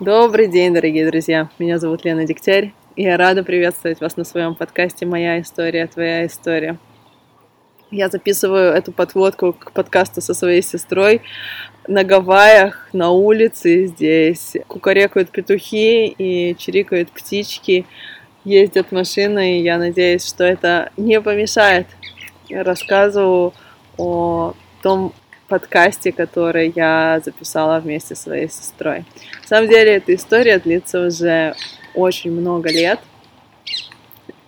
Добрый 0.00 0.48
день, 0.48 0.74
дорогие 0.74 1.08
друзья! 1.08 1.48
Меня 1.60 1.78
зовут 1.78 2.04
Лена 2.04 2.26
Дегтярь, 2.26 2.72
и 2.96 3.04
я 3.04 3.16
рада 3.16 3.44
приветствовать 3.44 4.00
вас 4.00 4.16
на 4.16 4.24
своем 4.24 4.56
подкасте 4.56 5.06
«Моя 5.06 5.40
история, 5.40 5.86
твоя 5.86 6.26
история». 6.26 6.78
Я 7.92 8.08
записываю 8.08 8.72
эту 8.72 8.90
подводку 8.90 9.52
к 9.52 9.70
подкасту 9.70 10.20
со 10.20 10.34
своей 10.34 10.62
сестрой 10.62 11.22
на 11.86 12.02
Гавайях, 12.02 12.88
на 12.92 13.10
улице 13.10 13.86
здесь. 13.86 14.56
Кукарекают 14.66 15.30
петухи 15.30 16.08
и 16.08 16.56
чирикают 16.58 17.12
птички, 17.12 17.86
ездят 18.42 18.90
машины, 18.90 19.60
и 19.60 19.62
я 19.62 19.78
надеюсь, 19.78 20.26
что 20.26 20.42
это 20.42 20.90
не 20.96 21.20
помешает 21.20 21.86
рассказу 22.50 23.54
о 23.96 24.54
том 24.82 25.14
подкасте, 25.54 26.10
который 26.10 26.72
я 26.74 27.20
записала 27.24 27.78
вместе 27.78 28.16
со 28.16 28.22
своей 28.22 28.48
сестрой. 28.48 29.04
На 29.42 29.48
самом 29.48 29.68
деле 29.68 29.94
эта 29.94 30.12
история 30.12 30.58
длится 30.58 31.06
уже 31.06 31.54
очень 31.94 32.32
много 32.32 32.70
лет. 32.70 32.98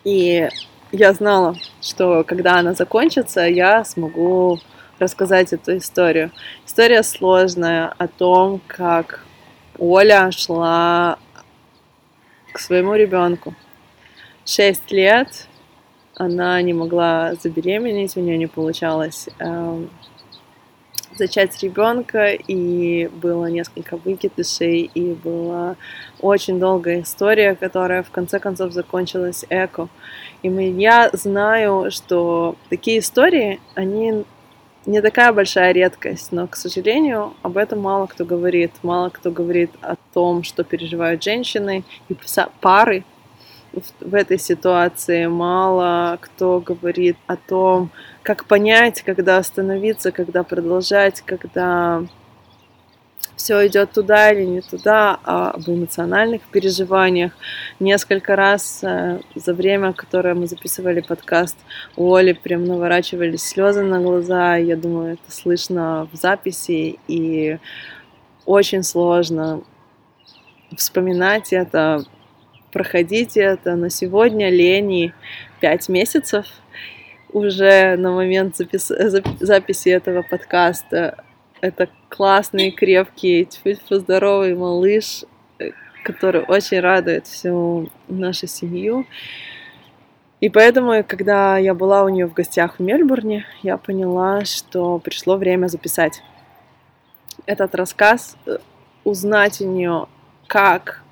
И 0.03 0.49
я 0.91 1.13
знала, 1.13 1.55
что 1.81 2.25
когда 2.25 2.59
она 2.59 2.75
закончится, 2.75 3.43
я 3.43 3.85
смогу 3.85 4.59
рассказать 4.99 5.53
эту 5.53 5.77
историю. 5.77 6.33
История 6.67 7.05
сложная 7.05 7.95
о 7.99 8.09
том, 8.09 8.61
как 8.67 9.25
Оля 9.79 10.33
шла 10.33 11.21
к 12.53 12.59
своему 12.59 12.97
ребенку. 12.97 13.55
Шесть 14.45 14.91
лет 14.91 15.47
она 16.17 16.61
не 16.63 16.73
могла 16.73 17.35
забеременеть, 17.35 18.17
у 18.17 18.21
нее 18.21 18.39
не 18.39 18.49
получалось 18.49 19.29
эм, 19.39 19.89
зачать 21.17 21.63
ребенка, 21.63 22.33
и 22.33 23.09
было 23.09 23.47
несколько 23.47 23.97
выкидышей, 23.97 24.91
и 24.95 25.15
была 25.15 25.77
очень 26.21 26.59
долгая 26.59 27.03
история, 27.03 27.55
которая 27.55 28.03
в 28.03 28.11
конце 28.11 28.39
концов 28.39 28.73
закончилась 28.73 29.45
эко. 29.51 29.89
И 30.43 30.49
я 30.49 31.11
знаю, 31.13 31.91
что 31.91 32.57
такие 32.69 33.01
истории, 33.01 33.61
они 33.75 34.25
не 34.87 35.03
такая 35.03 35.33
большая 35.33 35.73
редкость, 35.73 36.31
но, 36.31 36.47
к 36.47 36.57
сожалению, 36.57 37.35
об 37.43 37.57
этом 37.57 37.81
мало 37.81 38.07
кто 38.07 38.25
говорит. 38.25 38.73
Мало 38.83 39.11
кто 39.11 39.31
говорит 39.31 39.71
о 39.83 39.97
том, 40.15 40.45
что 40.45 40.63
переживают 40.63 41.23
женщины 41.23 41.85
и 42.09 42.17
пары, 42.61 43.05
в 44.01 44.15
этой 44.15 44.39
ситуации, 44.39 45.27
мало 45.27 46.19
кто 46.21 46.61
говорит 46.61 47.17
о 47.27 47.37
том, 47.37 47.91
как 48.23 48.47
понять, 48.47 49.03
когда 49.03 49.39
остановиться, 49.39 50.13
когда 50.13 50.43
продолжать, 50.43 51.21
когда 51.21 52.03
все 53.37 53.67
идет 53.67 53.93
туда 53.93 54.33
или 54.33 54.45
не 54.45 54.61
туда, 54.63 55.21
а 55.25 55.51
об 55.51 55.69
эмоциональных 55.69 56.43
переживаниях. 56.43 57.33
Несколько 57.79 58.35
раз 58.35 58.81
э, 58.83 59.21
за 59.35 59.53
время, 59.53 59.93
которое 59.93 60.35
мы 60.35 60.47
записывали 60.47 61.01
подкаст, 61.01 61.57
у 61.97 62.15
Оли 62.15 62.33
прям 62.33 62.65
наворачивались 62.65 63.43
слезы 63.43 63.83
на 63.83 64.01
глаза. 64.01 64.57
Я 64.57 64.77
думаю, 64.77 65.15
это 65.15 65.31
слышно 65.31 66.09
в 66.13 66.17
записи, 66.17 66.99
и 67.09 67.59
очень 68.47 68.83
сложно 68.83 69.63
вспоминать 70.75 71.53
это, 71.53 72.05
проходите 72.73 73.41
это. 73.41 73.77
Но 73.77 73.89
сегодня 73.89 74.51
Лени 74.51 75.15
5 75.61 75.89
месяцев 75.89 76.47
уже 77.33 77.97
на 77.97 78.13
момент 78.13 78.57
запис... 78.57 78.93
записи 79.41 79.89
этого 79.91 80.23
подкаста. 80.23 81.25
Это 81.61 81.89
классный, 82.09 82.71
крепкий, 82.71 83.49
здоровый 83.91 84.55
малыш, 84.55 85.25
который 86.05 86.43
очень 86.43 86.81
радует 86.81 87.27
всю 87.27 87.91
нашу 88.09 88.47
семью. 88.47 89.07
И 90.41 90.51
поэтому, 90.51 91.03
когда 91.03 91.57
я 91.57 91.75
была 91.75 92.05
у 92.05 92.09
нее 92.09 92.27
в 92.27 92.35
гостях 92.35 92.79
в 92.79 92.83
Мельбурне, 92.83 93.47
я 93.63 93.79
поняла, 93.79 94.45
что 94.45 94.99
пришло 94.99 95.37
время 95.37 95.69
записать 95.69 96.23
этот 97.47 97.75
рассказ, 97.75 98.37
э, 98.47 98.59
узнать 99.05 99.61
у 99.61 99.67
нее, 99.67 100.07
как 100.47 101.03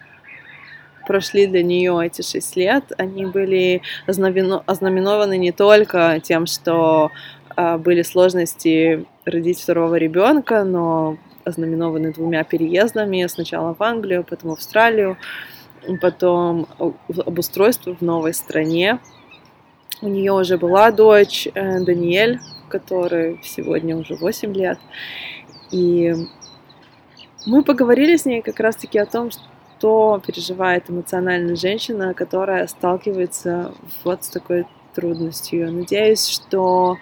прошли 1.06 1.47
для 1.47 1.62
нее 1.62 1.98
эти 2.04 2.22
шесть 2.22 2.56
лет, 2.56 2.92
они 2.98 3.26
были 3.26 3.82
ознаменованы 4.06 5.38
не 5.38 5.53
только 5.53 6.20
тем, 6.22 6.47
что 6.47 7.10
а, 7.56 7.78
были 7.78 8.03
сложности 8.03 9.06
родить 9.25 9.60
второго 9.60 9.97
ребенка, 9.97 10.65
но 10.65 11.16
ознаменованы 11.44 12.12
двумя 12.12 12.44
переездами. 12.44 13.26
Сначала 13.26 13.75
в 13.75 13.82
Англию, 13.82 14.25
потом 14.28 14.50
в 14.50 14.54
Австралию, 14.54 15.16
потом 16.00 16.66
обустройство 17.09 17.94
в 17.94 18.00
новой 18.00 18.34
стране. 18.34 18.98
У 20.03 20.09
нее 20.09 20.32
уже 20.32 20.59
была 20.59 20.91
дочь 20.91 21.47
э, 21.54 21.81
Даниэль, 21.81 22.41
которой 22.69 23.41
сегодня 23.42 23.97
уже 23.97 24.16
8 24.16 24.53
лет. 24.54 24.78
И 25.71 26.15
мы 27.47 27.62
поговорили 27.62 28.16
с 28.16 28.25
ней 28.25 28.42
как 28.42 28.59
раз-таки 28.60 28.98
о 28.98 29.06
том, 29.06 29.31
что 29.31 29.42
переживает 30.25 30.91
эмоциональная 30.91 31.56
женщина, 31.56 32.15
которая 32.15 32.67
сталкивается 32.67 33.72
вот 34.05 34.25
с 34.25 34.28
такой 34.28 34.67
трудностью. 34.95 35.72
Надеюсь, 35.72 36.27
что 36.27 36.97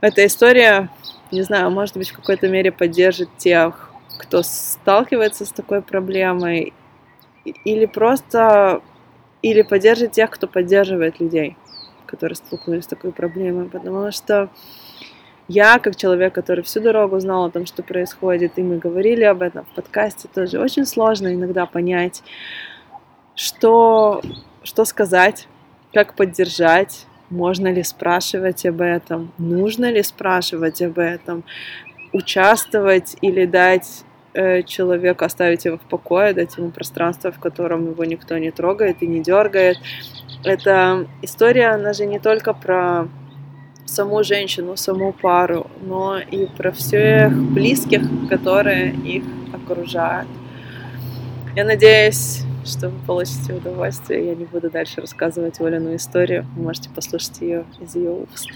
эта 0.00 0.26
история, 0.26 0.88
не 1.30 1.42
знаю, 1.42 1.70
может 1.70 1.96
быть, 1.96 2.10
в 2.10 2.16
какой-то 2.16 2.48
мере 2.48 2.72
поддержит 2.72 3.28
тех, 3.38 3.90
кто 4.18 4.42
сталкивается 4.42 5.44
с 5.44 5.50
такой 5.50 5.82
проблемой, 5.82 6.72
или 7.44 7.86
просто, 7.86 8.82
или 9.42 9.62
поддержит 9.62 10.12
тех, 10.12 10.30
кто 10.30 10.46
поддерживает 10.46 11.20
людей, 11.20 11.56
которые 12.06 12.36
столкнулись 12.36 12.84
с 12.84 12.88
такой 12.88 13.12
проблемой, 13.12 13.68
потому 13.68 14.10
что 14.12 14.48
я, 15.52 15.78
как 15.78 15.96
человек, 15.96 16.34
который 16.34 16.64
всю 16.64 16.80
дорогу 16.80 17.20
знал 17.20 17.44
о 17.44 17.50
том, 17.50 17.66
что 17.66 17.82
происходит, 17.82 18.52
и 18.56 18.62
мы 18.62 18.78
говорили 18.78 19.24
об 19.24 19.42
этом 19.42 19.64
в 19.64 19.74
подкасте, 19.74 20.28
тоже 20.34 20.58
очень 20.58 20.86
сложно 20.86 21.34
иногда 21.34 21.66
понять, 21.66 22.22
что, 23.34 24.22
что 24.62 24.84
сказать, 24.84 25.48
как 25.92 26.14
поддержать, 26.14 27.06
можно 27.28 27.72
ли 27.72 27.82
спрашивать 27.82 28.64
об 28.66 28.80
этом, 28.80 29.32
нужно 29.38 29.90
ли 29.90 30.02
спрашивать 30.02 30.80
об 30.80 30.98
этом, 30.98 31.44
участвовать 32.12 33.16
или 33.20 33.44
дать 33.44 34.04
э, 34.34 34.62
человеку, 34.62 35.24
оставить 35.24 35.66
его 35.66 35.76
в 35.76 35.82
покое, 35.82 36.32
дать 36.32 36.56
ему 36.56 36.70
пространство, 36.70 37.30
в 37.30 37.38
котором 37.38 37.90
его 37.90 38.04
никто 38.04 38.38
не 38.38 38.50
трогает 38.50 39.02
и 39.02 39.06
не 39.06 39.20
дергает. 39.20 39.76
Эта 40.44 41.06
история, 41.22 41.68
она 41.68 41.92
же 41.92 42.06
не 42.06 42.18
только 42.18 42.54
про 42.54 43.08
саму 43.92 44.24
женщину, 44.24 44.76
саму 44.76 45.12
пару, 45.12 45.66
но 45.82 46.18
и 46.18 46.46
про 46.46 46.72
всех 46.72 47.32
близких, 47.32 48.02
которые 48.28 48.94
их 48.94 49.22
окружают. 49.52 50.28
Я 51.54 51.64
надеюсь, 51.64 52.42
что 52.64 52.88
вы 52.88 52.98
получите 53.06 53.52
удовольствие. 53.52 54.28
Я 54.28 54.34
не 54.34 54.46
буду 54.46 54.70
дальше 54.70 55.02
рассказывать 55.02 55.60
Олину 55.60 55.94
историю. 55.94 56.46
Вы 56.56 56.62
можете 56.62 56.88
послушать 56.88 57.42
ее 57.42 57.66
из 57.80 57.94
ее 57.94 58.10
уст. 58.10 58.48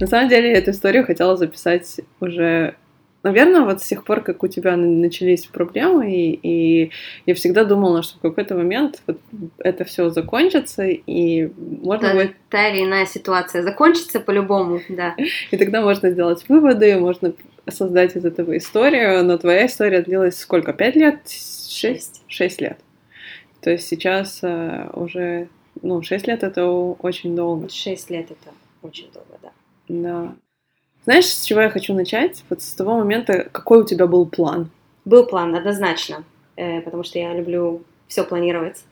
На 0.00 0.08
самом 0.08 0.28
деле, 0.28 0.52
эту 0.52 0.72
историю 0.72 1.06
хотела 1.06 1.36
записать 1.36 2.00
уже 2.18 2.74
Наверное, 3.22 3.60
вот 3.60 3.80
с 3.80 3.86
тех 3.86 4.04
пор, 4.04 4.22
как 4.22 4.42
у 4.42 4.48
тебя 4.48 4.76
начались 4.76 5.46
проблемы, 5.46 6.12
и, 6.12 6.40
и 6.42 6.90
я 7.24 7.34
всегда 7.34 7.64
думала, 7.64 8.02
что 8.02 8.18
в 8.18 8.20
какой-то 8.20 8.56
момент 8.56 9.00
вот 9.06 9.20
это 9.58 9.84
все 9.84 10.10
закончится, 10.10 10.84
и 10.84 11.52
можно 11.82 12.08
да, 12.08 12.14
будет... 12.14 12.32
Та 12.50 12.68
или 12.68 12.84
иная 12.84 13.06
ситуация 13.06 13.62
закончится 13.62 14.18
по-любому, 14.18 14.80
да. 14.88 15.14
И 15.50 15.56
тогда 15.56 15.82
можно 15.82 16.10
сделать 16.10 16.44
выводы, 16.48 16.98
можно 16.98 17.32
создать 17.68 18.16
из 18.16 18.24
этого 18.24 18.56
историю, 18.56 19.24
но 19.24 19.38
твоя 19.38 19.66
история 19.66 20.02
длилась 20.02 20.36
сколько? 20.38 20.72
Пять 20.72 20.96
лет? 20.96 21.20
Шесть? 21.28 22.24
Шесть 22.26 22.60
лет. 22.60 22.78
То 23.60 23.70
есть 23.70 23.86
сейчас 23.86 24.42
uh, 24.42 24.92
уже, 24.98 25.48
ну, 25.80 26.02
шесть 26.02 26.26
лет 26.26 26.42
это 26.42 26.66
очень 26.68 27.36
долго. 27.36 27.68
Шесть 27.68 28.10
лет 28.10 28.32
это 28.32 28.50
очень 28.82 29.08
долго, 29.12 29.38
да. 29.40 29.52
Да. 29.88 30.34
Знаешь, 31.04 31.26
с 31.26 31.44
чего 31.44 31.60
я 31.60 31.70
хочу 31.70 31.94
начать? 31.94 32.44
Вот 32.48 32.62
с 32.62 32.74
того 32.74 32.96
момента, 32.96 33.48
какой 33.50 33.82
у 33.82 33.84
тебя 33.84 34.06
был 34.06 34.24
план? 34.24 34.70
Был 35.04 35.26
план, 35.26 35.54
однозначно, 35.54 36.22
э, 36.54 36.80
потому 36.80 37.02
что 37.02 37.18
я 37.18 37.34
люблю 37.34 37.82
все 38.06 38.22
планировать. 38.22 38.84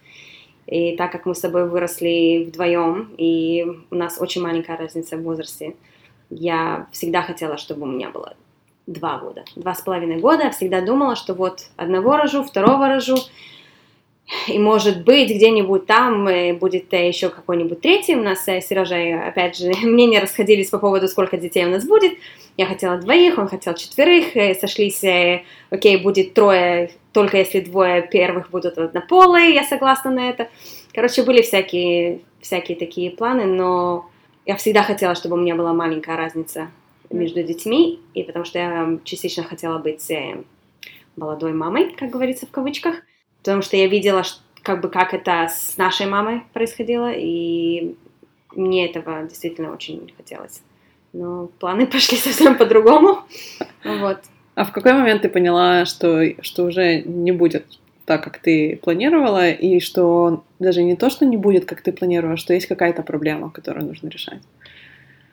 И 0.67 0.97
так 0.97 1.13
как 1.13 1.27
мы 1.27 1.35
с 1.35 1.41
тобой 1.41 1.69
выросли 1.69 2.47
вдвоем, 2.49 3.15
и 3.17 3.65
у 3.91 3.95
нас 3.95 4.21
очень 4.21 4.43
маленькая 4.43 4.77
разница 4.77 5.17
в 5.17 5.23
возрасте, 5.23 5.77
я 6.31 6.89
всегда 6.93 7.23
хотела, 7.23 7.57
чтобы 7.57 7.83
у 7.83 7.87
меня 7.87 8.11
было 8.11 8.35
два 8.87 9.19
года. 9.19 9.45
Два 9.55 9.75
с 9.75 9.81
половиной 9.81 10.19
года. 10.19 10.45
Я 10.45 10.51
всегда 10.51 10.81
думала, 10.81 11.15
что 11.15 11.35
вот 11.35 11.69
одного 11.77 12.17
рожу, 12.17 12.43
второго 12.43 12.89
рожу. 12.89 13.17
И 14.47 14.59
может 14.59 15.05
быть 15.05 15.31
где-нибудь 15.31 15.87
там 15.87 16.27
э, 16.29 16.53
будет 16.53 16.93
э, 16.95 17.09
еще 17.09 17.31
какой-нибудь 17.31 17.81
третий. 17.81 18.15
У 18.15 18.23
нас 18.23 18.45
с 18.45 18.61
Сережей, 18.61 19.21
опять 19.21 19.57
же, 19.57 19.73
мнения 19.83 20.21
расходились 20.21 20.71
по 20.71 20.79
поводу, 20.79 21.09
сколько 21.09 21.37
детей 21.37 21.65
у 21.65 21.71
нас 21.71 21.85
будет. 21.85 22.17
Я 22.57 22.67
хотела 22.67 22.99
двоих, 22.99 23.39
он 23.39 23.49
хотел 23.49 23.75
четверых, 23.75 24.59
сошлись, 24.59 25.03
окей, 25.71 25.97
будет 25.97 26.35
трое, 26.35 26.91
только 27.13 27.39
если 27.39 27.61
двое 27.61 28.03
первых 28.03 28.51
будут 28.51 28.77
однополые, 28.77 29.55
я 29.55 29.65
согласна 29.65 30.11
на 30.11 30.29
это. 30.29 30.49
Короче, 30.93 31.23
были 31.23 31.43
всякие, 31.43 32.21
всякие 32.41 32.77
такие 32.77 33.11
планы, 33.11 33.47
но 33.47 34.11
я 34.45 34.57
всегда 34.57 34.83
хотела, 34.83 35.15
чтобы 35.15 35.37
у 35.37 35.41
меня 35.41 35.55
была 35.55 35.73
маленькая 35.73 36.17
разница 36.17 36.71
между 37.09 37.43
детьми, 37.43 38.01
и 38.15 38.23
потому 38.25 38.45
что 38.45 38.59
я 38.59 38.99
частично 39.05 39.43
хотела 39.43 39.79
быть 39.79 40.07
молодой 41.17 41.53
мамой, 41.53 41.95
как 41.97 42.11
говорится 42.11 42.47
в 42.47 42.51
кавычках, 42.51 42.97
потому 43.41 43.63
что 43.63 43.77
я 43.77 43.87
видела, 43.87 44.23
как 44.63 44.81
бы 44.81 44.89
как 44.89 45.15
это 45.15 45.49
с 45.51 45.77
нашей 45.77 46.07
мамой 46.07 46.43
происходило, 46.53 47.11
и 47.13 47.95
мне 48.55 48.87
этого 48.87 49.23
действительно 49.25 49.73
очень 49.73 50.13
хотелось. 50.17 50.63
Но 51.13 51.49
планы 51.59 51.87
пошли 51.93 52.17
совсем 52.17 52.57
по-другому. 52.57 53.21
Вот. 53.85 54.19
А 54.55 54.65
в 54.65 54.73
какой 54.73 54.93
момент 54.93 55.23
ты 55.23 55.29
поняла, 55.29 55.85
что, 55.87 56.23
что 56.43 56.65
уже 56.65 57.03
не 57.03 57.33
будет 57.33 57.65
так, 58.05 58.25
как 58.25 58.39
ты 58.39 58.79
планировала, 58.83 59.51
и 59.51 59.81
что 59.81 60.43
даже 60.59 60.83
не 60.83 60.97
то, 60.97 61.11
что 61.11 61.25
не 61.25 61.37
будет, 61.37 61.65
как 61.65 61.81
ты 61.81 61.93
планировала, 61.93 62.37
что 62.37 62.53
есть 62.53 62.67
какая-то 62.67 63.03
проблема, 63.03 63.51
которую 63.51 63.87
нужно 63.87 64.09
решать? 64.09 64.41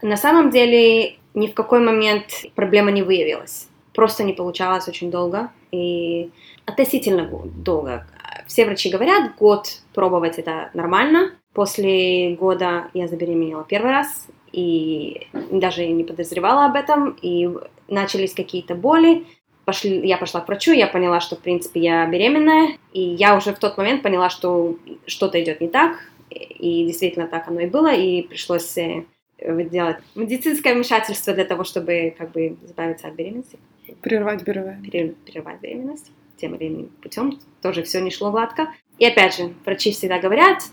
На 0.02 0.16
самом 0.16 0.52
деле 0.52 1.16
ни 1.34 1.48
в 1.48 1.54
какой 1.54 1.80
момент 1.80 2.46
проблема 2.56 2.92
не 2.92 3.02
выявилась. 3.02 3.68
Просто 3.98 4.24
не 4.24 4.34
получалось 4.34 4.88
очень 4.88 5.10
долго. 5.10 5.50
И 5.72 6.30
относительно 6.66 7.28
долго. 7.46 8.06
Все 8.46 8.64
врачи 8.66 8.92
говорят, 8.92 9.36
год 9.38 9.82
пробовать 9.96 10.38
это 10.38 10.70
нормально. 10.76 11.32
После 11.52 12.36
года 12.36 12.92
я 12.94 13.08
забеременела 13.08 13.64
первый 13.64 13.90
раз, 13.90 14.28
и 14.52 15.26
даже 15.50 15.88
не 15.88 16.04
подозревала 16.04 16.66
об 16.66 16.76
этом, 16.76 17.18
и 17.24 17.50
начались 17.88 18.36
какие-то 18.36 18.76
боли. 18.76 19.26
Пошли, 19.66 20.08
я 20.08 20.20
пошла 20.20 20.42
к 20.42 20.48
врачу, 20.48 20.74
я 20.74 20.86
поняла, 20.86 21.20
что, 21.20 21.36
в 21.36 21.40
принципе, 21.40 21.80
я 21.80 22.06
беременная, 22.06 22.78
и 22.94 23.02
я 23.02 23.36
уже 23.36 23.52
в 23.52 23.58
тот 23.58 23.78
момент 23.78 24.04
поняла, 24.04 24.30
что 24.30 24.78
что-то 25.08 25.42
идет 25.42 25.60
не 25.60 25.70
так, 25.70 25.98
и 26.30 26.86
действительно 26.86 27.26
так 27.26 27.48
оно 27.48 27.62
и 27.62 27.66
было, 27.68 27.92
и 27.96 28.22
пришлось 28.22 28.78
э, 28.78 29.06
делать 29.40 29.98
медицинское 30.14 30.76
вмешательство 30.76 31.34
для 31.34 31.46
того, 31.46 31.64
чтобы 31.64 32.14
как 32.16 32.32
бы 32.32 32.58
избавиться 32.64 33.08
от 33.08 33.16
беременности. 33.16 33.58
Прервать 34.02 34.44
беременность. 34.44 35.18
Прервать 35.26 35.62
беременность 35.62 36.12
тем 36.38 36.56
или 36.56 36.68
иным 36.68 36.90
путем. 37.02 37.40
Тоже 37.62 37.84
все 37.84 38.00
не 38.02 38.12
шло 38.12 38.32
гладко. 38.32 38.74
И 39.00 39.06
опять 39.06 39.36
же, 39.36 39.54
врачи 39.66 39.92
всегда 39.92 40.20
говорят, 40.20 40.64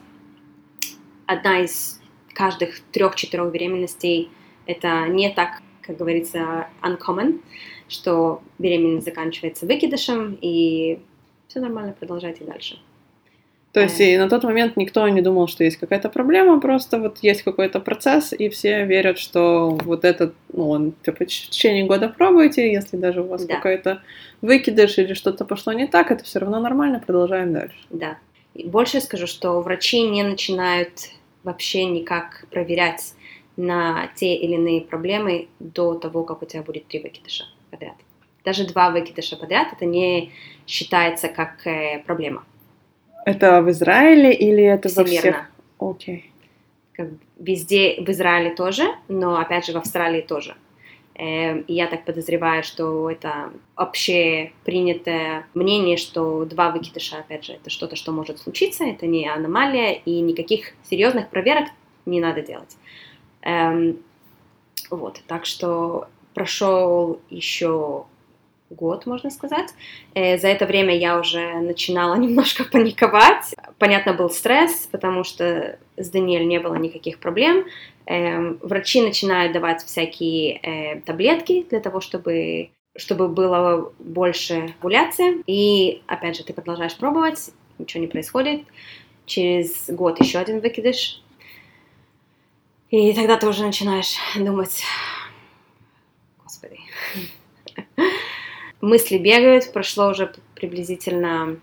одна 1.26 1.61
из 1.61 2.00
каждых 2.32 2.81
трех-четырех 2.93 3.50
беременностей 3.50 4.31
это 4.66 5.06
не 5.08 5.31
так, 5.31 5.62
как 5.82 5.96
говорится, 5.96 6.69
uncommon, 6.82 7.40
что 7.88 8.43
беременность 8.58 9.05
заканчивается 9.06 9.66
выкидышем, 9.66 10.38
и 10.40 11.00
все 11.49 11.61
нормально, 11.61 11.94
продолжайте 11.99 12.44
дальше. 12.44 12.78
То 13.75 13.81
есть 13.81 14.00
и 14.00 14.17
на 14.17 14.29
тот 14.29 14.44
момент 14.44 14.76
никто 14.76 15.09
не 15.09 15.21
думал, 15.21 15.49
что 15.49 15.65
есть 15.65 15.79
какая-то 15.79 16.09
проблема, 16.09 16.61
просто 16.61 17.00
вот 17.00 17.19
есть 17.23 17.43
какой-то 17.43 17.81
процесс, 17.81 18.32
и 18.32 18.49
все 18.49 18.85
верят, 18.85 19.19
что 19.19 19.71
вот 19.82 20.05
этот, 20.05 20.32
ну, 20.53 20.71
он 20.71 20.93
типа, 21.05 21.25
в 21.25 21.26
течение 21.26 21.85
года 21.85 22.09
пробуйте, 22.09 22.73
если 22.73 22.97
даже 22.97 23.23
у 23.23 23.26
вас 23.26 23.44
да. 23.44 23.56
какой-то 23.56 24.00
выкидыш 24.43 24.99
или 24.99 25.12
что-то 25.15 25.44
пошло 25.44 25.73
не 25.73 25.88
так, 25.88 26.12
это 26.12 26.23
все 26.23 26.38
равно 26.38 26.61
нормально, 26.61 27.03
продолжаем 27.05 27.53
дальше. 27.53 27.76
Да. 27.91 28.17
И 28.55 28.65
больше 28.65 29.00
скажу, 29.00 29.26
что 29.26 29.61
врачи 29.61 30.03
не 30.03 30.23
начинают 30.23 31.11
вообще 31.43 31.85
никак 31.85 32.47
проверять 32.53 33.15
на 33.56 34.09
те 34.15 34.37
или 34.37 34.55
иные 34.55 34.82
проблемы 34.82 35.49
до 35.59 35.94
того, 35.94 36.23
как 36.23 36.43
у 36.43 36.47
тебя 36.47 36.62
будет 36.62 36.87
три 36.87 37.00
выкидыша 37.00 37.47
подряд. 37.73 37.97
Даже 38.44 38.69
два 38.69 38.91
выкидыша 38.91 39.37
подряд 39.37 39.73
это 39.73 39.85
не 39.85 40.31
считается 40.65 41.26
как 41.26 41.67
э, 41.67 42.05
проблема. 42.06 42.44
Это 43.25 43.62
в 43.62 43.71
Израиле 43.71 44.35
или 44.35 44.62
это 44.62 44.88
Всемирно. 44.88 45.12
во 45.12 45.19
всех? 45.19 45.50
Окей. 45.79 46.31
Okay. 46.97 47.19
Везде 47.38 47.97
в 48.00 48.09
Израиле 48.11 48.55
тоже, 48.55 48.85
но 49.09 49.38
опять 49.38 49.67
же 49.67 49.73
в 49.73 49.76
Австралии 49.76 50.21
тоже. 50.21 50.55
Эм, 51.17 51.61
и 51.61 51.75
я 51.75 51.87
так 51.87 52.05
подозреваю, 52.05 52.62
что 52.65 53.09
это 53.09 53.50
общепринятое 53.76 55.47
мнение, 55.55 55.97
что 55.97 56.44
два 56.44 56.71
выкидыша, 56.71 57.19
опять 57.19 57.44
же, 57.44 57.53
это 57.53 57.71
что-то, 57.71 57.97
что 57.97 58.12
может 58.12 58.41
случиться, 58.41 58.85
это 58.85 59.06
не 59.06 59.29
аномалия, 59.29 59.93
и 59.93 60.21
никаких 60.21 60.75
серьезных 60.82 61.29
проверок 61.31 61.69
не 62.05 62.21
надо 62.21 62.43
делать. 62.43 62.76
Эм, 63.43 63.99
вот, 64.91 65.21
так 65.26 65.47
что 65.47 66.09
прошел 66.35 67.21
еще 67.31 68.05
год, 68.70 69.06
можно 69.06 69.31
сказать. 69.31 69.70
Э, 70.14 70.38
за 70.38 70.49
это 70.49 70.66
время 70.66 70.96
я 70.96 71.19
уже 71.19 71.55
начинала 71.61 72.14
немножко 72.19 72.64
паниковать. 72.64 73.55
Понятно, 73.78 74.14
был 74.14 74.31
стресс, 74.31 74.88
потому 74.90 75.25
что 75.25 75.78
с 75.96 76.11
Даниэль 76.11 76.46
не 76.46 76.58
было 76.58 76.75
никаких 76.75 77.19
проблем. 77.19 77.66
Эм, 78.06 78.58
врачи 78.62 79.00
начинают 79.00 79.52
давать 79.52 79.82
всякие 79.82 80.58
э, 80.58 81.00
таблетки 81.00 81.66
для 81.70 81.81
того, 81.81 82.00
чтобы 82.00 82.70
чтобы 82.96 83.28
было 83.28 83.93
больше 83.99 84.72
овуляции. 84.81 85.43
И, 85.49 86.02
опять 86.06 86.37
же, 86.37 86.44
ты 86.44 86.52
продолжаешь 86.52 86.96
пробовать, 86.96 87.50
ничего 87.78 88.00
не 88.00 88.06
происходит. 88.06 88.62
Через 89.26 89.88
год 89.88 90.20
еще 90.20 90.38
один 90.38 90.61
выкидыш. 90.61 91.20
И 92.90 93.12
тогда 93.12 93.37
ты 93.37 93.49
уже 93.49 93.64
начинаешь 93.66 94.14
думать, 94.37 94.84
мысли 98.85 99.19
бегают, 99.19 99.73
прошло 99.73 100.11
уже 100.11 100.33
приблизительно 100.55 101.57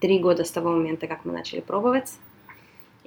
три 0.00 0.18
года 0.18 0.44
с 0.44 0.50
того 0.50 0.70
момента, 0.70 1.06
как 1.06 1.24
мы 1.24 1.32
начали 1.32 1.60
пробовать. 1.60 2.12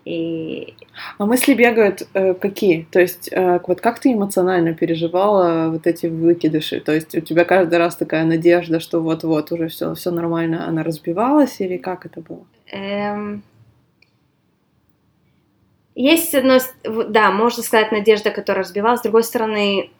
И... 0.05 0.75
А 1.17 1.25
мысли 1.25 1.53
бегают 1.53 2.07
э, 2.13 2.33
какие? 2.33 2.87
То 2.91 2.99
есть 2.99 3.29
э, 3.31 3.59
вот 3.67 3.81
как 3.81 3.99
ты 3.99 4.13
эмоционально 4.13 4.73
переживала 4.73 5.69
вот 5.69 5.87
эти 5.87 6.07
выкидыши? 6.07 6.79
То 6.79 6.93
есть 6.93 7.15
у 7.15 7.21
тебя 7.21 7.45
каждый 7.45 7.77
раз 7.77 7.95
такая 7.95 8.25
надежда, 8.25 8.79
что 8.79 9.01
вот-вот 9.01 9.51
уже 9.51 9.67
все, 9.67 9.93
все 9.93 10.11
нормально, 10.11 10.67
она 10.67 10.83
разбивалась 10.83 11.59
или 11.59 11.77
как 11.77 12.05
это 12.05 12.21
было? 12.21 12.45
Эм... 12.71 13.43
Есть 15.95 16.33
одно, 16.33 16.59
да, 17.09 17.29
можно 17.31 17.61
сказать, 17.61 17.91
надежда, 17.91 18.31
которая 18.31 18.63
разбивалась. 18.63 19.01
С 19.01 19.03
другой 19.03 19.23
стороны, 19.23 19.91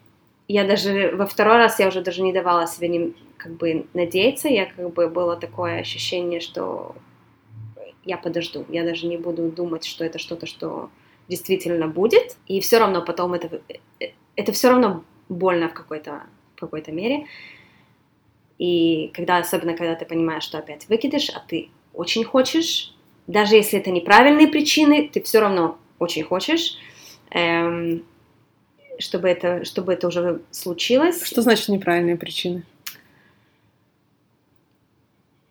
я 0.50 0.65
даже 0.65 1.12
во 1.15 1.27
второй 1.27 1.58
раз 1.58 1.79
я 1.79 1.88
уже 1.88 2.01
даже 2.01 2.24
не 2.24 2.34
давала 2.34 2.68
себе 2.68 2.88
не, 2.88 3.13
как 3.38 3.53
бы 3.53 3.86
надеяться, 3.94 4.50
я 4.50 4.65
как 4.65 4.91
бы 4.91 5.08
было 5.08 5.38
такое 5.38 5.79
ощущение, 5.79 6.39
что 6.39 6.96
я 8.03 8.18
подожду, 8.18 8.65
я 8.68 8.84
даже 8.84 9.06
не 9.06 9.18
буду 9.18 9.50
думать, 9.50 9.86
что 9.86 10.03
это 10.03 10.18
что-то, 10.18 10.48
что 10.48 10.89
действительно 11.27 11.88
будет, 11.88 12.36
и 12.48 12.60
все 12.62 12.79
равно 12.79 13.03
потом 13.03 13.36
это, 13.36 13.62
это 14.36 14.51
все 14.51 14.70
равно 14.70 15.03
больно 15.29 15.70
в 15.70 15.74
какой-то 15.74 16.24
в 16.56 16.60
какой-то 16.60 16.91
мере. 16.91 17.27
И 18.58 19.12
когда, 19.13 19.38
особенно 19.38 19.77
когда 19.77 19.96
ты 19.96 20.06
понимаешь, 20.06 20.44
что 20.44 20.58
опять 20.58 20.89
выкидыш, 20.89 21.29
а 21.29 21.44
ты 21.48 21.70
очень 21.94 22.24
хочешь, 22.24 22.94
даже 23.27 23.56
если 23.56 23.79
это 23.79 23.91
неправильные 23.91 24.48
причины, 24.48 25.08
ты 25.08 25.22
все 25.22 25.39
равно 25.39 25.77
очень 26.00 26.24
хочешь. 26.24 26.75
Эм, 27.29 28.03
чтобы 29.00 29.29
это, 29.29 29.65
чтобы 29.65 29.94
это 29.94 30.08
уже 30.08 30.41
случилось. 30.51 31.24
Что 31.25 31.41
значит 31.41 31.70
неправильные 31.70 32.18
причины? 32.18 32.63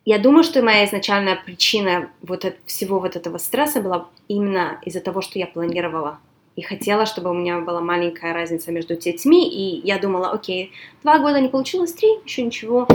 Я 0.05 0.17
думаю, 0.17 0.43
что 0.43 0.63
моя 0.63 0.85
изначальная 0.85 1.35
причина 1.35 2.09
вот 2.21 2.45
от 2.45 2.55
всего 2.65 2.99
вот 2.99 3.15
этого 3.15 3.37
стресса 3.37 3.81
была 3.81 4.07
именно 4.27 4.79
из-за 4.83 5.01
того, 5.01 5.21
что 5.21 5.37
я 5.37 5.45
планировала 5.45 6.19
и 6.55 6.61
хотела, 6.61 7.05
чтобы 7.05 7.29
у 7.29 7.33
меня 7.33 7.59
была 7.59 7.79
маленькая 7.79 8.33
разница 8.33 8.71
между 8.71 8.95
детьми, 8.95 9.47
и 9.47 9.85
я 9.87 9.99
думала, 9.99 10.31
окей, 10.31 10.71
два 11.03 11.19
года 11.19 11.39
не 11.39 11.47
получилось, 11.47 11.93
три, 11.93 12.09
еще 12.25 12.41
ничего, 12.41 12.87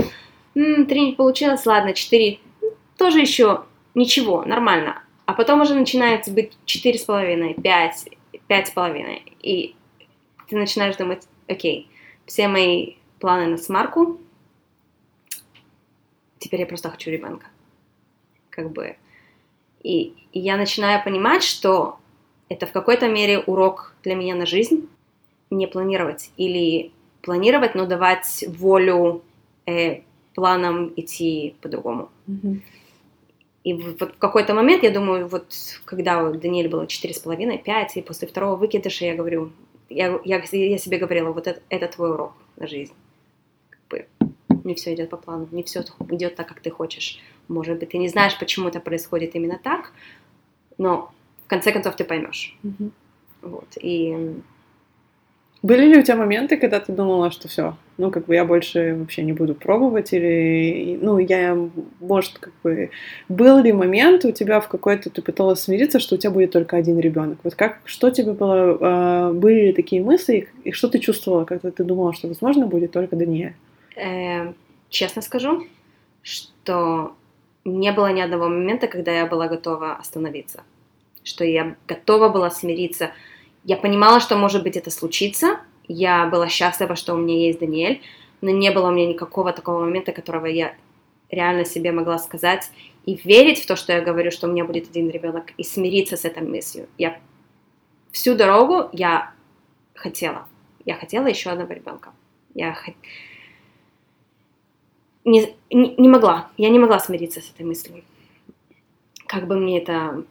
м-м, 0.55 0.85
три 0.85 1.07
не 1.07 1.11
получилось, 1.13 1.65
ладно, 1.65 1.93
четыре, 1.93 2.39
тоже 2.97 3.21
еще 3.21 3.63
ничего, 3.95 4.43
нормально. 4.43 5.01
А 5.25 5.33
потом 5.33 5.61
уже 5.61 5.73
начинается 5.73 6.31
быть 6.31 6.51
четыре 6.65 6.99
с 6.99 7.03
половиной, 7.03 7.55
пять, 7.55 8.09
пять 8.47 8.67
с 8.67 8.71
половиной, 8.71 9.23
и 9.41 9.73
ты 10.47 10.55
начинаешь 10.55 10.95
думать, 10.95 11.27
окей, 11.47 11.89
все 12.25 12.47
мои 12.47 12.95
планы 13.19 13.47
на 13.47 13.57
смарку, 13.57 14.19
теперь 16.39 16.61
я 16.61 16.65
просто 16.65 16.89
хочу 16.89 17.11
ребенка. 17.11 17.47
Как 18.49 18.71
бы. 18.71 18.95
И, 19.83 20.13
и 20.31 20.39
я 20.39 20.57
начинаю 20.57 21.03
понимать, 21.03 21.43
что 21.43 21.99
это 22.49 22.65
в 22.65 22.71
какой-то 22.71 23.07
мере 23.07 23.39
урок 23.39 23.95
для 24.03 24.15
меня 24.15 24.35
на 24.35 24.45
жизнь 24.45 24.87
не 25.49 25.67
планировать 25.67 26.31
или 26.37 26.91
планировать, 27.21 27.75
но 27.75 27.85
давать 27.85 28.45
волю 28.47 29.23
э, 29.65 30.01
планам 30.33 30.93
идти 30.95 31.55
по-другому. 31.61 32.09
Mm-hmm. 32.27 32.61
И 33.63 33.73
вот 33.73 34.13
в 34.13 34.17
какой-то 34.19 34.53
момент, 34.53 34.83
я 34.83 34.91
думаю, 34.91 35.27
вот 35.27 35.47
когда 35.85 36.23
у 36.23 36.33
Даниэль 36.33 36.69
было 36.69 36.83
4,5-5, 36.83 37.87
и 37.95 38.01
после 38.01 38.27
второго 38.27 38.55
выкидыша 38.55 39.05
я 39.05 39.15
говорю, 39.15 39.51
я, 39.89 40.19
я, 40.23 40.43
я 40.51 40.77
себе 40.77 40.97
говорила, 40.97 41.31
вот 41.31 41.47
это, 41.47 41.61
это 41.69 41.87
твой 41.87 42.11
урок 42.11 42.33
на 42.57 42.67
жизнь. 42.67 42.93
Как 43.69 43.79
бы 43.89 44.07
не 44.63 44.73
все 44.75 44.93
идет 44.93 45.09
по 45.09 45.17
плану, 45.17 45.47
не 45.51 45.63
все 45.63 45.83
идет 46.09 46.35
так, 46.35 46.47
как 46.47 46.59
ты 46.59 46.69
хочешь. 46.69 47.19
Может 47.47 47.79
быть, 47.79 47.89
ты 47.89 47.97
не 47.97 48.09
знаешь, 48.09 48.37
почему 48.39 48.69
это 48.69 48.79
происходит 48.79 49.35
именно 49.35 49.59
так, 49.61 49.91
но 50.77 51.11
в 51.45 51.47
конце 51.47 51.71
концов 51.71 51.95
ты 51.95 52.03
поймешь. 52.03 52.57
Мгм. 52.63 52.91
Вот. 53.41 53.77
И 53.79 54.35
Были 55.61 55.85
ли 55.85 55.99
у 55.99 56.03
тебя 56.03 56.15
моменты, 56.15 56.57
когда 56.57 56.79
ты 56.79 56.91
думала, 56.91 57.31
что 57.31 57.47
все, 57.47 57.77
ну, 57.97 58.11
как 58.11 58.25
бы 58.25 58.35
я 58.35 58.45
больше 58.45 58.95
вообще 58.99 59.23
не 59.23 59.33
буду 59.33 59.55
пробовать, 59.55 60.13
или, 60.13 60.97
ну, 61.01 61.17
я, 61.17 61.57
может, 61.99 62.39
как 62.39 62.53
бы, 62.63 62.89
был 63.29 63.59
ли 63.59 63.71
момент 63.71 64.25
у 64.25 64.31
тебя 64.31 64.59
в 64.59 64.67
какой-то, 64.67 65.09
ты 65.09 65.21
пыталась 65.21 65.61
смириться, 65.61 65.99
что 65.99 66.15
у 66.15 66.17
тебя 66.17 66.31
будет 66.31 66.51
только 66.51 66.77
один 66.77 66.99
ребенок? 66.99 67.39
Вот 67.43 67.55
как, 67.55 67.79
что 67.85 68.09
тебе 68.09 68.33
было, 68.33 68.77
а, 68.81 69.33
были 69.33 69.67
ли 69.67 69.73
такие 69.73 70.01
мысли, 70.01 70.49
и 70.63 70.71
что 70.71 70.87
ты 70.89 70.99
чувствовала, 70.99 71.45
когда 71.45 71.71
ты 71.71 71.83
думала, 71.83 72.13
что, 72.13 72.27
возможно, 72.27 72.67
будет 72.67 72.91
только 72.91 73.15
Даниэль? 73.15 73.53
э, 73.95 74.53
честно 74.89 75.21
скажу, 75.21 75.65
что 76.21 77.15
не 77.63 77.91
было 77.91 78.11
ни 78.11 78.21
одного 78.21 78.47
момента, 78.47 78.87
когда 78.87 79.11
я 79.11 79.25
была 79.25 79.47
готова 79.47 79.95
остановиться. 79.95 80.63
Что 81.23 81.43
я 81.43 81.75
готова 81.87 82.29
была 82.29 82.51
смириться. 82.51 83.11
Я 83.63 83.77
понимала, 83.77 84.19
что, 84.19 84.35
может 84.35 84.63
быть, 84.63 84.77
это 84.77 84.91
случится. 84.91 85.59
Я 85.87 86.25
была 86.27 86.47
счастлива, 86.47 86.95
что 86.95 87.13
у 87.13 87.17
меня 87.17 87.37
есть 87.37 87.59
Даниэль. 87.59 88.01
Но 88.41 88.51
не 88.51 88.71
было 88.71 88.89
у 88.89 88.91
меня 88.91 89.07
никакого 89.07 89.53
такого 89.53 89.79
момента, 89.79 90.11
которого 90.11 90.45
я 90.45 90.75
реально 91.29 91.65
себе 91.65 91.91
могла 91.91 92.19
сказать 92.19 92.69
и 93.05 93.15
верить 93.23 93.61
в 93.61 93.67
то, 93.67 93.75
что 93.75 93.93
я 93.93 94.01
говорю, 94.01 94.31
что 94.31 94.47
у 94.47 94.51
меня 94.51 94.65
будет 94.65 94.89
один 94.89 95.09
ребенок, 95.09 95.51
и 95.57 95.63
смириться 95.63 96.17
с 96.17 96.25
этой 96.25 96.43
мыслью. 96.43 96.87
Я 96.97 97.19
всю 98.11 98.35
дорогу 98.35 98.89
я 98.93 99.31
хотела. 99.93 100.47
Я 100.85 100.95
хотела 100.95 101.27
еще 101.27 101.49
одного 101.49 101.73
ребенка. 101.73 102.11
Я 102.53 102.75
не, 105.23 105.55
не, 105.71 105.95
не 105.97 106.09
могла. 106.09 106.49
Я 106.57 106.69
не 106.69 106.79
могла 106.79 106.99
смириться 106.99 107.41
с 107.41 107.51
этой 107.51 107.65
мыслью. 107.65 108.03
Как 109.27 109.47
бы 109.47 109.57
мне 109.57 109.79
это 109.79 110.23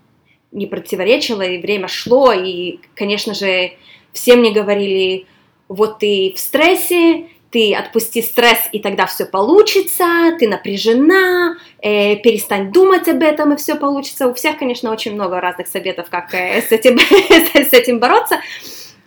не 0.52 0.66
противоречило, 0.66 1.42
и 1.42 1.60
время 1.60 1.88
шло, 1.88 2.32
и, 2.32 2.78
конечно 2.94 3.34
же, 3.34 3.72
все 4.12 4.36
мне 4.36 4.52
говорили, 4.52 5.26
вот 5.68 5.98
ты 5.98 6.32
в 6.36 6.38
стрессе, 6.38 7.26
ты 7.54 7.72
отпусти 7.72 8.20
стресс, 8.20 8.68
и 8.72 8.80
тогда 8.80 9.06
все 9.06 9.26
получится, 9.26 10.04
ты 10.40 10.48
напряжена, 10.48 11.56
э, 11.80 12.16
перестань 12.16 12.72
думать 12.72 13.06
об 13.08 13.22
этом, 13.22 13.52
и 13.52 13.56
все 13.56 13.76
получится. 13.76 14.26
У 14.26 14.34
всех, 14.34 14.58
конечно, 14.58 14.90
очень 14.90 15.14
много 15.14 15.40
разных 15.40 15.68
советов, 15.68 16.08
как 16.10 16.34
э, 16.34 16.60
с, 16.60 16.72
этим, 16.72 16.98
с 17.70 17.72
этим 17.72 18.00
бороться. 18.00 18.40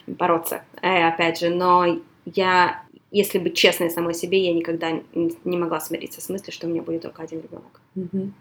Бороться, 0.08 0.62
э, 0.82 1.08
опять 1.10 1.42
же, 1.42 1.50
но 1.50 2.00
я, 2.24 2.84
если 3.12 3.38
быть 3.38 3.58
честной 3.58 3.90
самой 3.90 4.14
себе, 4.14 4.40
я 4.40 4.54
никогда 4.54 4.92
не 5.14 5.58
могла 5.58 5.82
смириться 5.82 6.22
с 6.22 6.30
мыслью, 6.30 6.54
что 6.54 6.68
у 6.68 6.70
меня 6.70 6.82
будет 6.84 7.02
только 7.02 7.24
один 7.24 7.42
ребенок. 7.42 7.82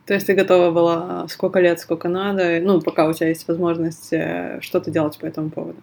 То 0.06 0.14
есть 0.14 0.28
ты 0.28 0.34
готова 0.34 0.70
была 0.70 1.26
сколько 1.26 1.58
лет, 1.58 1.80
сколько 1.80 2.08
надо, 2.08 2.60
ну, 2.60 2.80
пока 2.80 3.08
у 3.08 3.12
тебя 3.12 3.30
есть 3.30 3.48
возможность 3.48 4.12
э, 4.12 4.60
что-то 4.60 4.92
делать 4.92 5.18
по 5.18 5.26
этому 5.26 5.50
поводу? 5.50 5.78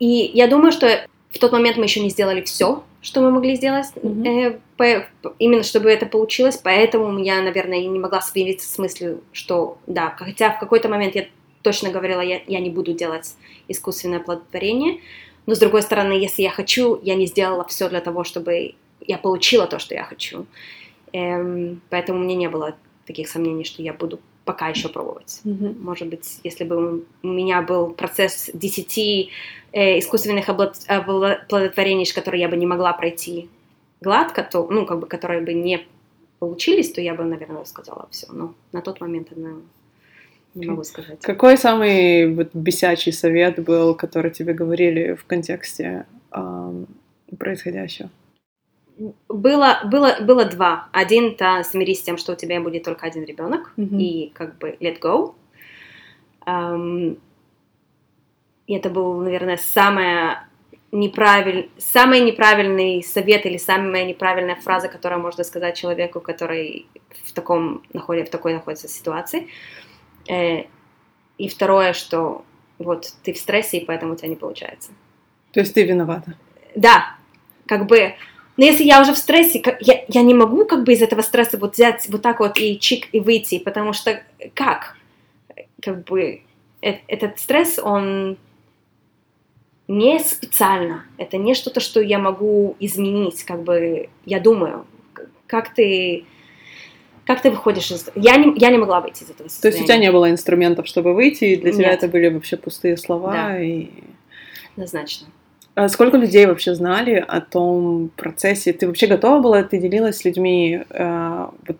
И 0.00 0.32
я 0.34 0.48
думаю, 0.48 0.72
что 0.72 1.06
в 1.34 1.38
тот 1.38 1.52
момент 1.52 1.76
мы 1.76 1.84
еще 1.84 2.00
не 2.00 2.10
сделали 2.10 2.40
все, 2.42 2.82
что 3.02 3.20
мы 3.20 3.30
могли 3.30 3.56
сделать, 3.56 3.86
Мгм. 4.02 4.24
э, 4.24 4.58
по- 4.76 5.06
именно 5.38 5.62
чтобы 5.64 5.90
это 5.90 6.06
получилось, 6.06 6.56
поэтому 6.62 7.18
я, 7.18 7.42
наверное, 7.42 7.80
не 7.80 7.98
могла 7.98 8.20
смириться 8.20 8.72
с 8.72 8.78
мыслью, 8.78 9.20
что 9.32 9.78
да, 9.86 10.14
хотя 10.16 10.50
в 10.50 10.60
какой-то 10.60 10.88
момент 10.88 11.14
я 11.16 11.26
точно 11.62 11.90
говорила, 11.90 12.20
я, 12.20 12.40
я 12.46 12.60
не 12.60 12.70
буду 12.70 12.92
делать 12.92 13.34
искусственное 13.68 14.20
оплодотворение, 14.20 15.00
но 15.46 15.54
с 15.54 15.58
другой 15.58 15.82
стороны, 15.82 16.12
если 16.12 16.42
я 16.42 16.50
хочу, 16.50 17.00
я 17.02 17.16
не 17.16 17.26
сделала 17.26 17.64
все 17.64 17.88
для 17.88 18.00
того, 18.00 18.22
чтобы 18.24 18.74
я 19.06 19.18
получила 19.18 19.66
то, 19.66 19.78
что 19.78 19.94
я 19.94 20.04
хочу. 20.04 20.46
Эм, 21.12 21.80
поэтому 21.90 22.20
у 22.20 22.22
меня 22.22 22.36
не 22.36 22.48
было 22.48 22.74
таких 23.06 23.28
сомнений, 23.28 23.64
что 23.64 23.82
я 23.82 23.92
буду 23.92 24.20
пока 24.44 24.68
еще 24.68 24.88
пробовать. 24.88 25.40
Мгм. 25.44 25.76
Может 25.80 26.08
быть, 26.08 26.40
если 26.44 26.64
бы 26.64 27.04
у 27.22 27.26
меня 27.26 27.62
был 27.62 27.90
процесс 27.90 28.50
10 28.52 29.30
э, 29.72 29.98
искусственных 29.98 30.48
оплодотворений, 30.48 32.12
которые 32.12 32.42
я 32.42 32.48
бы 32.48 32.56
не 32.56 32.66
могла 32.66 32.92
пройти 32.92 33.48
гладко, 34.00 34.42
то, 34.42 34.66
ну, 34.70 34.86
как 34.86 35.00
бы, 35.00 35.06
которые 35.06 35.40
бы 35.40 35.54
не 35.54 35.86
получились, 36.38 36.92
то 36.92 37.00
я 37.00 37.14
бы, 37.14 37.24
наверное, 37.24 37.64
сказала 37.64 38.06
все. 38.10 38.26
Но 38.32 38.54
на 38.72 38.82
тот 38.82 39.00
момент 39.00 39.28
она 39.36 39.54
не 40.54 40.66
могу 40.66 40.84
сказать. 40.84 41.20
Какой 41.20 41.56
самый 41.56 42.34
вот 42.34 42.50
бесячий 42.54 43.12
совет 43.12 43.62
был, 43.64 43.94
который 43.94 44.30
тебе 44.30 44.52
говорили 44.52 45.14
в 45.14 45.24
контексте 45.24 46.06
ам, 46.30 46.86
происходящего? 47.38 48.10
Было, 49.28 49.80
было, 49.84 50.16
было 50.20 50.44
два. 50.44 50.88
Один 50.92 51.32
это 51.32 51.62
смирись 51.64 52.00
с 52.00 52.02
тем, 52.02 52.16
что 52.16 52.32
у 52.32 52.36
тебя 52.36 52.60
будет 52.60 52.84
только 52.84 53.06
один 53.06 53.24
ребенок, 53.24 53.72
Мгм. 53.76 53.98
и 53.98 54.30
как 54.34 54.58
бы 54.58 54.76
let 54.80 55.00
go. 55.00 55.34
Ам, 56.46 57.16
и 58.66 58.74
это 58.74 58.90
был, 58.90 59.20
наверное, 59.20 59.56
самое 59.56 60.46
неправиль... 60.92 61.70
самый 61.76 62.20
неправильный 62.20 63.02
совет 63.02 63.46
или 63.46 63.56
самая 63.56 64.04
неправильная 64.04 64.56
фраза, 64.56 64.88
которую 64.88 65.20
можно 65.20 65.44
сказать 65.44 65.76
человеку, 65.76 66.20
который 66.20 66.86
в, 67.24 67.32
таком, 67.32 67.82
находит, 67.92 68.28
в 68.28 68.30
такой 68.30 68.54
находится 68.54 68.88
ситуации. 68.88 69.48
Э, 70.28 70.64
и 71.36 71.48
второе, 71.48 71.92
что 71.94 72.44
вот 72.78 73.12
ты 73.22 73.32
в 73.32 73.38
стрессе, 73.38 73.78
и 73.78 73.84
поэтому 73.84 74.12
у 74.12 74.16
тебя 74.16 74.28
не 74.28 74.36
получается. 74.36 74.92
То 75.52 75.60
есть 75.60 75.74
ты 75.74 75.84
виновата. 75.84 76.34
Да, 76.74 77.16
как 77.66 77.86
бы, 77.86 78.14
но 78.56 78.64
если 78.64 78.84
я 78.84 79.00
уже 79.00 79.12
в 79.12 79.18
стрессе, 79.18 79.62
я, 79.80 80.04
я 80.06 80.22
не 80.22 80.34
могу 80.34 80.64
как 80.64 80.84
бы 80.84 80.92
из 80.92 81.02
этого 81.02 81.22
стресса 81.22 81.58
вот 81.58 81.74
взять 81.74 82.08
вот 82.08 82.22
так 82.22 82.40
вот 82.40 82.58
и 82.58 82.78
чик 82.78 83.08
и 83.12 83.20
выйти, 83.20 83.58
потому 83.58 83.92
что 83.92 84.22
как? 84.54 84.96
Как 85.80 86.04
бы 86.04 86.42
э- 86.80 87.00
этот 87.08 87.40
стресс, 87.40 87.78
он 87.78 88.36
не 89.88 90.18
специально, 90.20 91.04
это 91.18 91.36
не 91.36 91.54
что-то, 91.54 91.80
что 91.80 92.00
я 92.00 92.18
могу 92.18 92.76
изменить, 92.80 93.44
как 93.44 93.62
бы, 93.62 94.08
я 94.24 94.40
думаю, 94.40 94.86
как 95.46 95.74
ты, 95.74 96.24
как 97.26 97.42
ты 97.42 97.50
выходишь 97.50 97.90
из... 97.90 98.08
Я 98.14 98.36
не, 98.36 98.58
я 98.58 98.70
не 98.70 98.78
могла 98.78 99.00
выйти 99.00 99.24
из 99.24 99.30
этого 99.30 99.38
То 99.38 99.44
есть 99.44 99.56
состояния. 99.56 99.82
у 99.82 99.86
тебя 99.86 99.96
не 99.98 100.12
было 100.12 100.30
инструментов, 100.30 100.86
чтобы 100.86 101.12
выйти, 101.12 101.44
и 101.44 101.56
для 101.56 101.72
тебя 101.72 101.90
Нет. 101.90 101.98
это 101.98 102.08
были 102.08 102.28
вообще 102.28 102.56
пустые 102.56 102.96
слова. 102.96 103.32
Да. 103.32 103.60
И... 103.60 103.90
Однозначно. 104.72 105.26
А 105.74 105.88
сколько 105.88 106.16
людей 106.16 106.46
вообще 106.46 106.74
знали 106.74 107.24
о 107.26 107.40
том 107.40 108.10
процессе? 108.16 108.72
Ты 108.72 108.86
вообще 108.86 109.06
готова 109.06 109.40
была, 109.40 109.62
ты 109.64 109.78
делилась 109.78 110.18
с 110.18 110.24
людьми 110.24 110.84
э, 110.88 111.46
вот 111.66 111.76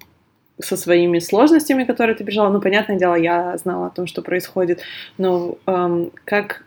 со 0.60 0.76
своими 0.76 1.20
сложностями, 1.20 1.84
которые 1.84 2.16
ты 2.16 2.24
пережила? 2.24 2.50
Ну, 2.50 2.60
понятное 2.60 2.98
дело, 2.98 3.14
я 3.14 3.56
знала 3.56 3.86
о 3.86 3.90
том, 3.90 4.06
что 4.06 4.22
происходит, 4.22 4.80
но 5.18 5.58
эм, 5.66 6.10
как 6.24 6.64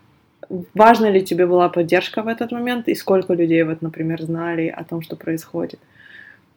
важна 0.73 1.09
ли 1.09 1.23
тебе 1.23 1.45
была 1.45 1.69
поддержка 1.69 2.21
в 2.21 2.27
этот 2.27 2.51
момент, 2.51 2.87
и 2.87 2.95
сколько 2.95 3.33
людей, 3.33 3.63
вот, 3.63 3.81
например, 3.81 4.21
знали 4.21 4.67
о 4.67 4.83
том, 4.83 5.01
что 5.01 5.15
происходит? 5.15 5.79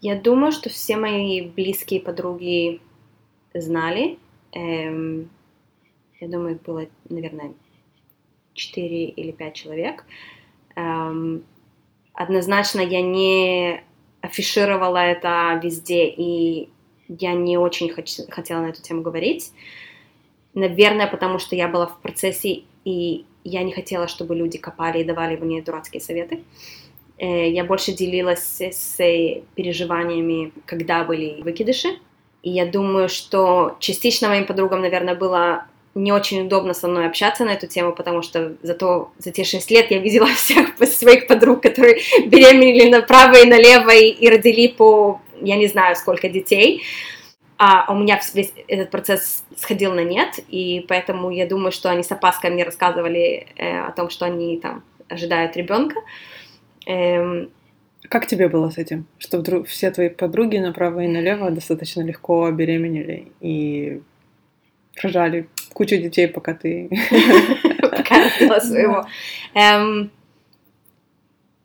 Я 0.00 0.16
думаю, 0.16 0.52
что 0.52 0.70
все 0.70 0.96
мои 0.96 1.42
близкие 1.42 2.00
подруги 2.00 2.80
знали. 3.54 4.18
Эм, 4.52 5.28
я 6.20 6.28
думаю, 6.28 6.56
их 6.56 6.62
было, 6.62 6.86
наверное, 7.08 7.52
4 8.54 9.04
или 9.06 9.30
5 9.30 9.54
человек. 9.54 10.04
Однозначно 12.14 12.80
я 12.80 13.02
не 13.02 13.82
афишировала 14.20 14.98
это 14.98 15.60
везде, 15.62 16.06
и 16.06 16.68
я 17.08 17.32
не 17.32 17.58
очень 17.58 17.90
хотела 17.90 18.60
на 18.60 18.68
эту 18.68 18.82
тему 18.82 19.02
говорить. 19.02 19.52
Наверное, 20.54 21.06
потому 21.06 21.38
что 21.38 21.56
я 21.56 21.68
была 21.68 21.86
в 21.86 22.00
процессе, 22.00 22.64
и 22.84 23.24
я 23.44 23.62
не 23.62 23.72
хотела, 23.72 24.08
чтобы 24.08 24.34
люди 24.34 24.58
копали 24.58 25.00
и 25.00 25.04
давали 25.04 25.36
мне 25.36 25.62
дурацкие 25.62 26.00
советы. 26.00 26.42
Э, 27.18 27.50
Я 27.50 27.64
больше 27.64 27.92
делилась 27.92 28.60
с 28.60 28.96
переживаниями, 29.54 30.52
когда 30.66 31.04
были 31.04 31.40
выкидыши. 31.42 31.88
И 32.42 32.50
я 32.50 32.66
думаю, 32.66 33.08
что 33.08 33.76
частично 33.80 34.28
моим 34.28 34.46
подругам, 34.46 34.80
наверное, 34.80 35.14
было 35.14 35.66
не 35.94 36.12
очень 36.12 36.46
удобно 36.46 36.72
со 36.72 36.88
мной 36.88 37.06
общаться 37.06 37.44
на 37.44 37.50
эту 37.50 37.66
тему, 37.66 37.92
потому 37.92 38.22
что 38.22 38.54
за, 38.62 38.74
то, 38.74 39.10
за 39.18 39.32
те 39.32 39.44
шесть 39.44 39.70
лет 39.70 39.90
я 39.90 39.98
видела 39.98 40.26
всех 40.34 40.76
своих 40.84 41.26
подруг, 41.26 41.62
которые 41.62 41.96
беременели 42.26 42.90
направо 42.90 43.42
и 43.42 43.48
налево 43.48 43.90
и, 43.90 44.08
и 44.08 44.28
родили 44.28 44.68
по, 44.68 45.20
я 45.40 45.56
не 45.56 45.66
знаю, 45.66 45.96
сколько 45.96 46.28
детей. 46.28 46.82
А 47.62 47.92
у 47.92 47.98
меня 47.98 48.18
весь 48.32 48.54
этот 48.68 48.90
процесс 48.90 49.44
сходил 49.54 49.92
на 49.92 50.02
нет, 50.02 50.38
и 50.48 50.84
поэтому 50.88 51.30
я 51.30 51.46
думаю, 51.46 51.72
что 51.72 51.90
они 51.90 52.02
с 52.02 52.10
опаской 52.10 52.50
мне 52.50 52.64
рассказывали 52.64 53.48
э, 53.56 53.80
о 53.80 53.92
том, 53.92 54.08
что 54.08 54.24
они 54.24 54.58
там 54.58 54.82
ожидают 55.10 55.56
ребенка. 55.58 55.96
Эм, 56.86 57.50
Как 58.08 58.26
тебе 58.26 58.48
было 58.48 58.70
с 58.70 58.78
этим? 58.78 59.04
Что 59.18 59.38
вдруг 59.38 59.66
все 59.66 59.90
твои 59.90 60.08
подруги 60.08 60.56
направо 60.56 61.00
и 61.00 61.08
налево 61.08 61.50
достаточно 61.50 62.00
легко 62.00 62.50
беременели, 62.50 63.30
и 63.42 64.00
рожали 65.02 65.46
кучу 65.72 65.96
детей, 65.96 66.28
пока 66.28 66.54
ты... 66.54 66.88
Пока 67.80 68.24
родила 68.24 68.60
своего. 68.60 69.06
Эм, 69.54 70.10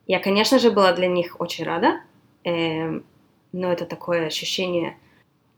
я, 0.07 0.19
конечно 0.19 0.59
же, 0.59 0.71
была 0.71 0.93
для 0.93 1.07
них 1.07 1.39
очень 1.39 1.65
рада, 1.65 1.99
эм, 2.43 3.03
но 3.51 3.71
это 3.71 3.85
такое 3.85 4.27
ощущение, 4.27 4.97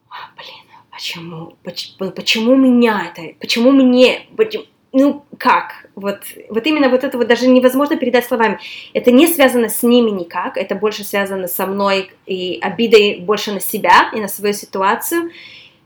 «А, 0.09 0.31
блин, 0.35 0.67
почему, 0.91 1.57
почему, 1.63 2.11
почему 2.11 2.55
меня 2.55 3.11
это, 3.11 3.35
почему 3.39 3.71
мне, 3.71 4.27
почему, 4.35 4.65
ну 4.93 5.23
как, 5.37 5.89
вот, 5.95 6.21
вот 6.49 6.65
именно 6.65 6.89
вот 6.89 7.03
это 7.03 7.19
вот 7.19 7.27
даже 7.27 7.47
невозможно 7.47 7.97
передать 7.97 8.25
словами. 8.25 8.59
Это 8.93 9.11
не 9.11 9.27
связано 9.27 9.69
с 9.69 9.83
ними 9.83 10.09
никак, 10.09 10.57
это 10.57 10.73
больше 10.73 11.03
связано 11.03 11.47
со 11.47 11.67
мной 11.67 12.09
и 12.25 12.57
обидой 12.61 13.19
больше 13.19 13.51
на 13.51 13.59
себя 13.59 14.09
и 14.11 14.19
на 14.19 14.27
свою 14.27 14.55
ситуацию. 14.55 15.29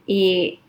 И 0.07 0.60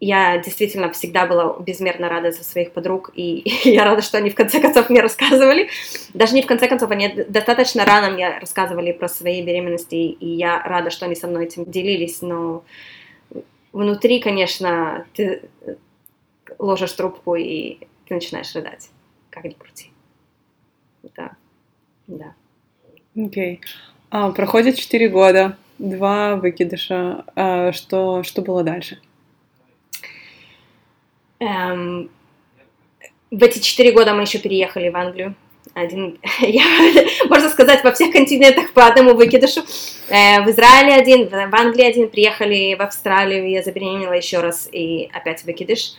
я 0.00 0.38
действительно 0.38 0.90
всегда 0.90 1.26
была 1.26 1.58
безмерно 1.60 2.08
рада 2.08 2.32
за 2.32 2.42
своих 2.42 2.72
подруг, 2.72 3.10
и 3.14 3.42
я 3.68 3.84
рада, 3.84 4.00
что 4.02 4.18
они 4.18 4.30
в 4.30 4.34
конце 4.34 4.60
концов 4.60 4.88
мне 4.88 5.02
рассказывали. 5.02 5.68
Даже 6.14 6.34
не 6.34 6.42
в 6.42 6.46
конце 6.46 6.68
концов, 6.68 6.90
они 6.90 7.08
достаточно 7.28 7.84
рано 7.84 8.10
мне 8.10 8.38
рассказывали 8.38 8.92
про 8.92 9.08
свои 9.08 9.42
беременности, 9.42 9.94
и 9.94 10.26
я 10.26 10.62
рада, 10.62 10.90
что 10.90 11.04
они 11.04 11.14
со 11.14 11.28
мной 11.28 11.44
этим 11.44 11.70
делились, 11.70 12.22
но 12.22 12.64
внутри, 13.72 14.20
конечно, 14.20 15.06
ты 15.14 15.42
ложишь 16.58 16.92
трубку, 16.92 17.36
и 17.36 17.78
ты 18.06 18.14
начинаешь 18.14 18.54
рыдать, 18.54 18.88
как 19.28 19.44
ни 19.44 19.50
крути. 19.50 19.90
Да, 21.14 21.32
да. 22.06 22.34
Окей. 23.16 23.60
Okay. 23.62 23.66
А, 24.10 24.32
проходит 24.32 24.76
4 24.76 25.08
года, 25.08 25.56
два 25.78 26.36
выкидыша. 26.36 27.24
А, 27.36 27.72
что, 27.72 28.22
что 28.22 28.42
было 28.42 28.64
дальше? 28.64 28.98
Эм, 31.40 32.10
в 33.30 33.42
эти 33.42 33.58
четыре 33.60 33.92
года 33.92 34.12
мы 34.14 34.22
еще 34.22 34.38
переехали 34.38 34.90
в 34.90 34.96
Англию. 34.96 35.34
Один, 35.72 36.18
я, 36.40 36.64
можно 37.28 37.48
сказать, 37.48 37.82
во 37.82 37.92
всех 37.92 38.12
континентах 38.12 38.72
по 38.72 38.86
одному 38.86 39.14
выкидышу. 39.14 39.62
Э, 40.08 40.42
в 40.42 40.50
Израиле 40.50 40.94
один, 40.94 41.28
в 41.28 41.54
Англии 41.54 41.84
один, 41.84 42.08
приехали 42.10 42.74
в 42.74 42.82
Австралию, 42.82 43.48
я 43.48 43.62
забеременела 43.62 44.12
еще 44.12 44.40
раз, 44.40 44.68
и 44.70 45.08
опять 45.12 45.44
выкидыш. 45.44 45.94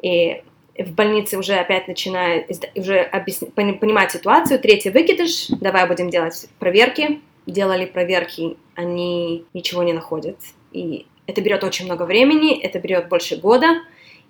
И 0.00 0.42
в 0.78 0.92
больнице 0.92 1.36
уже 1.36 1.54
опять 1.54 1.86
начинает 1.86 2.50
уже 2.74 3.00
объясня, 3.00 3.48
понимать 3.54 4.12
ситуацию. 4.12 4.58
Третий 4.58 4.90
выкидыш, 4.90 5.48
давай 5.48 5.86
будем 5.86 6.08
делать 6.08 6.46
проверки. 6.58 7.20
Делали 7.46 7.84
проверки, 7.84 8.56
они 8.74 9.44
ничего 9.52 9.82
не 9.82 9.92
находят. 9.92 10.38
И 10.72 11.04
это 11.26 11.42
берет 11.42 11.62
очень 11.62 11.84
много 11.84 12.04
времени, 12.04 12.58
это 12.58 12.78
берет 12.78 13.08
больше 13.08 13.36
года. 13.36 13.82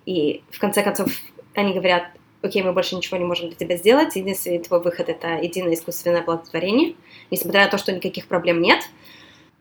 И 0.05 0.43
в 0.51 0.59
конце 0.59 0.83
концов 0.83 1.11
они 1.53 1.73
говорят, 1.73 2.09
окей, 2.41 2.63
мы 2.63 2.73
больше 2.73 2.95
ничего 2.95 3.17
не 3.17 3.25
можем 3.25 3.47
для 3.47 3.57
тебя 3.57 3.75
сделать, 3.77 4.15
единственный 4.15 4.59
твой 4.59 4.81
выход 4.81 5.09
это 5.09 5.35
единое 5.35 5.73
искусственное 5.73 6.21
оплодотворение, 6.21 6.95
несмотря 7.31 7.65
на 7.65 7.69
то, 7.69 7.77
что 7.77 7.91
никаких 7.91 8.27
проблем 8.27 8.61
нет. 8.61 8.83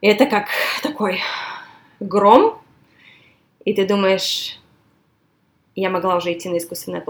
И 0.00 0.06
это 0.06 0.26
как 0.26 0.48
такой 0.82 1.20
гром, 2.00 2.60
и 3.64 3.72
ты 3.72 3.86
думаешь, 3.86 4.60
я 5.74 5.90
могла 5.90 6.16
уже 6.16 6.32
идти 6.32 6.48
на 6.48 6.58
искусственное 6.58 7.04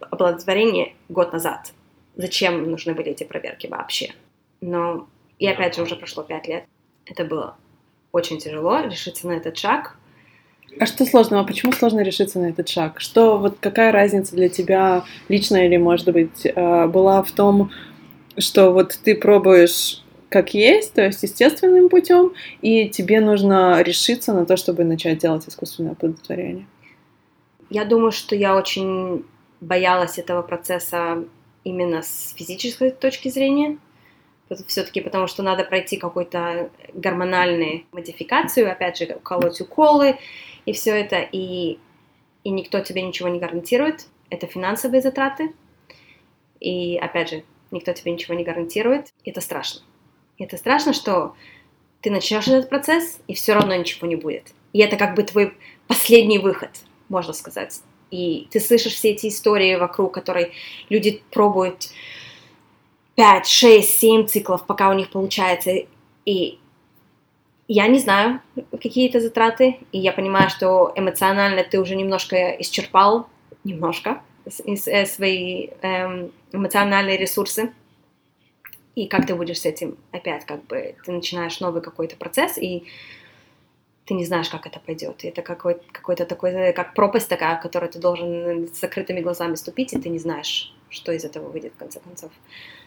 оплодотворение 0.00 0.94
год 1.08 1.32
назад. 1.32 1.72
Зачем 2.16 2.70
нужны 2.70 2.94
были 2.94 3.10
эти 3.10 3.24
проверки 3.24 3.66
вообще? 3.66 4.12
Но, 4.60 5.06
и 5.38 5.46
опять 5.46 5.76
же, 5.76 5.82
уже 5.82 5.96
прошло 5.96 6.22
пять 6.22 6.48
лет. 6.48 6.64
Это 7.04 7.24
было 7.24 7.56
очень 8.10 8.38
тяжело 8.38 8.80
решиться 8.80 9.28
на 9.28 9.32
этот 9.32 9.56
шаг, 9.56 9.96
а 10.78 10.86
что 10.86 11.04
сложного? 11.04 11.44
Почему 11.44 11.72
сложно 11.72 12.00
решиться 12.00 12.38
на 12.38 12.46
этот 12.46 12.68
шаг? 12.68 13.00
Что 13.00 13.38
вот 13.38 13.56
какая 13.60 13.92
разница 13.92 14.34
для 14.34 14.48
тебя 14.48 15.04
лично 15.28 15.66
или 15.66 15.76
может 15.76 16.12
быть 16.12 16.44
э, 16.44 16.86
была 16.86 17.22
в 17.22 17.30
том, 17.30 17.70
что 18.38 18.70
вот 18.72 18.98
ты 19.02 19.14
пробуешь 19.14 20.02
как 20.28 20.54
есть, 20.54 20.92
то 20.92 21.02
есть 21.02 21.22
естественным 21.22 21.88
путем, 21.88 22.32
и 22.60 22.88
тебе 22.88 23.20
нужно 23.20 23.80
решиться 23.82 24.34
на 24.34 24.44
то, 24.44 24.56
чтобы 24.56 24.84
начать 24.84 25.18
делать 25.18 25.48
искусственное 25.48 25.92
оплодотворение? 25.92 26.66
Я 27.70 27.84
думаю, 27.84 28.12
что 28.12 28.34
я 28.34 28.56
очень 28.56 29.24
боялась 29.60 30.18
этого 30.18 30.42
процесса 30.42 31.24
именно 31.64 32.02
с 32.02 32.34
физической 32.36 32.90
точки 32.90 33.28
зрения. 33.28 33.78
Все-таки 34.68 35.00
потому 35.00 35.26
что 35.26 35.42
надо 35.42 35.64
пройти 35.64 35.96
какую-то 35.96 36.70
гормональную 36.94 37.84
модификацию, 37.90 38.70
опять 38.70 38.98
же, 38.98 39.06
колоть 39.22 39.60
уколы, 39.60 40.18
и 40.66 40.72
все 40.72 40.90
это, 40.90 41.20
и, 41.20 41.78
и 42.44 42.50
никто 42.50 42.80
тебе 42.80 43.02
ничего 43.02 43.28
не 43.28 43.38
гарантирует. 43.38 44.06
Это 44.28 44.46
финансовые 44.46 45.00
затраты. 45.00 45.54
И 46.60 46.96
опять 46.96 47.30
же, 47.30 47.44
никто 47.70 47.92
тебе 47.92 48.12
ничего 48.12 48.34
не 48.34 48.44
гарантирует. 48.44 49.12
Это 49.24 49.40
страшно. 49.40 49.82
Это 50.38 50.56
страшно, 50.56 50.92
что 50.92 51.34
ты 52.00 52.10
начнешь 52.10 52.48
этот 52.48 52.68
процесс, 52.68 53.20
и 53.26 53.34
все 53.34 53.54
равно 53.54 53.74
ничего 53.74 54.06
не 54.06 54.16
будет. 54.16 54.52
И 54.72 54.80
это 54.80 54.96
как 54.96 55.14
бы 55.14 55.22
твой 55.22 55.54
последний 55.86 56.38
выход, 56.38 56.70
можно 57.08 57.32
сказать. 57.32 57.80
И 58.10 58.48
ты 58.50 58.60
слышишь 58.60 58.94
все 58.94 59.10
эти 59.10 59.28
истории 59.28 59.76
вокруг, 59.76 60.12
которые 60.12 60.52
люди 60.88 61.22
пробуют 61.30 61.88
5, 63.14 63.46
6, 63.46 63.98
7 63.98 64.26
циклов, 64.26 64.66
пока 64.66 64.90
у 64.90 64.92
них 64.92 65.10
получается. 65.10 65.72
И 66.24 66.58
я 67.68 67.88
не 67.88 67.98
знаю, 67.98 68.40
какие 68.70 69.08
это 69.08 69.20
затраты, 69.20 69.78
и 69.92 69.98
я 69.98 70.12
понимаю, 70.12 70.50
что 70.50 70.92
эмоционально 70.94 71.64
ты 71.64 71.80
уже 71.80 71.96
немножко 71.96 72.36
исчерпал, 72.60 73.28
немножко, 73.64 74.22
э, 74.44 75.06
свои 75.06 75.68
эм, 75.82 76.32
эмоциональные 76.52 77.16
ресурсы, 77.16 77.72
и 78.94 79.08
как 79.08 79.26
ты 79.26 79.34
будешь 79.34 79.60
с 79.60 79.66
этим 79.66 79.98
опять, 80.12 80.46
как 80.46 80.64
бы, 80.66 80.94
ты 81.04 81.12
начинаешь 81.12 81.60
новый 81.60 81.82
какой-то 81.82 82.16
процесс, 82.16 82.56
и 82.56 82.84
ты 84.06 84.14
не 84.14 84.24
знаешь, 84.24 84.48
как 84.48 84.66
это 84.66 84.78
пойдет. 84.78 85.24
Это 85.24 85.42
какой- 85.42 85.80
какой-то 85.92 86.24
такой, 86.24 86.72
как 86.72 86.94
пропасть 86.94 87.28
такая, 87.28 87.58
в 87.58 87.60
которую 87.60 87.90
ты 87.90 87.98
должен 87.98 88.68
с 88.68 88.80
закрытыми 88.80 89.20
глазами 89.20 89.56
ступить, 89.56 89.92
и 89.92 89.98
ты 89.98 90.08
не 90.08 90.18
знаешь, 90.18 90.72
что 90.88 91.12
из 91.12 91.24
этого 91.24 91.48
выйдет 91.48 91.74
в 91.74 91.76
конце 91.76 91.98
концов. 92.00 92.30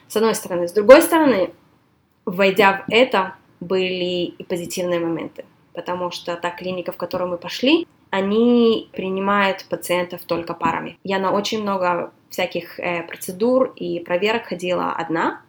С 0.08 0.15
одной 0.15 0.34
стороны. 0.34 0.68
С 0.68 0.72
другой 0.72 1.02
стороны, 1.02 1.52
войдя 2.26 2.86
в 2.88 2.92
это, 2.92 3.36
были 3.60 4.26
и 4.26 4.43
позитивные 4.43 5.00
моменты, 5.00 5.45
потому 5.74 6.12
что 6.12 6.36
та 6.36 6.50
клиника, 6.52 6.91
в 6.91 6.98
которую 6.98 7.30
мы 7.30 7.38
пошли, 7.38 7.88
они 8.10 8.89
принимают 8.93 9.65
пациентов 9.69 10.22
только 10.24 10.54
парами. 10.54 10.98
Я 11.04 11.19
на 11.19 11.32
очень 11.32 11.62
много 11.62 12.12
всяких 12.30 12.80
э, 12.80 13.04
процедур 13.04 13.74
и 13.76 14.00
проверок 14.00 14.48
ходила 14.48 14.93
одна 14.93 15.41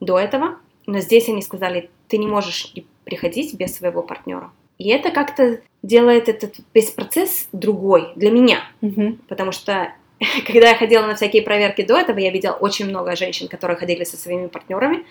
до 0.00 0.18
этого, 0.18 0.58
но 0.86 1.00
здесь 1.00 1.28
они 1.28 1.42
сказали, 1.42 1.90
ты 2.08 2.18
не 2.18 2.26
можешь 2.26 2.72
приходить 3.04 3.54
без 3.54 3.76
своего 3.76 4.02
партнера. 4.02 4.50
И 4.78 4.88
это 4.88 5.10
как-то 5.10 5.60
делает 5.82 6.28
этот 6.28 6.56
весь 6.74 6.90
процесс 6.90 7.48
другой 7.52 8.12
для 8.16 8.30
меня, 8.30 8.60
mm-hmm. 8.80 9.18
потому 9.28 9.52
что 9.52 9.92
когда 10.46 10.70
я 10.70 10.76
ходила 10.76 11.06
на 11.06 11.14
всякие 11.14 11.42
проверки 11.42 11.82
до 11.82 11.98
этого, 11.98 12.18
я 12.18 12.30
видела 12.30 12.54
очень 12.54 12.88
много 12.88 13.16
женщин, 13.16 13.48
которые 13.48 13.76
ходили 13.76 14.04
со 14.04 14.16
своими 14.16 14.46
партнерами, 14.46 15.04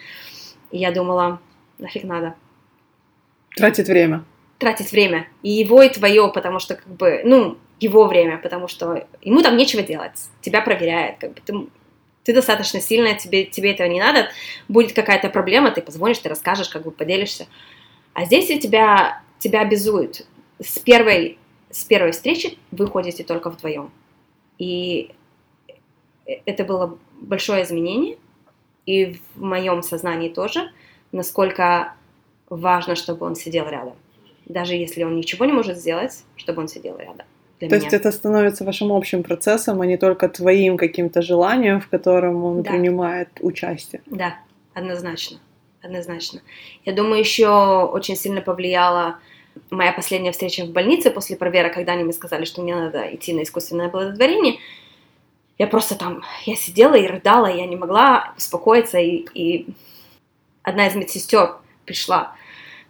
и 0.72 0.78
я 0.78 0.92
думала, 0.92 1.40
нафиг 1.82 2.04
надо. 2.04 2.36
Тратить 3.56 3.88
время. 3.88 4.24
Тратить 4.60 4.92
время. 4.92 5.28
И 5.44 5.50
его, 5.50 5.82
и 5.82 5.90
твое, 5.90 6.32
потому 6.34 6.60
что, 6.60 6.76
как 6.76 6.88
бы, 6.88 7.22
ну, 7.26 7.58
его 7.80 8.08
время, 8.08 8.38
потому 8.38 8.68
что 8.68 9.08
ему 9.22 9.42
там 9.42 9.58
нечего 9.58 9.82
делать. 9.82 10.14
Тебя 10.42 10.62
проверяет, 10.62 11.18
как 11.18 11.34
бы, 11.34 11.42
ты, 11.44 11.68
ты 12.24 12.34
достаточно 12.34 12.80
сильная, 12.80 13.16
тебе, 13.16 13.46
тебе 13.46 13.72
этого 13.72 13.88
не 13.88 14.00
надо. 14.00 14.30
Будет 14.68 14.94
какая-то 14.94 15.30
проблема, 15.30 15.72
ты 15.72 15.82
позвонишь, 15.82 16.20
ты 16.20 16.30
расскажешь, 16.30 16.70
как 16.70 16.84
бы 16.84 16.92
поделишься. 16.92 17.48
А 18.14 18.26
здесь 18.26 18.48
тебя, 18.62 19.22
тебя 19.40 19.62
обязуют. 19.62 20.28
С 20.60 20.78
первой, 20.78 21.40
с 21.72 21.84
первой 21.84 22.12
встречи 22.12 22.58
вы 22.70 22.88
ходите 22.88 23.24
только 23.24 23.50
вдвоем. 23.50 23.92
И 24.60 25.10
это 26.46 26.64
было 26.64 27.00
большое 27.20 27.64
изменение, 27.64 28.18
и 28.86 29.20
в 29.36 29.42
моем 29.42 29.82
сознании 29.82 30.30
тоже– 30.30 30.72
насколько 31.12 31.94
важно, 32.50 32.96
чтобы 32.96 33.26
он 33.26 33.36
сидел 33.36 33.68
рядом. 33.68 33.96
Даже 34.46 34.76
если 34.76 35.04
он 35.04 35.16
ничего 35.16 35.46
не 35.46 35.54
может 35.54 35.78
сделать, 35.78 36.24
чтобы 36.36 36.62
он 36.62 36.68
сидел 36.68 36.98
рядом. 36.98 37.26
То 37.60 37.68
меня. 37.68 37.76
есть 37.78 37.94
это 37.94 38.12
становится 38.12 38.64
вашим 38.64 38.92
общим 38.92 39.22
процессом, 39.22 39.82
а 39.82 39.86
не 39.86 39.98
только 39.98 40.28
твоим 40.28 40.78
каким-то 40.78 41.22
желанием, 41.22 41.80
в 41.80 41.88
котором 41.90 42.44
он 42.44 42.64
да. 42.64 42.72
принимает 42.72 43.30
участие. 43.40 44.02
Да, 44.08 44.36
однозначно. 44.74 45.38
Однозначно. 45.84 46.42
Я 46.86 46.94
думаю, 46.94 47.20
еще 47.20 47.86
очень 47.94 48.16
сильно 48.16 48.42
повлияла 48.42 49.18
моя 49.70 49.92
последняя 49.94 50.32
встреча 50.32 50.66
в 50.66 50.72
больнице 50.72 51.12
после 51.12 51.36
проверок, 51.36 51.74
когда 51.74 51.94
они 51.94 52.04
мне 52.04 52.14
сказали, 52.14 52.46
что 52.46 52.62
мне 52.62 52.76
надо 52.76 53.14
идти 53.14 53.34
на 53.34 53.44
искусственное 53.44 53.88
оплодотворение. 53.88 54.58
Я 55.58 55.68
просто 55.68 55.96
там, 55.96 56.24
я 56.46 56.56
сидела 56.56 56.96
и 56.96 57.06
рыдала, 57.06 57.46
я 57.46 57.68
не 57.68 57.76
могла 57.76 58.34
успокоиться, 58.38 58.98
и, 58.98 59.26
и 59.34 59.68
одна 60.64 60.88
из 60.88 60.96
медсестер 60.96 61.58
пришла 61.86 62.36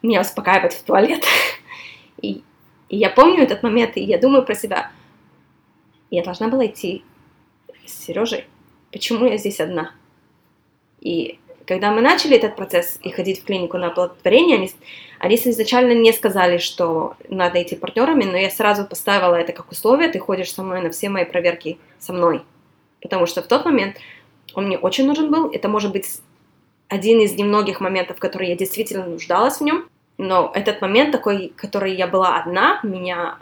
меня 0.02 0.22
успокаивать 0.22 0.74
в 0.74 0.84
туалет. 0.84 1.24
И 2.22 2.44
И 2.92 2.98
я 2.98 3.10
помню 3.10 3.44
этот 3.44 3.64
момент, 3.64 3.96
и 3.96 4.02
я 4.02 4.18
думаю 4.18 4.44
про 4.44 4.54
себя, 4.54 4.92
я 6.10 6.24
должна 6.24 6.50
была 6.50 6.66
идти 6.66 7.06
с 7.86 8.06
Сережей. 8.06 8.46
Почему 8.92 9.26
я 9.26 9.38
здесь 9.38 9.62
одна? 9.62 9.94
И 11.00 11.40
когда 11.66 11.92
мы 11.92 12.02
начали 12.02 12.36
этот 12.36 12.58
процесс 12.58 13.00
и 13.02 13.10
ходить 13.10 13.42
в 13.42 13.46
клинику 13.46 13.78
на 13.78 13.88
оплодотворение, 13.88 14.58
они, 14.58 14.72
они 15.20 15.36
изначально 15.36 15.94
не 15.94 16.12
сказали, 16.12 16.58
что 16.58 17.16
надо 17.30 17.64
идти 17.64 17.78
партнерами, 17.78 18.26
но 18.26 18.36
я 18.36 18.50
сразу 18.50 18.86
поставила 18.86 19.36
это 19.36 19.54
как 19.54 19.72
условие, 19.72 20.10
ты 20.10 20.20
ходишь 20.20 20.52
со 20.54 20.62
мной 20.62 20.82
на 20.82 20.90
все 20.90 21.08
мои 21.08 21.24
проверки 21.24 21.80
со 21.98 22.12
мной. 22.12 22.42
Потому 23.02 23.26
что 23.26 23.42
в 23.42 23.48
тот 23.48 23.64
момент 23.64 23.96
он 24.54 24.66
мне 24.66 24.78
очень 24.78 25.08
нужен 25.08 25.32
был. 25.32 25.50
Это 25.50 25.70
может 25.70 25.94
быть 25.94 26.20
один 26.92 27.22
из 27.22 27.36
немногих 27.36 27.80
моментов, 27.80 28.18
в 28.18 28.20
которые 28.20 28.50
я 28.50 28.58
действительно 28.58 29.06
нуждалась 29.06 29.60
в 29.60 29.64
нем. 29.64 29.88
Но 30.18 30.52
этот 30.54 30.82
момент 30.82 31.14
такой, 31.14 31.54
который 31.56 31.96
я 31.96 32.06
была 32.06 32.38
одна, 32.38 32.82
меня, 32.84 33.40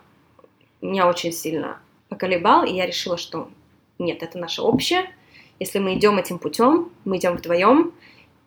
меня 0.82 1.08
очень 1.08 1.32
сильно 1.32 1.80
поколебал, 2.10 2.64
и 2.64 2.74
я 2.74 2.86
решила, 2.86 3.18
что 3.18 3.50
нет, 3.98 4.22
это 4.22 4.38
наше 4.38 4.62
общее. 4.62 5.12
Если 5.60 5.80
мы 5.80 5.96
идем 5.96 6.20
этим 6.20 6.38
путем, 6.38 6.92
мы 7.06 7.18
идем 7.18 7.38
вдвоем, 7.38 7.92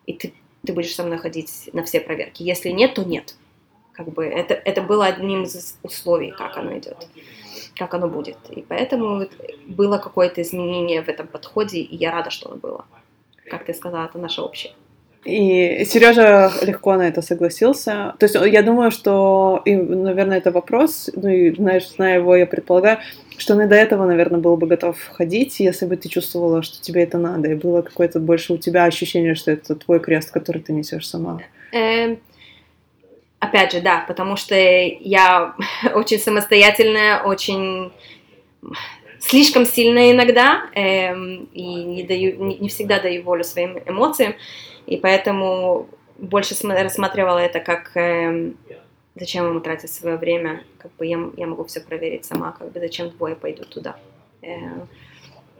и 0.05 0.13
ты, 0.13 0.33
ты 0.65 0.71
будешь 0.71 0.95
со 0.95 1.03
мной 1.03 1.17
ходить 1.17 1.69
на 1.73 1.83
все 1.83 1.99
проверки. 1.99 2.41
Если 2.41 2.69
нет, 2.69 2.93
то 2.93 3.03
нет. 3.03 3.35
Как 3.91 4.07
бы 4.07 4.23
это, 4.23 4.53
это 4.53 4.81
было 4.81 5.05
одним 5.05 5.43
из 5.43 5.77
условий, 5.83 6.31
как 6.31 6.55
оно 6.55 6.77
идет, 6.77 7.09
как 7.75 7.93
оно 7.93 8.07
будет. 8.07 8.37
И 8.51 8.61
поэтому 8.61 9.27
было 9.67 9.97
какое-то 9.97 10.41
изменение 10.41 11.01
в 11.01 11.09
этом 11.09 11.27
подходе, 11.27 11.81
и 11.81 11.93
я 11.97 12.11
рада, 12.11 12.29
что 12.29 12.47
оно 12.49 12.57
было. 12.57 12.85
Как 13.49 13.65
ты 13.65 13.73
сказала, 13.73 14.05
это 14.05 14.17
наше 14.17 14.41
общее. 14.41 14.73
И 15.25 15.85
Сережа 15.85 16.51
легко 16.63 16.95
на 16.95 17.07
это 17.07 17.21
согласился. 17.21 18.13
То 18.19 18.25
есть 18.25 18.35
я 18.35 18.61
думаю, 18.61 18.91
что, 18.91 19.61
и, 19.63 19.75
наверное, 19.75 20.37
это 20.37 20.51
вопрос, 20.51 21.09
ну 21.15 21.29
и 21.29 21.55
знаешь, 21.55 21.87
зная 21.89 22.15
его, 22.15 22.35
я 22.35 22.45
предполагаю, 22.45 22.99
что 23.37 23.53
он 23.53 23.61
и 23.61 23.67
до 23.67 23.75
этого, 23.75 24.05
наверное, 24.05 24.39
был 24.39 24.57
бы 24.57 24.67
готов 24.67 24.97
ходить, 25.13 25.59
если 25.59 25.85
бы 25.85 25.95
ты 25.95 26.09
чувствовала, 26.09 26.61
что 26.61 26.81
тебе 26.81 27.03
это 27.03 27.17
надо, 27.17 27.49
и 27.49 27.55
было 27.55 27.81
какое-то 27.81 28.19
больше 28.19 28.53
у 28.53 28.57
тебя 28.57 28.83
ощущение, 28.83 29.35
что 29.35 29.51
это 29.51 29.75
твой 29.75 29.99
крест, 29.99 30.31
который 30.31 30.61
ты 30.61 30.73
несешь 30.73 31.07
сама. 31.07 31.39
Эм, 31.71 32.19
опять 33.39 33.71
же, 33.71 33.79
да, 33.79 34.03
потому 34.07 34.35
что 34.35 34.55
я 34.55 35.55
очень 35.93 36.19
самостоятельная, 36.19 37.21
очень 37.21 37.91
слишком 39.19 39.65
сильная 39.65 40.11
иногда, 40.11 40.63
эм, 40.75 41.47
и 41.53 41.63
не, 41.63 42.03
даю, 42.03 42.43
не 42.59 42.67
всегда 42.67 42.99
даю 42.99 43.23
волю 43.23 43.45
своим 43.45 43.79
эмоциям, 43.85 44.35
и 44.85 44.97
поэтому 44.97 45.87
больше 46.17 46.55
рассматривала 46.67 47.39
это 47.39 47.59
как 47.59 47.91
эм, 47.95 48.57
зачем 49.15 49.47
ему 49.47 49.59
тратить 49.59 49.91
свое 49.91 50.17
время, 50.17 50.63
как 50.77 50.91
бы 50.95 51.05
я, 51.05 51.19
я 51.37 51.47
могу 51.47 51.63
все 51.65 51.81
проверить 51.81 52.25
сама, 52.25 52.51
как 52.51 52.71
бы 52.71 52.79
зачем 52.79 53.09
двое 53.09 53.35
пойдут 53.35 53.69
туда. 53.69 53.95
Э, 54.41 54.85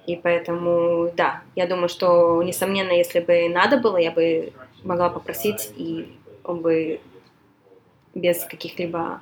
и 0.06 0.16
поэтому, 0.16 1.12
да, 1.16 1.42
я 1.56 1.66
думаю, 1.66 1.88
что, 1.88 2.44
несомненно, 2.44 2.92
если 2.92 3.20
бы 3.20 3.48
надо 3.50 3.78
было, 3.78 3.98
я 3.98 4.12
бы 4.12 4.52
могла 4.84 5.10
попросить, 5.10 5.72
и 5.78 6.18
он 6.44 6.62
бы 6.62 7.00
без 8.14 8.44
каких-либо 8.44 9.22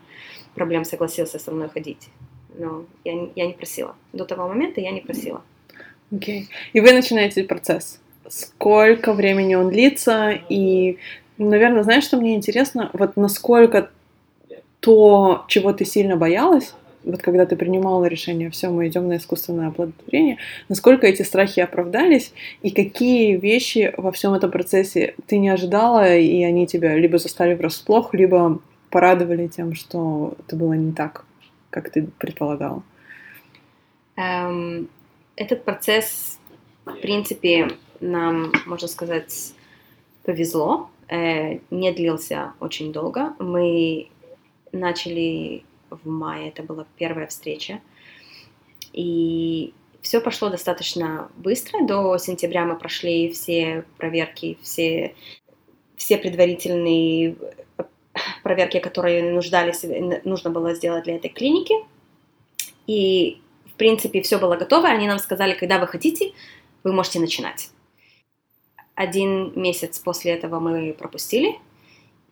проблем 0.55 0.85
согласился 0.85 1.39
со 1.39 1.51
мной 1.51 1.69
ходить. 1.69 2.09
Но 2.57 2.85
я, 3.03 3.29
я 3.35 3.47
не 3.47 3.53
просила. 3.53 3.95
До 4.11 4.25
того 4.25 4.47
момента 4.47 4.81
я 4.81 4.91
не 4.91 5.01
просила. 5.01 5.41
Окей. 6.11 6.43
Okay. 6.43 6.45
И 6.73 6.81
вы 6.81 6.91
начинаете 6.91 7.43
процесс. 7.43 8.01
Сколько 8.31 9.11
времени 9.11 9.55
он 9.55 9.69
длится? 9.69 10.31
И, 10.47 10.97
наверное, 11.37 11.83
знаешь, 11.83 12.05
что 12.05 12.15
мне 12.15 12.35
интересно? 12.35 12.89
Вот 12.93 13.17
насколько 13.17 13.89
то, 14.79 15.43
чего 15.49 15.73
ты 15.73 15.83
сильно 15.83 16.15
боялась, 16.15 16.73
вот 17.03 17.21
когда 17.21 17.45
ты 17.45 17.57
принимала 17.57 18.05
решение, 18.05 18.49
все, 18.49 18.69
мы 18.69 18.87
идем 18.87 19.09
на 19.09 19.17
искусственное 19.17 19.67
оплодотворение, 19.67 20.37
насколько 20.69 21.05
эти 21.05 21.23
страхи 21.23 21.59
оправдались, 21.59 22.31
и 22.61 22.71
какие 22.71 23.35
вещи 23.35 23.93
во 23.97 24.13
всем 24.13 24.33
этом 24.33 24.49
процессе 24.49 25.13
ты 25.27 25.37
не 25.37 25.49
ожидала, 25.49 26.15
и 26.15 26.41
они 26.41 26.67
тебя 26.67 26.95
либо 26.95 27.17
застали 27.17 27.53
врасплох, 27.53 28.13
либо 28.13 28.61
порадовали 28.89 29.47
тем, 29.47 29.75
что 29.75 30.35
это 30.39 30.55
было 30.55 30.71
не 30.71 30.93
так, 30.93 31.25
как 31.69 31.89
ты 31.89 32.07
предполагала? 32.17 32.81
Эм, 34.15 34.87
этот 35.35 35.65
процесс, 35.65 36.39
в 36.85 36.95
принципе, 37.01 37.71
нам, 38.01 38.51
можно 38.65 38.87
сказать, 38.87 39.53
повезло, 40.23 40.89
э, 41.07 41.59
не 41.69 41.91
длился 41.91 42.53
очень 42.59 42.91
долго. 42.91 43.33
Мы 43.39 44.09
начали 44.71 45.63
в 45.89 46.07
мае, 46.07 46.49
это 46.49 46.63
была 46.63 46.85
первая 46.97 47.27
встреча. 47.27 47.79
И 48.93 49.73
все 50.01 50.19
пошло 50.19 50.49
достаточно 50.49 51.29
быстро. 51.37 51.85
До 51.85 52.17
сентября 52.17 52.65
мы 52.65 52.75
прошли 52.77 53.29
все 53.31 53.85
проверки, 53.97 54.57
все, 54.61 55.15
все 55.95 56.17
предварительные 56.17 57.35
проверки, 58.43 58.79
которые 58.79 59.31
нуждались, 59.31 59.85
нужно 60.25 60.49
было 60.49 60.73
сделать 60.73 61.03
для 61.03 61.15
этой 61.15 61.29
клиники. 61.29 61.75
И, 62.87 63.41
в 63.67 63.73
принципе, 63.75 64.21
все 64.21 64.37
было 64.37 64.55
готово. 64.55 64.87
Они 64.89 65.07
нам 65.07 65.19
сказали, 65.19 65.53
когда 65.53 65.79
вы 65.79 65.87
хотите, 65.87 66.33
вы 66.83 66.93
можете 66.93 67.19
начинать. 67.19 67.69
Один 69.01 69.51
месяц 69.55 69.97
после 69.97 70.33
этого 70.33 70.59
мы 70.59 70.93
пропустили, 70.93 71.57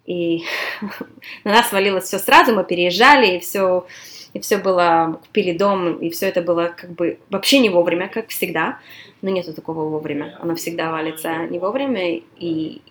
и 0.06 0.44
на 1.44 1.52
нас 1.52 1.70
свалилось 1.70 2.04
все 2.04 2.20
сразу, 2.20 2.54
мы 2.54 2.64
переезжали, 2.64 3.38
и 3.38 3.40
все, 3.40 3.88
и 4.34 4.40
все 4.40 4.60
было, 4.60 5.20
купили 5.20 5.58
дом, 5.58 5.98
и 5.98 6.12
все 6.12 6.28
это 6.28 6.44
было 6.44 6.72
как 6.78 6.92
бы 6.92 7.18
вообще 7.32 7.58
не 7.58 7.72
вовремя, 7.72 8.08
как 8.08 8.28
всегда, 8.28 8.78
но 9.24 9.32
нету 9.32 9.54
такого 9.54 9.90
вовремя, 9.90 10.38
оно 10.40 10.54
всегда 10.54 10.92
валится 10.92 11.48
не 11.48 11.58
вовремя, 11.58 12.22
и 12.38 12.84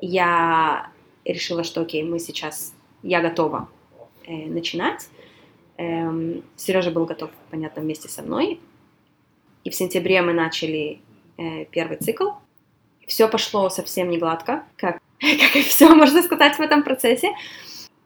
я 0.00 0.92
решила, 1.24 1.64
что 1.64 1.80
окей, 1.80 2.04
мы 2.04 2.20
сейчас, 2.20 2.74
я 3.02 3.20
готова 3.20 3.68
э, 4.24 4.46
начинать, 4.46 5.08
эм, 5.78 6.44
Сережа 6.54 6.92
был 6.92 7.06
готов, 7.06 7.30
понятно, 7.50 7.82
вместе 7.82 8.08
со 8.08 8.22
мной, 8.22 8.60
и 9.64 9.70
в 9.70 9.74
сентябре 9.74 10.22
мы 10.22 10.32
начали 10.32 11.00
первый 11.36 11.96
цикл, 11.98 12.30
все 13.06 13.28
пошло 13.28 13.68
совсем 13.70 14.10
не 14.10 14.18
гладко, 14.18 14.64
как 14.76 14.98
как 15.20 15.56
и 15.56 15.62
все, 15.62 15.94
можно 15.94 16.22
сказать, 16.22 16.56
в 16.56 16.60
этом 16.60 16.82
процессе. 16.82 17.34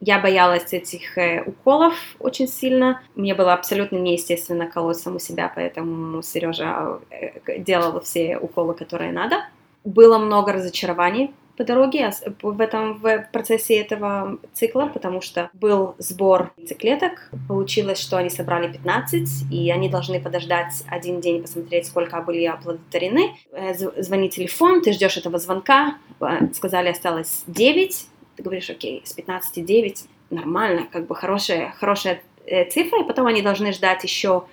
Я 0.00 0.18
боялась 0.18 0.72
этих 0.72 1.18
э, 1.18 1.42
уколов 1.44 1.94
очень 2.20 2.48
сильно. 2.48 3.02
Мне 3.16 3.34
было 3.34 3.52
абсолютно 3.52 3.96
неестественно 3.96 4.66
колоть 4.66 4.96
саму 4.96 5.18
себя, 5.18 5.52
поэтому 5.54 6.22
Сережа 6.22 7.00
э, 7.10 7.58
делал 7.58 8.00
все 8.00 8.38
уколы, 8.38 8.74
которые 8.74 9.12
надо. 9.12 9.44
Было 9.84 10.18
много 10.18 10.52
разочарований 10.52 11.34
по 11.60 11.64
дороге 11.64 12.10
в 12.40 12.58
этом 12.58 12.94
в 13.00 13.28
процессе 13.32 13.76
этого 13.76 14.38
цикла, 14.54 14.86
потому 14.86 15.20
что 15.20 15.50
был 15.52 15.94
сбор 15.98 16.54
яйцеклеток, 16.56 17.30
получилось, 17.48 17.98
что 17.98 18.16
они 18.16 18.30
собрали 18.30 18.72
15, 18.72 19.52
и 19.52 19.70
они 19.70 19.90
должны 19.90 20.22
подождать 20.22 20.82
один 20.86 21.20
день, 21.20 21.42
посмотреть, 21.42 21.86
сколько 21.86 22.18
были 22.22 22.46
оплодотворены. 22.46 23.36
Э, 23.52 23.74
звонит 23.74 24.32
телефон, 24.32 24.80
ты 24.80 24.94
ждешь 24.94 25.18
этого 25.18 25.38
звонка, 25.38 25.98
э, 26.20 26.50
сказали, 26.54 26.88
осталось 26.88 27.44
9, 27.46 28.06
ты 28.36 28.42
говоришь, 28.42 28.70
окей, 28.70 29.02
с 29.04 29.12
15 29.12 29.62
9, 29.62 30.04
нормально, 30.30 30.88
как 30.90 31.06
бы 31.08 31.14
хорошая, 31.14 31.74
хорошая 31.78 32.22
э, 32.46 32.70
цифра, 32.70 33.02
и 33.02 33.06
потом 33.06 33.26
они 33.26 33.42
должны 33.42 33.74
ждать 33.74 34.02
еще 34.02 34.44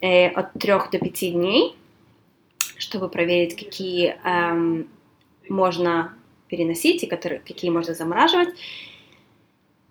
от 0.00 0.52
3 0.54 0.72
до 0.92 0.98
5 0.98 1.32
дней, 1.34 1.76
чтобы 2.78 3.10
проверить, 3.10 3.54
какие 3.54 4.16
эм, 4.24 4.88
можно 5.50 6.14
переносить 6.48 7.02
и 7.02 7.06
которые, 7.06 7.40
какие 7.40 7.70
можно 7.70 7.94
замораживать. 7.94 8.48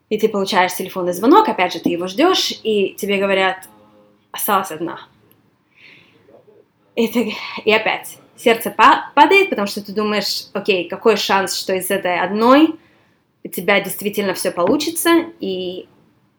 И 0.10 0.18
ты 0.18 0.30
получаешь 0.30 0.76
телефонный 0.76 1.14
звонок, 1.14 1.50
опять 1.50 1.74
же, 1.74 1.80
ты 1.80 1.90
его 1.90 2.08
ждешь, 2.08 2.54
и 2.64 2.96
тебе 2.98 3.18
говорят, 3.18 3.68
осталась 4.32 4.72
одна. 4.72 5.08
И, 6.96 7.08
ты, 7.08 7.34
и 7.66 7.72
опять 7.72 8.18
сердце 8.38 8.72
падает, 8.72 9.50
потому 9.50 9.68
что 9.68 9.84
ты 9.84 9.92
думаешь, 9.92 10.46
окей, 10.54 10.88
какой 10.88 11.18
шанс, 11.18 11.56
что 11.56 11.74
из 11.74 11.90
этой 11.90 12.20
одной 12.20 12.76
у 13.44 13.48
тебя 13.50 13.82
действительно 13.82 14.34
все 14.34 14.52
получится, 14.52 15.26
и 15.40 15.88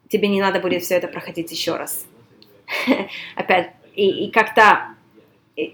тебе 0.09 0.29
не 0.29 0.41
надо 0.41 0.61
будет 0.61 0.83
все 0.83 0.95
это 0.95 1.09
проходить 1.09 1.51
еще 1.51 1.77
раз. 1.77 2.07
Опять, 3.35 3.73
и, 3.95 4.27
и 4.27 4.31
как-то, 4.31 4.95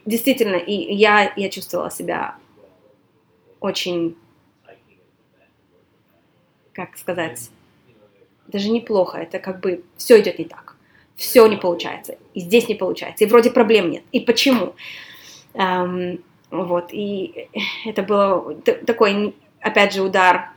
действительно, 0.07 0.57
и 0.57 0.95
я, 0.95 1.33
я 1.37 1.49
чувствовала 1.51 1.91
себя 1.91 2.37
очень 3.61 4.17
как 6.75 6.97
сказать, 6.99 7.51
даже 8.47 8.71
неплохо, 8.71 9.19
это 9.19 9.39
как 9.39 9.61
бы 9.61 9.83
все 9.97 10.21
идет 10.21 10.39
не 10.39 10.45
так, 10.45 10.77
все 11.17 11.47
не 11.47 11.57
получается, 11.57 12.17
и 12.35 12.41
здесь 12.41 12.69
не 12.69 12.75
получается, 12.75 13.25
и 13.25 13.27
вроде 13.27 13.51
проблем 13.51 13.91
нет, 13.91 14.03
и 14.13 14.21
почему? 14.21 14.75
Эм, 15.55 16.21
вот, 16.51 16.93
и 16.93 17.49
это 17.87 18.03
было 18.03 18.55
такой, 18.87 19.35
опять 19.61 19.95
же, 19.95 20.03
удар 20.03 20.51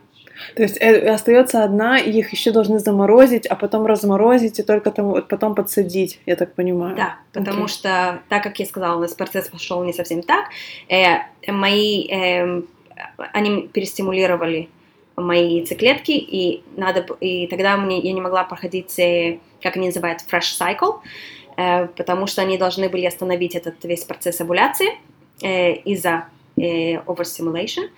То 0.56 0.64
есть 0.64 0.78
э, 0.80 1.10
остается 1.10 1.64
одна, 1.64 2.00
и 2.00 2.12
их 2.12 2.32
еще 2.32 2.52
должны 2.52 2.80
заморозить, 2.80 3.48
а 3.48 3.56
потом 3.56 3.86
разморозить 3.86 4.60
и 4.60 4.64
только 4.64 4.92
там, 4.92 5.08
вот 5.08 5.28
потом 5.28 5.56
подсадить, 5.56 6.20
я 6.26 6.36
так 6.36 6.54
понимаю. 6.54 6.96
Да, 6.96 7.18
потому 7.34 7.66
okay. 7.66 7.70
что, 7.70 8.22
так 8.30 8.44
как 8.44 8.60
я 8.60 8.66
сказала, 8.66 8.98
у 8.98 9.02
нас 9.02 9.14
процесс 9.14 9.48
пошел 9.50 9.84
не 9.84 9.94
совсем 9.94 10.22
так. 10.22 10.46
Э, 10.90 11.20
мои, 11.48 12.08
э, 12.10 12.62
они 13.34 13.68
перестимулировали 13.68 14.70
мои 15.18 15.58
яйцеклетки, 15.58 16.12
и, 16.12 16.64
надо, 16.76 17.06
и 17.20 17.48
тогда 17.48 17.76
мне, 17.76 18.00
я 18.00 18.14
не 18.14 18.22
могла 18.22 18.44
проходить, 18.44 18.98
э, 19.00 19.40
как 19.62 19.76
они 19.76 19.88
называют, 19.88 20.22
fresh 20.32 20.58
cycle, 20.60 21.00
э, 21.58 21.88
потому 21.88 22.28
что 22.28 22.42
они 22.42 22.58
должны 22.58 22.88
были 22.88 23.06
остановить 23.06 23.56
этот 23.56 23.84
весь 23.84 24.04
процесс 24.04 24.40
овуляции 24.40 24.90
э, 25.42 25.74
из-за 25.78 26.28
э, 26.56 26.98
overstimulation, 27.06 27.90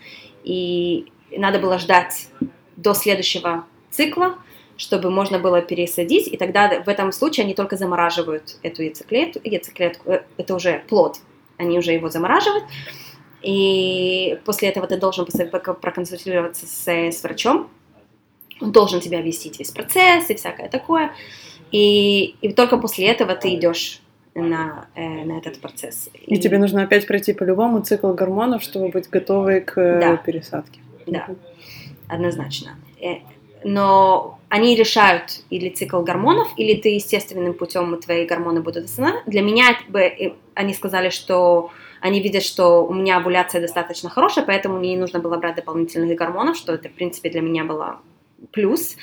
и 0.43 1.11
надо 1.35 1.59
было 1.59 1.77
ждать 1.77 2.29
до 2.77 2.93
следующего 2.93 3.65
цикла, 3.91 4.37
чтобы 4.77 5.11
можно 5.11 5.39
было 5.39 5.61
пересадить, 5.61 6.27
и 6.27 6.37
тогда 6.37 6.81
в 6.81 6.87
этом 6.87 7.11
случае 7.11 7.43
они 7.43 7.53
только 7.53 7.75
замораживают 7.75 8.55
эту 8.63 8.83
яйцеклетку, 8.83 9.41
яйцеклетку 9.43 10.19
это 10.37 10.55
уже 10.55 10.83
плод, 10.87 11.17
они 11.57 11.77
уже 11.77 11.91
его 11.91 12.09
замораживают, 12.09 12.63
и 13.41 14.39
после 14.45 14.69
этого 14.69 14.87
ты 14.87 14.97
должен 14.97 15.25
проконсультироваться 15.25 16.65
с, 16.65 16.87
с 16.87 17.23
врачом. 17.23 17.69
Он 18.61 18.71
должен 18.71 18.99
тебя 18.99 19.21
вести 19.21 19.51
весь 19.57 19.71
процесс 19.71 20.29
и 20.29 20.35
всякое 20.35 20.67
такое. 20.69 21.11
И, 21.71 22.35
и 22.41 22.53
только 22.53 22.77
после 22.77 23.07
этого 23.07 23.35
ты 23.35 23.55
идешь 23.55 24.01
на, 24.35 24.87
э, 24.95 25.25
на 25.25 25.37
этот 25.37 25.59
процесс. 25.59 26.09
И, 26.13 26.35
и 26.35 26.39
тебе 26.39 26.57
нужно 26.57 26.83
опять 26.83 27.07
пройти 27.07 27.33
по-любому 27.33 27.81
цикл 27.81 28.11
гормонов, 28.13 28.63
чтобы 28.63 28.89
быть 28.89 29.09
готовой 29.09 29.61
к 29.61 29.79
э, 29.79 29.99
да. 29.99 30.17
пересадке. 30.17 30.79
Да, 31.05 31.27
однозначно. 32.07 32.77
Э, 33.01 33.19
но 33.63 34.39
они 34.49 34.75
решают 34.75 35.41
или 35.49 35.69
цикл 35.69 36.01
гормонов, 36.01 36.47
или 36.57 36.75
ты 36.75 36.89
естественным 36.89 37.53
путем 37.53 37.99
твои 37.99 38.25
гормоны 38.25 38.61
будут 38.61 38.85
остановлены. 38.85 39.23
Для 39.25 39.41
меня 39.41 39.77
бы, 39.89 40.35
они 40.53 40.73
сказали, 40.73 41.09
что 41.09 41.71
они 42.01 42.21
видят, 42.21 42.43
что 42.43 42.85
у 42.85 42.93
меня 42.93 43.17
овуляция 43.17 43.61
достаточно 43.61 44.09
хорошая, 44.09 44.45
поэтому 44.45 44.79
мне 44.79 44.91
не 44.91 44.97
нужно 44.97 45.19
было 45.19 45.37
брать 45.37 45.55
дополнительных 45.55 46.17
гормонов, 46.17 46.57
что 46.57 46.73
это, 46.73 46.89
в 46.89 46.93
принципе, 46.93 47.29
для 47.29 47.41
меня 47.41 47.63
было 47.63 47.99
плюс. 48.51 48.95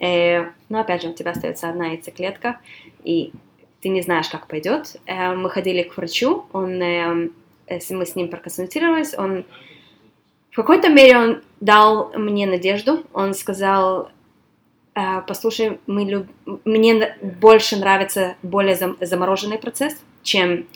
Э, 0.00 0.50
но, 0.68 0.80
опять 0.80 1.02
же, 1.02 1.08
у 1.08 1.14
тебя 1.14 1.30
остается 1.30 1.68
одна 1.68 1.86
яйцеклетка, 1.88 2.58
и 3.04 3.32
ты 3.80 3.88
не 3.88 4.02
знаешь, 4.02 4.28
как 4.28 4.46
пойдет. 4.48 4.96
Э, 5.06 5.34
мы 5.34 5.50
ходили 5.50 5.82
к 5.82 5.96
врачу, 5.96 6.46
он, 6.52 6.82
э, 6.82 7.30
мы 7.90 8.06
с 8.06 8.16
ним 8.16 8.28
проконсультировались, 8.28 9.16
он 9.16 9.44
в 10.50 10.56
какой-то 10.56 10.88
мере 10.88 11.18
он 11.18 11.42
дал 11.60 12.12
мне 12.16 12.46
надежду, 12.46 13.04
он 13.12 13.34
сказал, 13.34 14.10
послушай, 15.26 15.80
мы 15.88 16.04
люб... 16.04 16.26
мне 16.64 17.16
больше 17.20 17.76
нравится 17.76 18.36
более 18.42 18.76
замороженный 19.00 19.58
процесс, 19.58 20.00
чем 20.22 20.66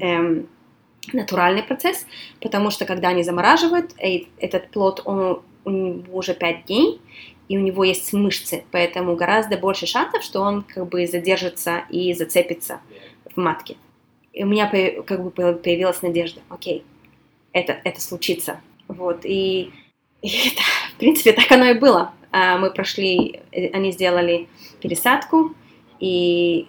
эм, 0.00 0.48
натуральный 1.12 1.62
процесс, 1.62 2.06
потому 2.40 2.70
что 2.70 2.84
когда 2.84 3.08
они 3.08 3.22
замораживают, 3.22 3.92
этот 4.38 4.70
плод, 4.70 5.02
он, 5.04 5.42
у 5.64 5.70
него 5.70 6.18
уже 6.18 6.34
5 6.34 6.66
дней, 6.66 7.00
и 7.48 7.58
у 7.58 7.60
него 7.60 7.82
есть 7.84 8.12
мышцы, 8.12 8.64
поэтому 8.70 9.16
гораздо 9.16 9.56
больше 9.56 9.86
шансов, 9.86 10.22
что 10.22 10.40
он 10.40 10.62
как 10.62 10.88
бы 10.88 11.06
задержится 11.06 11.84
и 11.90 12.14
зацепится 12.14 12.80
в 13.34 13.36
матке. 13.40 13.76
И 14.32 14.44
у 14.44 14.46
меня 14.46 14.66
как 15.02 15.24
бы 15.24 15.30
появилась 15.30 16.02
надежда, 16.02 16.40
окей, 16.48 16.84
это, 17.52 17.80
это 17.84 18.00
случится. 18.00 18.60
Вот, 18.86 19.24
и, 19.24 19.72
и 20.22 20.28
это, 20.48 20.62
в 20.94 20.98
принципе, 20.98 21.32
так 21.32 21.50
оно 21.50 21.66
и 21.66 21.78
было. 21.78 22.12
А, 22.32 22.58
мы 22.58 22.70
прошли, 22.70 23.40
э, 23.50 23.68
они 23.68 23.90
сделали 23.90 24.48
пересадку, 24.80 25.54
и 25.98 26.68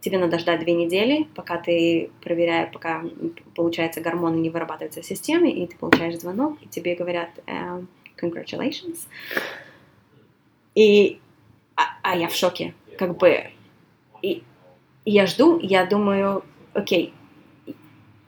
тебе 0.00 0.18
надо 0.18 0.38
ждать 0.38 0.60
две 0.60 0.72
недели, 0.72 1.24
пока 1.34 1.58
ты 1.58 2.10
проверяешь, 2.22 2.72
пока, 2.72 3.04
получается, 3.54 4.00
гормоны 4.00 4.36
не 4.36 4.50
вырабатываются 4.50 5.02
в 5.02 5.06
системе, 5.06 5.52
и 5.52 5.66
ты 5.66 5.76
получаешь 5.76 6.18
звонок, 6.18 6.58
и 6.62 6.68
тебе 6.68 6.94
говорят 6.94 7.30
um, 7.46 7.86
congratulations. 8.20 8.98
И, 10.74 11.20
а, 11.76 11.82
а 12.02 12.16
я 12.16 12.28
в 12.28 12.34
шоке, 12.34 12.74
как 12.98 13.16
бы, 13.16 13.50
и 14.22 14.42
я 15.04 15.26
жду, 15.26 15.58
я 15.60 15.84
думаю, 15.84 16.44
окей, 16.72 17.12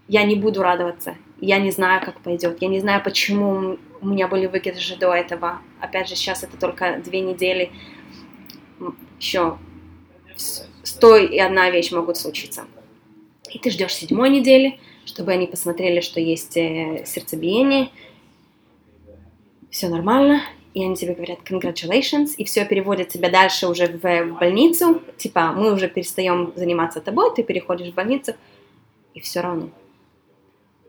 я 0.09 0.25
не 0.25 0.37
буду 0.37 0.63
радоваться, 0.63 1.17
я 1.41 1.59
не 1.59 1.71
знаю, 1.71 2.05
как 2.05 2.21
пойдет, 2.21 2.61
я 2.61 2.69
не 2.69 2.81
знаю, 2.81 3.03
почему 3.03 3.79
у 4.01 4.07
меня 4.07 4.29
были 4.29 4.47
выкидыши 4.47 4.97
до 4.99 5.15
этого, 5.15 5.61
опять 5.81 6.09
же, 6.09 6.17
сейчас 6.17 6.43
это 6.43 6.57
только 6.59 7.01
две 7.05 7.21
недели, 7.21 7.71
еще 9.19 9.59
сто 10.83 11.17
и 11.17 11.39
одна 11.39 11.71
вещь 11.71 11.93
могут 11.93 12.17
случиться. 12.17 12.67
И 13.51 13.59
ты 13.59 13.71
ждешь 13.71 13.95
седьмой 13.95 14.31
недели, 14.31 14.79
чтобы 15.05 15.33
они 15.33 15.47
посмотрели, 15.47 16.01
что 16.01 16.21
есть 16.21 16.57
э, 16.57 17.05
сердцебиение, 17.07 17.91
все 19.71 19.89
нормально, 19.89 20.43
и 20.75 20.85
они 20.85 20.97
тебе 20.97 21.15
говорят 21.15 21.41
congratulations, 21.45 22.31
и 22.37 22.45
все 22.45 22.65
переводят 22.65 23.09
тебя 23.09 23.31
дальше 23.31 23.67
уже 23.67 23.87
в, 23.87 24.01
в 24.01 24.39
больницу, 24.39 25.03
типа 25.19 25.53
мы 25.53 25.73
уже 25.73 25.89
перестаем 25.89 26.53
заниматься 26.57 27.01
тобой, 27.01 27.35
ты 27.35 27.43
переходишь 27.43 27.91
в 27.91 27.95
больницу, 27.95 28.35
и 29.15 29.21
все 29.21 29.41
равно. 29.41 29.71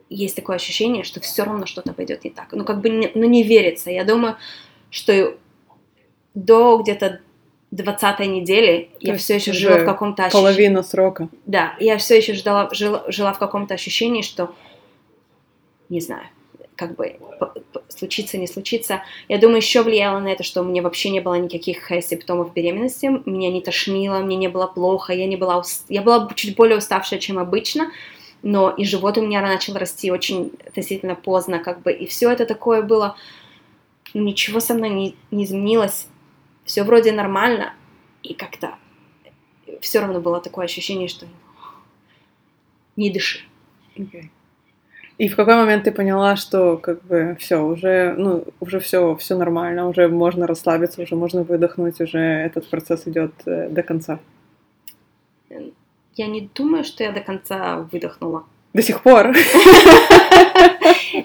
Есть 0.09 0.35
такое 0.35 0.57
ощущение, 0.57 1.03
что 1.03 1.19
все 1.19 1.43
равно 1.43 1.65
что-то 1.65 1.93
пойдет 1.93 2.23
не 2.23 2.29
так. 2.29 2.51
Ну, 2.51 2.63
как 2.63 2.81
бы, 2.81 3.11
ну, 3.15 3.25
не 3.25 3.41
верится. 3.41 3.89
Я 3.89 4.03
думаю, 4.03 4.37
что 4.91 5.35
до 6.35 6.77
где-то 6.77 7.21
20 7.73 8.19
недели 8.27 8.89
То 8.99 9.07
я 9.07 9.17
все 9.17 9.35
еще 9.35 9.51
жила 9.51 9.77
в 9.77 9.85
каком-то 9.85 10.25
ощущении. 10.25 10.43
Половина 10.43 10.83
срока. 10.83 11.29
Да, 11.45 11.75
я 11.79 11.97
все 11.97 12.17
еще 12.17 12.33
ждала, 12.33 12.69
жила, 12.71 13.03
жила 13.07 13.33
в 13.33 13.39
каком-то 13.39 13.73
ощущении, 13.73 14.21
что 14.21 14.53
не 15.89 15.99
знаю, 15.99 16.25
как 16.75 16.95
бы 16.95 17.17
случится, 17.89 18.37
не 18.37 18.47
случится. 18.47 19.01
Я 19.27 19.37
думаю, 19.37 19.57
еще 19.57 19.81
влияло 19.81 20.19
на 20.19 20.27
это, 20.27 20.43
что 20.43 20.61
у 20.61 20.65
меня 20.65 20.81
вообще 20.81 21.09
не 21.09 21.19
было 21.19 21.35
никаких 21.35 21.87
симптомов 22.03 22.53
беременности, 22.53 23.09
меня 23.25 23.51
не 23.51 23.61
тошнило, 23.61 24.19
мне 24.19 24.35
не 24.35 24.47
было 24.47 24.67
плохо, 24.67 25.13
я 25.13 25.25
не 25.25 25.35
была, 25.35 25.57
уст... 25.57 25.85
я 25.89 26.01
была 26.01 26.29
чуть 26.35 26.55
более 26.55 26.77
уставшая, 26.77 27.19
чем 27.19 27.39
обычно, 27.39 27.91
но 28.43 28.69
и 28.69 28.85
живот 28.85 29.17
у 29.17 29.21
меня 29.21 29.41
начал 29.41 29.75
расти 29.75 30.11
очень 30.11 30.51
относительно 30.65 31.15
поздно, 31.15 31.59
как 31.59 31.81
бы, 31.81 31.91
и 31.91 32.05
все 32.05 32.31
это 32.31 32.45
такое 32.45 32.81
было, 32.81 33.15
ничего 34.13 34.59
со 34.59 34.73
мной 34.73 34.89
не, 34.89 35.15
не 35.31 35.45
изменилось, 35.45 36.07
все 36.65 36.83
вроде 36.83 37.11
нормально, 37.11 37.73
и 38.21 38.33
как-то 38.33 38.75
все 39.81 39.99
равно 39.99 40.21
было 40.21 40.41
такое 40.41 40.65
ощущение, 40.65 41.07
что 41.07 41.25
не 42.95 43.09
дыши. 43.09 43.39
Okay. 43.95 44.29
И 45.17 45.27
в 45.27 45.35
какой 45.35 45.55
момент 45.55 45.83
ты 45.83 45.91
поняла, 45.91 46.35
что 46.35 46.77
как 46.77 47.03
бы 47.03 47.37
все, 47.39 47.57
уже, 47.57 48.15
ну, 48.17 48.45
уже 48.59 48.79
все, 48.79 49.15
все 49.15 49.37
нормально, 49.37 49.87
уже 49.87 50.07
можно 50.07 50.47
расслабиться, 50.47 51.01
уже 51.01 51.15
можно 51.15 51.43
выдохнуть, 51.43 52.01
уже 52.01 52.17
этот 52.17 52.67
процесс 52.67 53.07
идет 53.07 53.31
э, 53.45 53.69
до 53.69 53.83
конца? 53.83 54.19
Я 56.15 56.27
не 56.27 56.49
думаю, 56.53 56.83
что 56.83 57.03
я 57.03 57.11
до 57.11 57.21
конца 57.21 57.87
выдохнула. 57.91 58.43
До 58.73 58.81
сих 58.81 59.01
пор? 59.01 59.33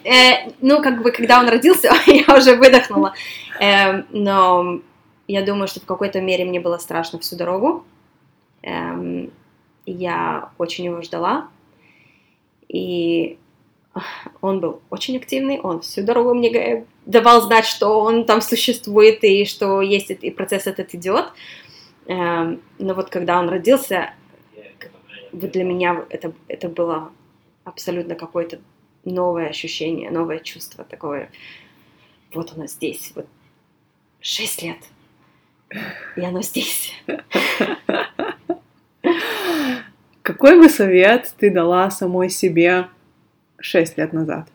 Э, 0.05 0.51
ну, 0.61 0.83
как 0.83 1.03
бы, 1.03 1.11
когда 1.13 1.41
он 1.41 1.49
родился, 1.49 1.91
я 2.07 2.37
уже 2.37 2.57
выдохнула. 2.57 3.15
Эм, 3.59 4.07
но 4.11 4.81
я 5.29 5.43
думаю, 5.43 5.69
что 5.69 5.81
в 5.81 5.85
какой-то 5.85 6.21
мере 6.21 6.45
мне 6.47 6.59
было 6.59 6.79
страшно 6.79 7.19
всю 7.19 7.37
дорогу. 7.37 7.85
Эм, 8.63 9.31
я 9.85 10.51
очень 10.57 10.87
его 10.87 11.03
ждала. 11.03 11.49
И 12.67 13.39
он 14.41 14.61
был 14.61 14.81
очень 14.89 15.17
активный, 15.19 15.61
он 15.61 15.81
всю 15.81 16.03
дорогу 16.03 16.35
мне 16.35 16.87
давал 17.05 17.43
знать, 17.43 17.67
что 17.67 18.01
он 18.01 18.25
там 18.25 18.41
существует 18.41 19.23
и 19.23 19.45
что 19.45 19.83
есть 19.83 20.11
и 20.11 20.31
процесс 20.31 20.67
этот 20.67 20.95
идет. 20.95 21.27
Эм, 22.07 22.63
но 22.79 22.95
вот 22.95 23.11
когда 23.11 23.39
он 23.39 23.51
родился, 23.51 24.15
вот 25.33 25.51
для 25.51 25.65
меня 25.65 26.07
это, 26.09 26.33
это 26.49 26.71
было 26.71 27.13
абсолютно 27.65 28.15
какое-то 28.15 28.61
новое 29.05 29.49
ощущение, 29.49 30.11
новое 30.11 30.39
чувство 30.39 30.85
такое. 30.85 31.31
Вот 32.33 32.53
оно 32.57 32.67
здесь, 32.67 33.13
вот 33.15 33.27
шесть 34.21 34.63
лет– 34.63 34.79
и 36.17 36.25
оно 36.25 36.43
здесь. 36.43 36.93
Какой 40.23 40.59
бы 40.61 40.69
совет 40.69 41.35
ты 41.39 41.51
дала 41.51 41.91
самой 41.91 42.29
себе 42.29 42.89
шесть 43.59 43.97
лет 43.97 44.13
назад? 44.13 44.49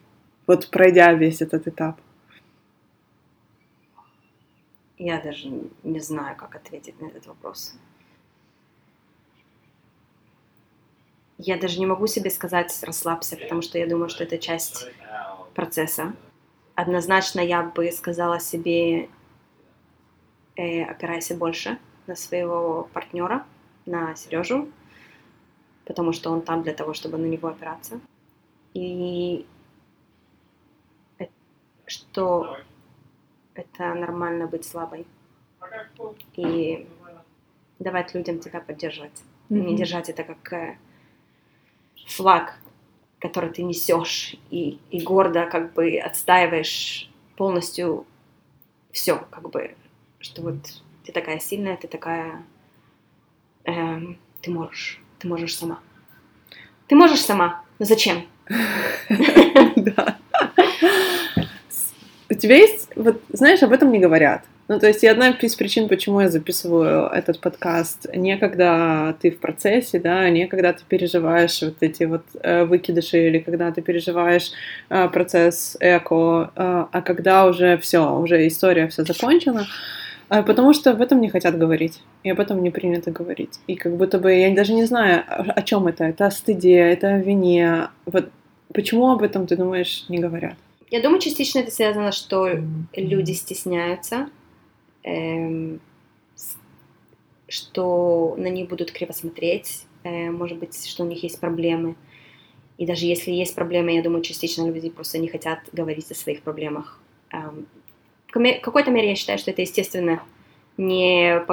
Вот 0.46 0.70
пройдя 0.70 1.14
весь 1.14 1.42
этот 1.42 1.68
этап. 1.68 2.00
Я 4.98 5.20
даже 5.20 5.50
не 5.84 6.00
знаю, 6.00 6.36
как 6.38 6.56
ответить 6.56 7.02
на 7.02 7.08
этот 7.08 7.26
вопрос. 7.28 7.76
Я 11.38 11.58
даже 11.58 11.80
не 11.80 11.86
могу 11.86 12.08
себе 12.08 12.30
сказать 12.30 12.72
расслабься, 12.84 13.36
потому 13.36 13.62
что 13.62 13.78
я 13.78 13.88
думаю, 13.88 14.10
что 14.10 14.24
это 14.24 14.38
часть 14.38 14.88
процесса. 15.56 16.14
однозначно 16.76 17.40
я 17.40 17.64
бы 17.64 17.92
сказала 17.92 18.40
себе, 18.40 19.10
э, 20.56 20.84
опирайся 20.84 21.36
больше 21.36 21.78
на 22.08 22.16
своего 22.16 22.90
партнера, 22.94 23.46
на 23.86 24.16
Сережу, 24.16 24.70
потому 25.86 26.14
что 26.14 26.32
он 26.32 26.42
там 26.42 26.64
для 26.64 26.74
того, 26.74 26.94
чтобы 26.94 27.18
на 27.18 27.26
него 27.26 27.48
опираться. 27.48 28.00
И 28.74 29.46
что 31.86 32.58
это 33.54 33.94
нормально 33.94 34.48
быть 34.48 34.66
слабой. 34.66 35.06
И 36.36 36.88
давать 37.80 38.14
людям 38.14 38.40
тебя 38.40 38.60
поддерживать. 38.60 39.24
Mm-hmm. 39.50 39.60
Не 39.60 39.76
держать 39.76 40.10
это 40.10 40.24
как 40.24 40.54
э, 40.54 40.78
флаг, 42.08 42.58
который 43.20 43.52
ты 43.52 43.64
несешь 43.64 44.36
и, 44.50 44.80
и 44.90 45.02
гордо 45.02 45.46
как 45.46 45.74
бы 45.74 45.98
отстаиваешь 45.98 47.10
полностью 47.36 48.06
все, 48.92 49.18
как 49.30 49.50
бы, 49.50 49.76
что 50.24 50.42
вот 50.42 50.56
ты 51.06 51.12
такая 51.12 51.40
сильная, 51.40 51.78
ты 51.78 51.88
такая, 51.88 52.44
эм, 53.66 54.18
ты 54.42 54.52
можешь, 54.52 55.02
ты 55.20 55.28
можешь 55.28 55.56
сама. 55.56 55.80
Ты 56.88 56.96
можешь 56.96 57.22
сама, 57.22 57.62
но 57.80 57.86
зачем? 57.86 58.26
Да. 59.76 60.18
У 62.30 62.36
тебя 62.36 62.56
есть, 62.56 62.90
вот, 62.96 63.22
знаешь, 63.30 63.62
об 63.64 63.74
этом 63.74 63.92
не 63.92 64.00
говорят. 64.00 64.44
Ну, 64.70 64.80
то 64.80 64.88
есть, 64.88 65.04
и 65.04 65.08
одна 65.08 65.30
из 65.30 65.56
причин, 65.56 65.90
почему 65.90 66.22
я 66.22 66.30
записываю 66.30 67.08
этот 67.08 67.42
подкаст, 67.42 68.08
не 68.16 68.38
когда 68.38 69.14
ты 69.22 69.30
в 69.30 69.40
процессе, 69.40 70.00
да, 70.00 70.30
не 70.30 70.48
когда 70.48 70.72
ты 70.72 70.84
переживаешь 70.88 71.62
вот 71.62 71.78
эти 71.82 72.06
вот 72.06 72.24
э, 72.42 72.64
выкидыши 72.64 73.28
или 73.28 73.40
когда 73.40 73.72
ты 73.72 73.82
переживаешь 73.82 74.52
э, 74.90 75.10
процесс 75.10 75.76
эко, 75.82 76.52
э, 76.56 76.86
а 76.92 77.02
когда 77.02 77.46
уже 77.46 77.78
все, 77.78 78.18
уже 78.18 78.48
история 78.48 78.88
вся 78.88 79.04
закончена, 79.04 79.62
э, 79.62 80.03
потому 80.42 80.74
что 80.74 80.92
об 80.92 81.02
этом 81.02 81.22
не 81.22 81.30
хотят 81.30 81.58
говорить, 81.58 82.02
и 82.24 82.32
об 82.32 82.40
этом 82.40 82.64
не 82.64 82.72
принято 82.72 83.12
говорить. 83.12 83.60
И 83.68 83.76
как 83.76 83.96
будто 83.96 84.18
бы, 84.18 84.34
я 84.34 84.54
даже 84.56 84.74
не 84.74 84.86
знаю, 84.86 85.24
о, 85.28 85.52
о 85.52 85.62
чем 85.62 85.88
это, 85.88 86.06
это 86.06 86.26
о 86.26 86.32
стыде, 86.32 86.78
это 86.78 87.16
о 87.16 87.20
вине, 87.20 87.90
вот 88.06 88.30
почему 88.74 89.12
об 89.12 89.22
этом, 89.22 89.46
ты 89.46 89.56
думаешь, 89.56 90.06
не 90.10 90.18
говорят? 90.18 90.56
Я 90.90 91.02
думаю, 91.02 91.20
частично 91.20 91.60
это 91.60 91.72
связано, 91.72 92.12
что 92.12 92.50
люди 92.96 93.32
стесняются, 93.34 94.30
эм, 95.04 95.80
что 97.48 98.36
на 98.38 98.48
них 98.48 98.70
будут 98.70 98.92
криво 98.92 99.12
смотреть, 99.12 99.86
э, 100.04 100.32
может 100.32 100.58
быть, 100.58 100.88
что 100.88 101.04
у 101.04 101.08
них 101.08 101.22
есть 101.24 101.40
проблемы. 101.40 101.96
И 102.78 102.86
даже 102.86 103.06
если 103.06 103.32
есть 103.32 103.54
проблемы, 103.54 103.94
я 103.96 104.02
думаю, 104.02 104.24
частично 104.24 104.68
люди 104.68 104.90
просто 104.90 105.20
не 105.20 105.28
хотят 105.28 105.60
говорить 105.72 106.10
о 106.12 106.16
своих 106.16 106.42
проблемах. 106.42 107.00
Эм, 107.32 107.68
какой-то 108.62 108.92
мере 108.92 109.10
я 109.10 109.16
считаю, 109.16 109.38
что 109.38 109.52
это 109.52 109.62
естественно 109.62 110.24
не 110.78 111.46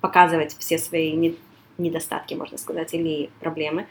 показывать 0.00 0.56
все 0.58 0.78
свои 0.78 1.34
недостатки, 1.78 2.34
можно 2.34 2.56
сказать, 2.56 2.94
или 2.94 3.30
проблемы. 3.40 3.86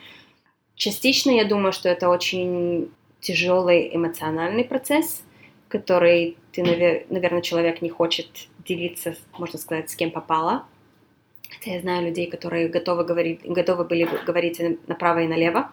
Частично 0.76 1.32
я 1.32 1.44
думаю, 1.44 1.74
что 1.74 1.90
это 1.90 2.10
очень 2.10 2.92
тяжелый 3.20 3.96
эмоциональный 3.96 4.64
процесс, 4.64 5.24
который 5.68 6.38
ты, 6.52 6.64
наверное, 7.10 7.42
человек 7.42 7.82
не 7.82 7.90
хочет 7.90 8.48
делиться, 8.66 9.16
можно 9.38 9.60
сказать, 9.60 9.90
с 9.90 9.96
кем 9.96 10.12
попало. 10.12 10.66
Хотя 11.50 11.76
я 11.76 11.82
знаю 11.82 12.06
людей, 12.06 12.28
которые 12.30 12.70
готовы, 12.70 13.04
говорить, 13.04 13.42
готовы 13.44 13.84
были 13.84 14.08
говорить 14.26 14.62
направо 14.88 15.24
и 15.24 15.28
налево, 15.28 15.72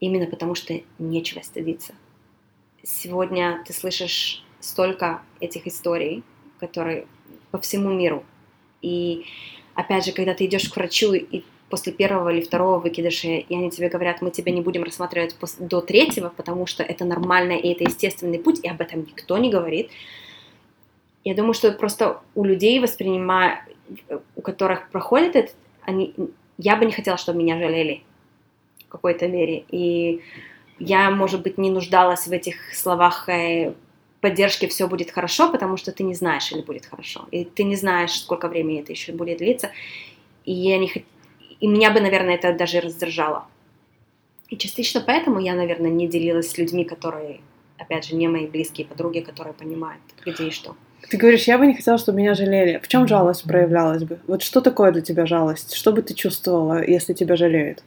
именно 0.00 0.26
потому 0.26 0.54
что 0.54 0.80
нечего 0.98 1.42
стыдиться. 1.42 1.94
Сегодня 2.82 3.62
ты 3.66 3.72
слышишь 3.72 4.44
столько 4.66 5.22
этих 5.38 5.66
историй, 5.66 6.24
которые 6.58 7.06
по 7.52 7.58
всему 7.58 7.90
миру. 7.90 8.24
И 8.82 9.24
опять 9.74 10.04
же, 10.04 10.12
когда 10.12 10.34
ты 10.34 10.46
идешь 10.46 10.68
к 10.68 10.76
врачу 10.76 11.14
и 11.14 11.44
после 11.70 11.92
первого 11.92 12.30
или 12.30 12.40
второго 12.40 12.80
выкидыша, 12.80 13.28
и 13.28 13.54
они 13.54 13.70
тебе 13.70 13.88
говорят, 13.88 14.22
мы 14.22 14.30
тебя 14.30 14.52
не 14.52 14.60
будем 14.60 14.82
рассматривать 14.82 15.36
до 15.58 15.80
третьего, 15.80 16.28
потому 16.28 16.66
что 16.66 16.82
это 16.82 17.04
нормально 17.04 17.52
и 17.52 17.72
это 17.72 17.84
естественный 17.84 18.38
путь, 18.38 18.60
и 18.62 18.68
об 18.68 18.80
этом 18.80 19.00
никто 19.00 19.38
не 19.38 19.50
говорит, 19.50 19.90
я 21.24 21.34
думаю, 21.34 21.54
что 21.54 21.72
просто 21.72 22.20
у 22.34 22.44
людей 22.44 22.78
воспринимая, 22.80 23.66
у 24.36 24.40
которых 24.40 24.90
проходит 24.90 25.36
это, 25.36 25.52
они, 25.82 26.14
я 26.58 26.76
бы 26.76 26.84
не 26.84 26.92
хотела, 26.92 27.16
чтобы 27.16 27.38
меня 27.38 27.58
жалели 27.58 28.02
в 28.86 28.88
какой-то 28.88 29.26
мере. 29.26 29.64
И 29.70 30.22
я, 30.78 31.10
может 31.10 31.42
быть, 31.42 31.58
не 31.58 31.70
нуждалась 31.70 32.26
в 32.26 32.32
этих 32.32 32.74
словах 32.74 33.28
поддержки 34.20 34.66
«все 34.66 34.88
будет 34.88 35.10
хорошо», 35.10 35.50
потому 35.50 35.76
что 35.76 35.92
ты 35.92 36.02
не 36.02 36.14
знаешь, 36.14 36.50
или 36.52 36.62
будет 36.62 36.86
хорошо. 36.86 37.26
И 37.30 37.44
ты 37.44 37.64
не 37.64 37.76
знаешь, 37.76 38.12
сколько 38.12 38.48
времени 38.48 38.80
это 38.80 38.92
еще 38.92 39.12
будет 39.12 39.38
длиться. 39.38 39.70
И, 40.44 40.52
я 40.52 40.78
не, 40.78 41.04
и 41.60 41.66
меня 41.66 41.90
бы, 41.90 42.00
наверное, 42.00 42.34
это 42.34 42.52
даже 42.52 42.80
раздражало. 42.80 43.46
И 44.48 44.56
частично 44.56 45.02
поэтому 45.04 45.40
я, 45.40 45.54
наверное, 45.54 45.90
не 45.90 46.06
делилась 46.06 46.50
с 46.50 46.58
людьми, 46.58 46.84
которые, 46.84 47.40
опять 47.78 48.06
же, 48.06 48.14
не 48.14 48.28
мои 48.28 48.46
близкие 48.46 48.86
подруги, 48.86 49.20
которые 49.20 49.54
понимают, 49.54 50.02
где 50.24 50.48
и 50.48 50.50
что. 50.50 50.76
Ты 51.10 51.16
говоришь, 51.18 51.44
я 51.44 51.58
бы 51.58 51.66
не 51.66 51.74
хотела, 51.74 51.98
чтобы 51.98 52.18
меня 52.18 52.34
жалели. 52.34 52.80
В 52.82 52.88
чем 52.88 53.06
жалость 53.06 53.44
проявлялась 53.44 54.04
бы? 54.04 54.18
Вот 54.26 54.42
что 54.42 54.60
такое 54.60 54.92
для 54.92 55.02
тебя 55.02 55.26
жалость? 55.26 55.74
Что 55.74 55.92
бы 55.92 56.02
ты 56.02 56.14
чувствовала, 56.14 56.82
если 56.84 57.12
тебя 57.12 57.36
жалеют? 57.36 57.82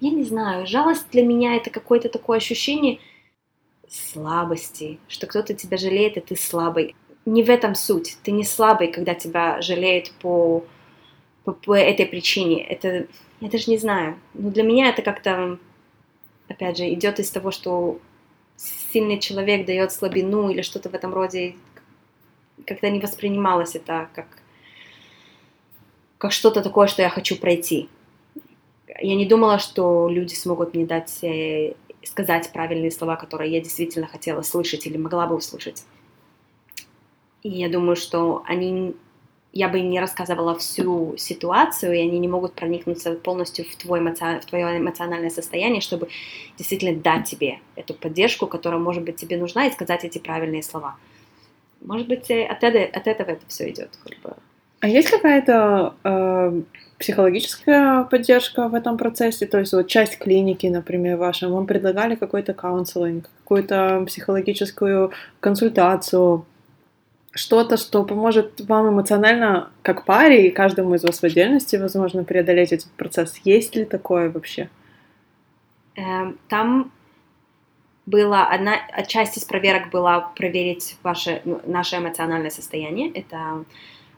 Я 0.00 0.10
не 0.10 0.24
знаю. 0.24 0.66
Жалость 0.66 1.06
для 1.12 1.22
меня 1.22 1.56
это 1.56 1.70
какое-то 1.70 2.08
такое 2.08 2.38
ощущение 2.38 2.98
слабости, 3.90 4.98
что 5.08 5.26
кто-то 5.26 5.54
тебя 5.54 5.76
жалеет, 5.76 6.16
и 6.16 6.20
ты 6.20 6.36
слабый. 6.36 6.94
Не 7.26 7.42
в 7.42 7.50
этом 7.50 7.74
суть. 7.74 8.16
Ты 8.22 8.30
не 8.30 8.44
слабый, 8.44 8.88
когда 8.88 9.14
тебя 9.14 9.60
жалеют 9.60 10.12
по, 10.20 10.64
по, 11.44 11.52
по 11.52 11.74
этой 11.74 12.06
причине. 12.06 12.64
Это 12.64 13.06
я 13.40 13.48
даже 13.48 13.70
не 13.70 13.78
знаю. 13.78 14.18
Но 14.34 14.50
для 14.50 14.62
меня 14.62 14.88
это 14.88 15.02
как-то, 15.02 15.58
опять 16.48 16.78
же, 16.78 16.92
идет 16.92 17.18
из 17.18 17.30
того, 17.30 17.50
что 17.50 17.98
сильный 18.56 19.18
человек 19.18 19.66
дает 19.66 19.92
слабину 19.92 20.50
или 20.50 20.62
что-то 20.62 20.90
в 20.90 20.94
этом 20.94 21.14
роде, 21.14 21.56
как-то 22.66 22.90
не 22.90 23.00
воспринималось 23.00 23.74
это 23.74 24.08
как, 24.14 24.26
как 26.18 26.32
что-то 26.32 26.62
такое, 26.62 26.86
что 26.86 27.02
я 27.02 27.08
хочу 27.08 27.36
пройти. 27.36 27.88
Я 29.00 29.14
не 29.14 29.24
думала, 29.24 29.58
что 29.58 30.08
люди 30.08 30.34
смогут 30.34 30.74
мне 30.74 30.84
дать, 30.84 31.24
э, 31.24 31.74
сказать 32.04 32.50
правильные 32.52 32.90
слова, 32.90 33.16
которые 33.16 33.52
я 33.52 33.60
действительно 33.60 34.06
хотела 34.06 34.42
слышать 34.42 34.86
или 34.86 34.96
могла 34.96 35.26
бы 35.26 35.36
услышать. 35.36 35.84
И 37.42 37.48
я 37.48 37.68
думаю, 37.68 37.96
что 37.96 38.42
они, 38.46 38.94
я 39.52 39.68
бы 39.68 39.80
не 39.80 39.98
рассказывала 40.00 40.58
всю 40.58 41.16
ситуацию, 41.16 41.94
и 41.94 42.00
они 42.00 42.18
не 42.18 42.28
могут 42.28 42.54
проникнуться 42.54 43.12
полностью 43.12 43.64
в, 43.64 43.76
твой 43.76 44.00
эмоци... 44.00 44.40
в 44.42 44.46
твое 44.46 44.78
эмоциональное 44.78 45.30
состояние, 45.30 45.80
чтобы 45.80 46.08
действительно 46.58 47.00
дать 47.00 47.28
тебе 47.28 47.60
эту 47.76 47.94
поддержку, 47.94 48.46
которая, 48.46 48.80
может 48.80 49.04
быть, 49.04 49.16
тебе 49.16 49.38
нужна, 49.38 49.66
и 49.66 49.72
сказать 49.72 50.04
эти 50.04 50.18
правильные 50.18 50.62
слова. 50.62 50.96
Может 51.80 52.08
быть, 52.08 52.30
от, 52.30 52.62
это, 52.62 52.98
от 52.98 53.06
этого 53.06 53.30
это 53.30 53.46
все 53.48 53.70
идет. 53.70 53.98
Как 54.04 54.18
бы. 54.20 54.36
А 54.80 54.88
есть 54.88 55.08
какая-то 55.08 55.94
э, 56.04 56.62
психологическая 57.00 58.04
поддержка 58.04 58.68
в 58.68 58.74
этом 58.74 58.98
процессе? 58.98 59.46
То 59.46 59.58
есть 59.58 59.72
вот 59.72 59.88
часть 59.88 60.18
клиники, 60.18 60.66
например, 60.66 61.16
вашей, 61.16 61.48
вам 61.48 61.66
предлагали 61.66 62.14
какой-то 62.14 62.52
каунселинг, 62.52 63.28
какую-то 63.42 64.04
психологическую 64.06 65.10
консультацию, 65.40 66.44
что-то, 67.32 67.78
что 67.78 68.04
поможет 68.04 68.60
вам 68.60 68.90
эмоционально, 68.90 69.70
как 69.82 70.04
паре, 70.04 70.46
и 70.46 70.50
каждому 70.50 70.94
из 70.94 71.02
вас 71.02 71.20
в 71.20 71.24
отдельности, 71.24 71.76
возможно, 71.76 72.22
преодолеть 72.22 72.72
этот 72.72 72.90
процесс. 72.92 73.40
Есть 73.44 73.76
ли 73.76 73.84
такое 73.84 74.30
вообще? 74.30 74.68
Эм, 75.96 76.38
там 76.48 76.92
была 78.04 78.46
одна 78.46 78.76
часть 79.06 79.38
из 79.38 79.44
проверок 79.44 79.90
была 79.90 80.20
проверить 80.20 80.96
ваше 81.02 81.40
ну, 81.44 81.60
наше 81.64 81.96
эмоциональное 81.96 82.50
состояние. 82.50 83.10
Это 83.12 83.64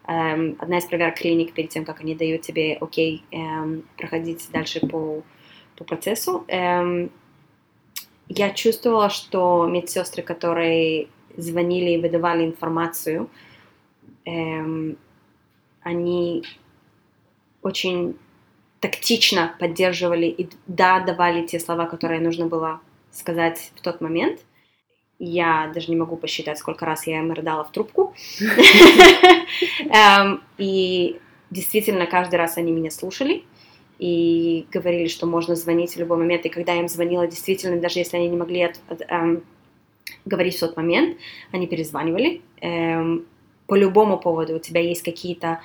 одна 0.05 0.79
из 0.79 0.85
проверок 0.85 1.17
клиник 1.17 1.53
перед 1.53 1.71
тем, 1.71 1.85
как 1.85 2.00
они 2.00 2.15
дают 2.15 2.42
тебе 2.42 2.77
окей 2.81 3.25
эм, 3.31 3.85
проходить 3.96 4.48
дальше 4.53 4.81
по 4.87 5.23
по 5.77 5.85
процессу. 5.85 6.44
Эм, 6.48 7.11
я 8.29 8.50
чувствовала, 8.50 9.11
что 9.11 9.67
медсестры, 9.67 10.23
которые 10.23 11.09
звонили 11.37 11.90
и 11.90 12.00
выдавали 12.00 12.44
информацию, 12.44 13.29
эм, 14.25 14.96
они 15.83 16.44
очень 17.63 18.17
тактично 18.81 19.55
поддерживали 19.59 20.27
и 20.27 20.48
да 20.67 21.00
давали 21.00 21.46
те 21.46 21.61
слова, 21.61 21.87
которые 21.87 22.21
нужно 22.21 22.46
было 22.46 22.81
сказать 23.13 23.73
в 23.77 23.81
тот 23.81 24.00
момент. 24.00 24.40
Я 25.25 25.70
даже 25.73 25.88
не 25.88 25.96
могу 25.96 26.16
посчитать, 26.16 26.58
сколько 26.58 26.85
раз 26.85 27.06
я 27.06 27.20
им 27.20 27.31
рыдала 27.31 27.62
в 27.62 27.70
трубку. 27.70 28.12
Эм, 29.88 30.42
и 30.58 31.20
действительно, 31.48 32.06
каждый 32.06 32.35
раз 32.35 32.56
они 32.56 32.73
меня 32.73 32.90
слушали 32.90 33.44
и 34.00 34.66
говорили, 34.73 35.06
что 35.06 35.27
можно 35.27 35.54
звонить 35.54 35.94
в 35.94 36.00
любой 36.00 36.18
момент. 36.18 36.44
И 36.46 36.48
когда 36.48 36.73
я 36.73 36.81
им 36.81 36.88
звонила, 36.88 37.29
действительно, 37.29 37.81
даже 37.81 38.00
если 38.00 38.16
они 38.16 38.29
не 38.29 38.37
могли 38.37 38.62
от, 38.62 38.81
от, 38.88 39.02
эм, 39.08 39.44
говорить 40.25 40.56
в 40.56 40.60
тот 40.60 40.77
момент. 40.77 41.16
Они 41.52 41.68
перезванивали. 41.68 42.42
Эм, 42.60 43.25
по 43.68 43.77
любому 43.77 44.18
поводу 44.18 44.56
у 44.56 44.58
тебя 44.58 44.81
есть 44.81 45.02
какие-то 45.02 45.60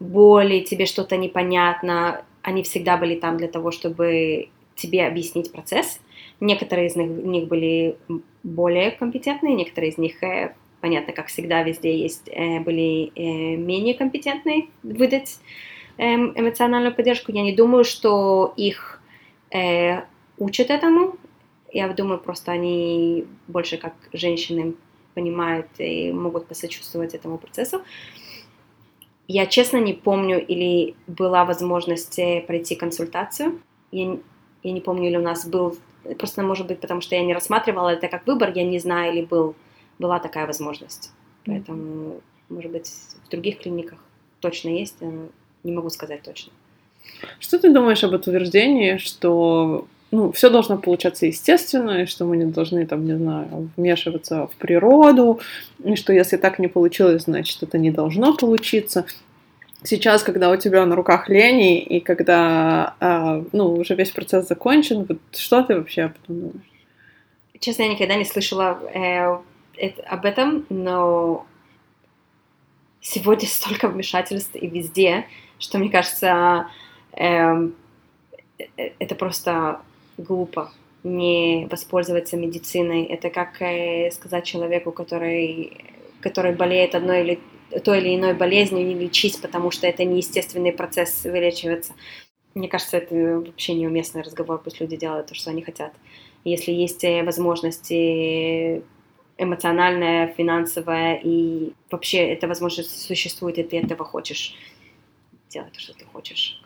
боли, 0.00 0.60
тебе 0.60 0.84
что-то 0.84 1.16
непонятно. 1.16 2.26
Они 2.42 2.62
всегда 2.62 2.98
были 2.98 3.14
там 3.14 3.38
для 3.38 3.48
того, 3.48 3.70
чтобы 3.70 4.50
тебе 4.76 5.06
объяснить 5.06 5.50
процесс. 5.50 5.98
Некоторые 6.40 6.88
из 6.88 6.96
них, 6.96 7.08
них 7.08 7.48
были 7.48 7.96
более 8.42 8.90
компетентные, 8.92 9.54
некоторые 9.54 9.90
из 9.90 9.98
них, 9.98 10.22
э, 10.22 10.54
понятно, 10.80 11.12
как 11.12 11.26
всегда, 11.26 11.62
везде 11.62 11.96
есть, 11.98 12.28
э, 12.28 12.60
были 12.60 13.12
э, 13.14 13.56
менее 13.56 13.94
компетентные 13.94 14.68
выдать 14.82 15.38
э, 15.96 16.14
эмоциональную 16.14 16.94
поддержку. 16.94 17.32
Я 17.32 17.42
не 17.42 17.54
думаю, 17.54 17.84
что 17.84 18.52
их 18.56 19.00
э, 19.50 20.02
учат 20.38 20.70
этому. 20.70 21.16
Я 21.72 21.88
думаю, 21.88 22.18
просто 22.18 22.52
они 22.52 23.26
больше 23.46 23.76
как 23.76 23.94
женщины 24.12 24.74
понимают 25.14 25.66
и 25.78 26.12
могут 26.12 26.46
посочувствовать 26.46 27.14
этому 27.14 27.38
процессу. 27.38 27.82
Я 29.26 29.46
честно 29.46 29.78
не 29.78 29.92
помню, 29.92 30.42
или 30.42 30.94
была 31.06 31.44
возможность 31.44 32.18
э, 32.18 32.40
пройти 32.46 32.76
консультацию. 32.76 33.60
Я, 33.90 34.16
я 34.62 34.72
не 34.72 34.80
помню, 34.80 35.08
или 35.08 35.16
у 35.16 35.22
нас 35.22 35.46
был, 35.46 35.76
просто 36.18 36.42
может 36.42 36.66
быть, 36.66 36.80
потому 36.80 37.00
что 37.00 37.14
я 37.14 37.24
не 37.24 37.34
рассматривала 37.34 37.90
это 37.90 38.08
как 38.08 38.26
выбор, 38.26 38.52
я 38.54 38.64
не 38.64 38.78
знаю, 38.78 39.12
или 39.12 39.24
был, 39.24 39.54
была 39.98 40.18
такая 40.18 40.46
возможность. 40.46 41.10
Поэтому, 41.44 42.20
может 42.48 42.70
быть, 42.70 42.90
в 43.26 43.30
других 43.30 43.58
клиниках 43.60 43.98
точно 44.40 44.68
есть, 44.68 44.96
не 45.64 45.72
могу 45.72 45.90
сказать 45.90 46.22
точно. 46.22 46.52
Что 47.40 47.58
ты 47.58 47.72
думаешь 47.72 48.04
об 48.04 48.12
утверждении, 48.12 48.98
что 48.98 49.86
ну, 50.10 50.32
все 50.32 50.48
должно 50.50 50.78
получаться 50.78 51.26
естественно, 51.26 52.02
и 52.02 52.06
что 52.06 52.24
мы 52.24 52.36
не 52.36 52.46
должны, 52.46 52.86
там, 52.86 53.04
не 53.04 53.16
знаю, 53.16 53.70
вмешиваться 53.76 54.46
в 54.46 54.56
природу, 54.56 55.40
и 55.84 55.96
что 55.96 56.12
если 56.12 56.36
так 56.36 56.58
не 56.58 56.68
получилось, 56.68 57.24
значит, 57.24 57.62
это 57.62 57.78
не 57.78 57.90
должно 57.90 58.34
получиться. 58.34 59.04
Сейчас, 59.84 60.24
когда 60.24 60.50
у 60.50 60.56
тебя 60.56 60.84
на 60.86 60.96
руках 60.96 61.28
лени, 61.28 61.78
и 61.80 62.00
когда, 62.00 62.94
э, 63.00 63.44
ну, 63.52 63.74
уже 63.74 63.94
весь 63.94 64.10
процесс 64.10 64.48
закончен, 64.48 65.04
вот 65.08 65.18
что 65.32 65.62
ты 65.62 65.76
вообще 65.76 66.02
об 66.02 66.12
этом 66.22 66.40
думаешь? 66.40 66.70
Честно, 67.60 67.82
я 67.82 67.88
никогда 67.88 68.16
не 68.16 68.24
слышала 68.24 68.80
э, 68.92 69.38
это, 69.76 70.02
об 70.02 70.24
этом, 70.24 70.66
но 70.68 71.46
сегодня 73.00 73.48
столько 73.48 73.88
вмешательств 73.88 74.54
и 74.54 74.66
везде, 74.66 75.26
что, 75.58 75.78
мне 75.78 75.90
кажется, 75.90 76.66
эм, 77.12 77.74
э, 78.58 78.64
это 78.98 79.14
просто 79.14 79.80
глупо 80.16 80.72
не 81.04 81.66
воспользоваться 81.70 82.36
медициной. 82.36 83.04
Это 83.04 83.30
как 83.30 83.60
э, 83.62 84.10
сказать 84.10 84.44
человеку, 84.44 84.92
который, 84.92 85.84
который 86.20 86.54
болеет 86.54 86.94
одной 86.94 87.22
или 87.22 87.40
той 87.84 87.98
или 87.98 88.16
иной 88.16 88.34
болезнью, 88.34 88.86
не 88.86 88.94
лечить, 88.94 89.40
потому 89.40 89.70
что 89.70 89.86
это 89.86 90.04
неестественный 90.04 90.72
процесс 90.72 91.24
вылечиваться. 91.24 91.92
Мне 92.54 92.68
кажется, 92.68 92.96
это 92.96 93.14
вообще 93.14 93.74
неуместный 93.74 94.22
разговор, 94.22 94.60
пусть 94.62 94.80
люди 94.80 94.96
делают 94.96 95.28
то, 95.28 95.34
что 95.34 95.50
они 95.50 95.62
хотят. 95.62 95.92
Если 96.44 96.72
есть 96.72 97.04
э, 97.04 97.22
возможности 97.22 98.82
эмоциональная, 99.36 100.28
финансовая, 100.28 101.20
и 101.22 101.72
вообще 101.90 102.18
эта 102.18 102.48
возможность 102.48 103.02
существует, 103.06 103.58
и 103.58 103.62
ты 103.62 103.78
этого 103.78 104.04
хочешь, 104.04 104.56
делай 105.48 105.70
то, 105.70 105.78
что 105.78 105.94
ты 105.94 106.04
хочешь. 106.04 106.60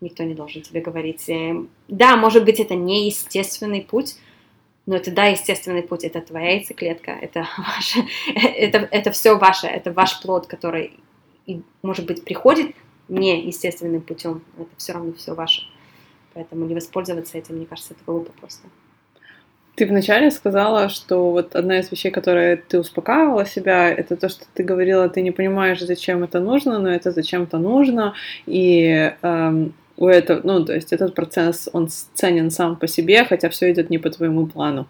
Никто 0.00 0.24
не 0.24 0.34
должен 0.34 0.62
тебе 0.62 0.80
говорить. 0.80 1.28
Э, 1.28 1.64
да, 1.88 2.16
может 2.16 2.44
быть, 2.44 2.60
это 2.60 2.74
не 2.74 3.06
естественный 3.06 3.82
путь, 3.82 4.16
но 4.86 4.96
это, 4.96 5.12
да, 5.12 5.26
естественный 5.26 5.82
путь, 5.82 6.04
это 6.04 6.20
твоя 6.20 6.52
яйцеклетка, 6.52 7.12
это 7.12 7.46
ваше, 7.58 8.04
это, 8.34 8.88
это 8.90 9.10
все 9.12 9.38
ваше, 9.38 9.66
это 9.66 9.92
ваш 9.92 10.20
плод, 10.20 10.46
который, 10.46 10.98
может 11.82 12.06
быть, 12.06 12.24
приходит 12.24 12.74
не 13.08 13.46
естественным 13.46 14.00
путем, 14.00 14.42
это 14.58 14.70
все 14.76 14.92
равно 14.92 15.12
все 15.12 15.34
ваше. 15.34 15.62
Поэтому 16.34 16.64
не 16.64 16.74
воспользоваться 16.74 17.38
этим, 17.38 17.56
мне 17.56 17.66
кажется, 17.66 17.94
это 17.94 18.02
глупо 18.06 18.32
просто. 18.40 18.68
Ты 19.74 19.86
вначале 19.86 20.30
сказала, 20.30 20.90
что 20.90 21.30
вот 21.30 21.56
одна 21.56 21.78
из 21.78 21.90
вещей, 21.90 22.10
которые 22.10 22.56
ты 22.56 22.78
успокаивала 22.78 23.46
себя, 23.46 23.88
это 23.88 24.16
то, 24.16 24.28
что 24.28 24.44
ты 24.52 24.62
говорила, 24.62 25.08
ты 25.08 25.22
не 25.22 25.30
понимаешь, 25.30 25.80
зачем 25.80 26.22
это 26.22 26.40
нужно, 26.40 26.78
но 26.78 26.90
это 26.90 27.10
зачем-то 27.10 27.58
нужно, 27.58 28.14
и 28.44 29.14
эм, 29.22 29.72
у 30.02 30.08
этого, 30.08 30.40
ну, 30.42 30.64
то 30.64 30.74
есть 30.74 30.92
этот 30.92 31.14
процесс, 31.14 31.68
он 31.72 31.88
ценен 31.88 32.50
сам 32.50 32.76
по 32.76 32.88
себе, 32.88 33.24
хотя 33.24 33.48
все 33.48 33.70
идет 33.70 33.88
не 33.88 33.98
по 33.98 34.10
твоему 34.10 34.46
плану. 34.46 34.88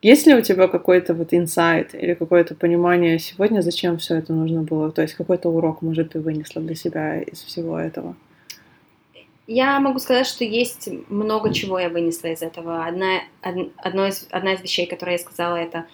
Есть 0.00 0.26
ли 0.26 0.34
у 0.34 0.40
тебя 0.40 0.68
какой-то 0.68 1.14
вот 1.14 1.34
инсайт 1.34 1.94
или 1.94 2.14
какое-то 2.14 2.54
понимание 2.54 3.18
сегодня, 3.18 3.62
зачем 3.62 3.98
все 3.98 4.16
это 4.16 4.32
нужно 4.32 4.62
было? 4.62 4.92
То 4.92 5.02
есть 5.02 5.14
какой-то 5.14 5.48
урок, 5.48 5.82
может, 5.82 6.12
ты 6.12 6.20
вынесла 6.20 6.62
для 6.62 6.76
себя 6.76 7.20
из 7.20 7.42
всего 7.42 7.78
этого? 7.78 8.14
Я 9.48 9.80
могу 9.80 9.98
сказать, 9.98 10.26
что 10.26 10.44
есть 10.44 10.88
много 11.08 11.52
чего 11.52 11.78
я 11.78 11.88
вынесла 11.88 12.28
из 12.28 12.42
этого. 12.42 12.84
Одна, 12.84 13.22
одно 13.42 14.06
из, 14.06 14.28
одна 14.30 14.54
из 14.54 14.62
вещей, 14.62 14.86
которые 14.86 15.16
я 15.16 15.18
сказала, 15.18 15.56
это 15.56 15.86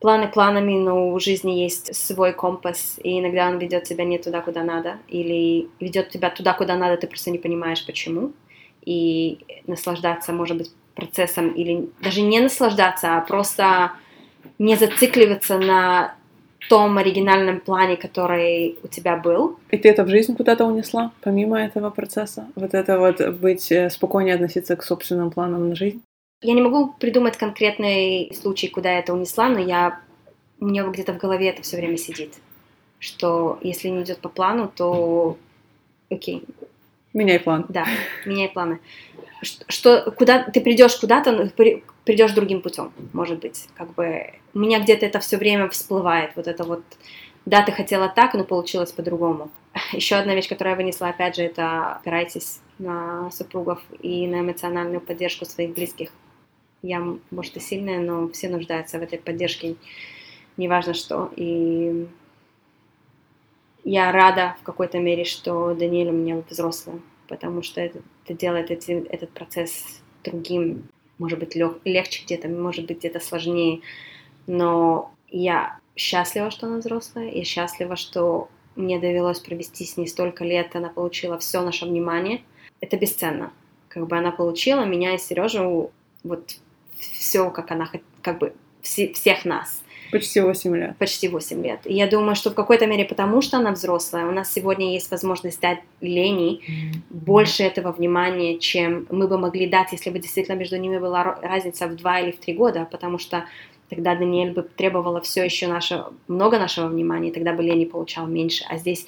планы 0.00 0.28
планами, 0.28 0.74
но 0.74 1.10
у 1.10 1.18
жизни 1.20 1.52
есть 1.52 1.94
свой 1.94 2.32
компас, 2.32 2.98
и 3.02 3.18
иногда 3.18 3.48
он 3.48 3.58
ведет 3.58 3.84
тебя 3.84 4.04
не 4.04 4.18
туда, 4.18 4.40
куда 4.40 4.62
надо, 4.62 4.98
или 5.08 5.68
ведет 5.80 6.10
тебя 6.10 6.30
туда, 6.30 6.52
куда 6.52 6.76
надо, 6.76 6.96
ты 6.96 7.06
просто 7.06 7.30
не 7.30 7.38
понимаешь, 7.38 7.84
почему. 7.86 8.32
И 8.84 9.38
наслаждаться, 9.66 10.32
может 10.32 10.58
быть, 10.58 10.70
процессом, 10.94 11.50
или 11.50 11.88
даже 12.00 12.22
не 12.22 12.40
наслаждаться, 12.40 13.16
а 13.16 13.20
просто 13.20 13.92
не 14.58 14.76
зацикливаться 14.76 15.58
на 15.58 16.14
том 16.68 16.98
оригинальном 16.98 17.60
плане, 17.60 17.96
который 17.96 18.78
у 18.82 18.88
тебя 18.88 19.16
был. 19.16 19.58
И 19.70 19.76
ты 19.76 19.88
это 19.88 20.04
в 20.04 20.08
жизнь 20.08 20.36
куда-то 20.36 20.64
унесла, 20.64 21.12
помимо 21.20 21.60
этого 21.60 21.90
процесса? 21.90 22.46
Вот 22.56 22.74
это 22.74 22.98
вот 22.98 23.20
быть 23.38 23.70
э, 23.70 23.90
спокойнее 23.90 24.34
относиться 24.34 24.76
к 24.76 24.82
собственным 24.82 25.30
планам 25.30 25.68
на 25.68 25.76
жизнь? 25.76 26.02
Я 26.42 26.52
не 26.52 26.60
могу 26.60 26.92
придумать 26.92 27.38
конкретный 27.38 28.30
случай, 28.34 28.68
куда 28.68 28.92
я 28.92 28.98
это 28.98 29.14
унесла, 29.14 29.48
но 29.48 29.58
я 29.58 30.00
у 30.60 30.66
меня 30.66 30.84
где-то 30.84 31.14
в 31.14 31.18
голове 31.18 31.48
это 31.48 31.62
все 31.62 31.76
время 31.76 31.96
сидит, 31.96 32.34
что 32.98 33.58
если 33.62 33.88
не 33.88 34.02
идет 34.02 34.18
по 34.18 34.28
плану, 34.28 34.70
то 34.74 35.38
окей. 36.10 36.44
Меняй 37.14 37.40
план. 37.40 37.64
Да, 37.70 37.86
меняй 38.26 38.50
планы. 38.50 38.80
Что, 39.42 40.10
куда 40.12 40.42
ты 40.44 40.60
придешь 40.60 40.96
куда-то, 40.96 41.50
придешь 42.04 42.32
другим 42.32 42.60
путем, 42.60 42.92
может 43.12 43.40
быть, 43.40 43.68
как 43.74 43.94
бы 43.94 44.34
у 44.54 44.58
меня 44.58 44.80
где-то 44.80 45.06
это 45.06 45.20
все 45.20 45.36
время 45.36 45.68
всплывает, 45.68 46.32
вот 46.36 46.46
это 46.46 46.64
вот, 46.64 46.82
да, 47.46 47.62
ты 47.62 47.72
хотела 47.72 48.08
так, 48.08 48.34
но 48.34 48.44
получилось 48.44 48.92
по-другому. 48.92 49.50
Еще 49.92 50.16
одна 50.16 50.34
вещь, 50.34 50.48
которую 50.48 50.72
я 50.72 50.76
вынесла, 50.76 51.08
опять 51.08 51.36
же, 51.36 51.42
это 51.42 51.92
опирайтесь 51.96 52.60
на 52.78 53.30
супругов 53.30 53.82
и 54.00 54.26
на 54.26 54.40
эмоциональную 54.40 55.00
поддержку 55.00 55.46
своих 55.46 55.74
близких 55.74 56.10
я, 56.82 57.04
может, 57.30 57.56
и 57.56 57.60
сильная, 57.60 58.00
но 58.00 58.28
все 58.28 58.48
нуждаются 58.48 58.98
в 58.98 59.02
этой 59.02 59.18
поддержке, 59.18 59.76
неважно 60.56 60.94
что. 60.94 61.30
И 61.36 62.06
я 63.84 64.12
рада 64.12 64.56
в 64.60 64.64
какой-то 64.64 64.98
мере, 64.98 65.24
что 65.24 65.74
Даниэль 65.74 66.10
у 66.10 66.12
меня 66.12 66.42
взрослый, 66.48 67.00
потому 67.28 67.62
что 67.62 67.80
это, 67.80 68.00
это 68.24 68.34
делает 68.34 68.70
эти, 68.70 68.92
этот 69.08 69.30
процесс 69.30 70.02
другим, 70.24 70.88
может 71.18 71.38
быть, 71.38 71.54
лег, 71.54 71.78
легче 71.84 72.24
где-то, 72.24 72.48
может 72.48 72.86
быть, 72.86 72.98
где-то 72.98 73.20
сложнее, 73.20 73.80
но 74.46 75.12
я 75.28 75.78
счастлива, 75.96 76.50
что 76.50 76.66
она 76.66 76.78
взрослая, 76.78 77.30
я 77.30 77.44
счастлива, 77.44 77.96
что 77.96 78.48
мне 78.76 78.98
довелось 78.98 79.40
провести 79.40 79.84
с 79.84 79.96
ней 79.96 80.06
столько 80.06 80.44
лет, 80.44 80.76
она 80.76 80.90
получила 80.90 81.38
все 81.38 81.62
наше 81.62 81.86
внимание. 81.86 82.42
Это 82.80 82.96
бесценно. 82.96 83.52
Как 83.88 84.06
бы 84.06 84.16
она 84.18 84.30
получила 84.30 84.84
меня 84.84 85.14
и 85.14 85.18
Сережу 85.18 85.90
вот 86.22 86.56
все, 86.98 87.50
как 87.50 87.70
она, 87.70 87.88
как 88.22 88.38
бы 88.38 88.52
все, 88.82 89.12
всех 89.12 89.44
нас. 89.44 89.82
Почти 90.12 90.40
8 90.40 90.76
лет. 90.76 90.96
Почти 90.98 91.28
8 91.28 91.64
лет. 91.64 91.80
И 91.84 91.94
я 91.94 92.06
думаю, 92.06 92.36
что 92.36 92.50
в 92.50 92.54
какой-то 92.54 92.86
мере 92.86 93.04
потому, 93.04 93.42
что 93.42 93.56
она 93.56 93.72
взрослая, 93.72 94.26
у 94.26 94.30
нас 94.30 94.52
сегодня 94.52 94.92
есть 94.92 95.10
возможность 95.10 95.60
дать 95.60 95.80
Лене 96.00 96.54
mm-hmm. 96.54 96.60
больше 97.10 97.64
этого 97.64 97.92
внимания, 97.92 98.58
чем 98.58 99.06
мы 99.10 99.26
бы 99.26 99.38
могли 99.38 99.66
дать, 99.66 99.92
если 99.92 100.10
бы 100.10 100.18
действительно 100.18 100.56
между 100.56 100.76
ними 100.76 100.98
была 100.98 101.24
разница 101.42 101.88
в 101.88 101.96
2 101.96 102.20
или 102.20 102.30
в 102.30 102.38
3 102.38 102.54
года, 102.54 102.88
потому 102.90 103.18
что 103.18 103.46
тогда 103.88 104.14
Даниэль 104.14 104.52
бы 104.52 104.62
требовала 104.62 105.20
все 105.20 105.44
еще 105.44 105.66
наше, 105.66 106.04
много 106.28 106.58
нашего 106.58 106.88
внимания, 106.88 107.30
и 107.30 107.32
тогда 107.32 107.52
бы 107.52 107.62
Лени 107.62 107.84
получал 107.84 108.26
меньше. 108.26 108.64
А 108.68 108.78
здесь 108.78 109.06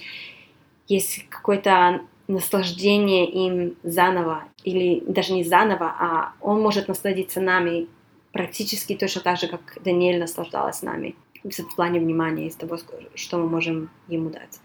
есть 0.88 1.26
какой-то 1.28 2.00
наслаждение 2.28 3.28
им 3.28 3.76
заново, 3.82 4.44
или 4.62 5.00
даже 5.06 5.32
не 5.32 5.44
заново, 5.44 5.94
а 5.98 6.32
он 6.40 6.60
может 6.60 6.86
насладиться 6.86 7.40
нами 7.40 7.88
практически 8.32 8.94
точно 8.94 9.22
так 9.22 9.38
же, 9.38 9.48
как 9.48 9.78
Даниэль 9.82 10.20
наслаждалась 10.20 10.82
нами 10.82 11.16
в 11.42 11.74
плане 11.76 12.00
внимания 12.00 12.46
из 12.46 12.54
того, 12.54 12.78
что 13.14 13.38
мы 13.38 13.48
можем 13.48 13.90
ему 14.08 14.30
дать. 14.30 14.60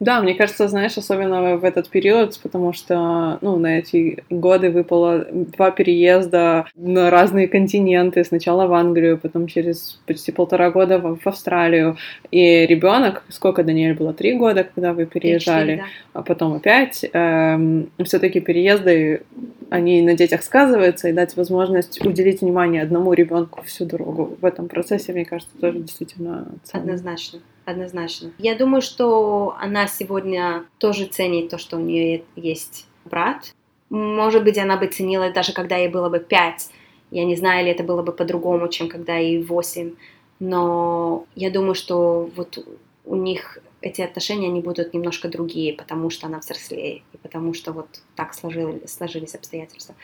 Да, 0.00 0.20
мне 0.20 0.34
кажется, 0.34 0.68
знаешь, 0.68 0.96
особенно 0.96 1.56
в 1.56 1.64
этот 1.64 1.88
период, 1.88 2.38
потому 2.40 2.72
что, 2.72 3.38
ну, 3.40 3.56
на 3.56 3.78
эти 3.78 4.22
годы 4.30 4.70
выпало 4.70 5.26
два 5.32 5.72
переезда 5.72 6.66
на 6.76 7.10
разные 7.10 7.48
континенты. 7.48 8.22
Сначала 8.22 8.68
в 8.68 8.74
Англию, 8.74 9.18
потом 9.18 9.48
через 9.48 10.00
почти 10.06 10.30
полтора 10.30 10.70
года 10.70 10.98
в, 10.98 11.18
в 11.18 11.26
Австралию. 11.26 11.96
И 12.30 12.64
ребенок, 12.66 13.24
сколько 13.28 13.64
Даниэль 13.64 13.94
было? 13.94 14.14
Три 14.14 14.36
года, 14.36 14.62
когда 14.62 14.92
вы 14.92 15.04
переезжали, 15.04 15.72
4, 15.72 15.76
да. 15.76 15.84
а 16.12 16.22
потом 16.22 16.54
опять. 16.54 17.04
Эм, 17.12 17.90
все-таки 18.04 18.38
переезды, 18.38 19.22
они 19.68 20.00
на 20.02 20.14
детях 20.14 20.44
сказываются, 20.44 21.08
и 21.08 21.12
дать 21.12 21.36
возможность 21.36 22.04
уделить 22.04 22.40
внимание 22.40 22.82
одному 22.82 23.14
ребенку 23.14 23.62
всю 23.64 23.84
дорогу. 23.84 24.36
В 24.40 24.44
этом 24.44 24.68
процессе, 24.68 25.12
мне 25.12 25.24
кажется, 25.24 25.56
тоже 25.60 25.80
действительно 25.80 26.46
ценно. 26.62 26.84
Однозначно 26.84 27.40
однозначно. 27.70 28.32
Я 28.38 28.56
думаю, 28.56 28.82
что 28.82 29.56
она 29.60 29.86
сегодня 29.86 30.64
тоже 30.78 31.06
ценит 31.06 31.50
то, 31.50 31.58
что 31.58 31.76
у 31.76 31.80
нее 31.80 32.24
есть 32.36 32.86
брат. 33.04 33.54
Может 33.90 34.44
быть, 34.44 34.58
она 34.58 34.76
бы 34.76 34.86
ценила 34.86 35.30
даже 35.30 35.52
когда 35.52 35.76
ей 35.76 35.88
было 35.88 36.08
бы 36.08 36.18
пять. 36.20 36.70
Я 37.10 37.24
не 37.24 37.36
знаю, 37.36 37.62
или 37.62 37.70
это 37.70 37.84
было 37.84 38.02
бы 38.02 38.12
по-другому, 38.12 38.68
чем 38.68 38.88
когда 38.88 39.16
ей 39.16 39.42
восемь. 39.42 39.92
Но 40.40 41.26
я 41.34 41.50
думаю, 41.50 41.74
что 41.74 42.30
вот 42.36 42.64
у 43.04 43.16
них 43.16 43.58
эти 43.80 44.02
отношения, 44.02 44.48
они 44.48 44.60
будут 44.60 44.92
немножко 44.92 45.28
другие, 45.28 45.72
потому 45.72 46.10
что 46.10 46.26
она 46.26 46.38
взрослее, 46.38 47.02
и 47.12 47.16
потому 47.16 47.54
что 47.54 47.72
вот 47.72 47.88
так 48.16 48.34
сложились, 48.34 48.90
сложились 48.90 49.34
обстоятельства. 49.34 49.94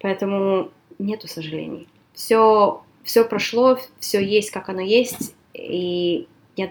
Поэтому 0.00 0.70
нету 0.98 1.28
сожалений. 1.28 1.88
Все, 2.14 2.82
все 3.04 3.24
прошло, 3.24 3.78
все 4.00 4.24
есть, 4.24 4.50
как 4.50 4.68
оно 4.68 4.80
есть, 4.80 5.34
и 5.52 6.26
я, 6.56 6.70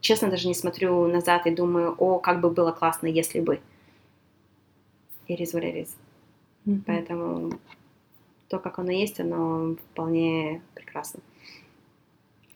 честно, 0.00 0.30
даже 0.30 0.48
не 0.48 0.54
смотрю 0.54 1.06
назад 1.08 1.46
и 1.46 1.54
думаю, 1.54 1.94
о, 1.98 2.18
как 2.18 2.40
бы 2.40 2.50
было 2.50 2.72
классно, 2.72 3.06
если 3.06 3.40
бы. 3.40 3.60
It 5.28 5.40
is 5.40 5.52
what 5.54 5.62
it 5.62 5.74
is. 5.74 5.88
Mm-hmm. 6.66 6.82
Поэтому 6.86 7.50
то, 8.48 8.58
как 8.58 8.78
оно 8.78 8.92
есть, 8.92 9.20
оно 9.20 9.76
вполне 9.92 10.62
прекрасно. 10.74 11.20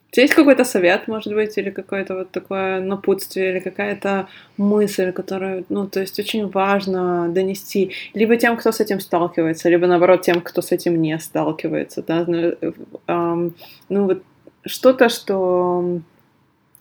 У 0.09 0.12
тебя 0.12 0.25
есть 0.25 0.35
какой-то 0.35 0.64
совет, 0.64 1.07
может 1.07 1.33
быть, 1.35 1.57
или 1.57 1.71
какое-то 1.71 2.16
вот 2.16 2.31
такое 2.33 2.81
напутствие, 2.81 3.53
или 3.53 3.61
какая-то 3.61 4.29
мысль, 4.57 5.12
которую, 5.12 5.64
ну, 5.68 5.87
то 5.87 6.01
есть 6.01 6.18
очень 6.18 6.49
важно 6.49 7.29
донести 7.29 7.93
либо 8.12 8.37
тем, 8.37 8.57
кто 8.57 8.73
с 8.73 8.81
этим 8.81 8.99
сталкивается, 8.99 9.68
либо, 9.68 9.87
наоборот, 9.87 10.23
тем, 10.23 10.41
кто 10.41 10.62
с 10.62 10.73
этим 10.73 11.01
не 11.01 11.16
сталкивается, 11.21 12.03
да, 12.03 12.25
ну, 12.27 14.05
вот 14.07 14.23
что-то, 14.66 15.09
что 15.09 16.01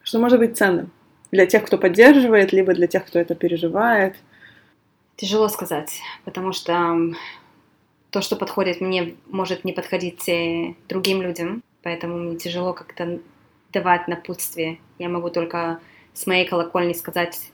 что 0.10 0.18
может 0.18 0.40
быть 0.40 0.58
ценным 0.58 0.90
для 1.32 1.46
тех, 1.46 1.64
кто 1.64 1.78
поддерживает, 1.78 2.52
либо 2.52 2.74
для 2.74 2.88
тех, 2.88 3.06
кто 3.06 3.20
это 3.20 3.36
переживает? 3.36 4.16
Тяжело 5.18 5.48
сказать, 5.50 6.00
потому 6.26 6.52
что 6.52 6.98
то, 8.10 8.22
что 8.22 8.36
подходит 8.36 8.82
мне, 8.82 9.14
может 9.28 9.64
не 9.66 9.72
подходить 9.72 10.28
другим 10.88 11.22
людям, 11.22 11.62
поэтому 11.84 12.18
мне 12.18 12.38
тяжело 12.38 12.74
как-то 12.74 13.20
давать 13.72 14.08
напутствие. 14.08 14.80
Я 14.98 15.10
могу 15.10 15.30
только 15.30 15.80
с 16.16 16.26
моей 16.26 16.48
колокольни 16.48 16.94
сказать, 16.94 17.52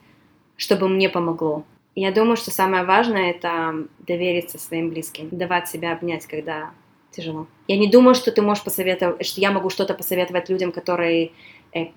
чтобы 0.56 0.88
мне 0.88 1.10
помогло. 1.10 1.66
Я 1.94 2.14
думаю, 2.14 2.38
что 2.38 2.52
самое 2.52 2.86
важное— 2.86 3.32
это 3.32 3.86
довериться 4.00 4.60
своим 4.60 4.92
близким, 4.92 5.28
давать 5.30 5.68
себя 5.68 5.92
обнять, 5.92 6.26
когда 6.26 6.72
тяжело. 7.12 7.48
Я 7.68 7.78
не 7.78 7.90
думаю, 7.92 8.16
что 8.16 8.32
ты 8.32 8.42
можешь 8.42 8.64
посоветовать, 8.64 9.26
что 9.26 9.42
я 9.42 9.52
могу 9.52 9.70
что-то 9.70 9.94
посоветовать 9.94 10.50
людям, 10.50 10.72
которые 10.72 11.32
Э, 11.32 11.32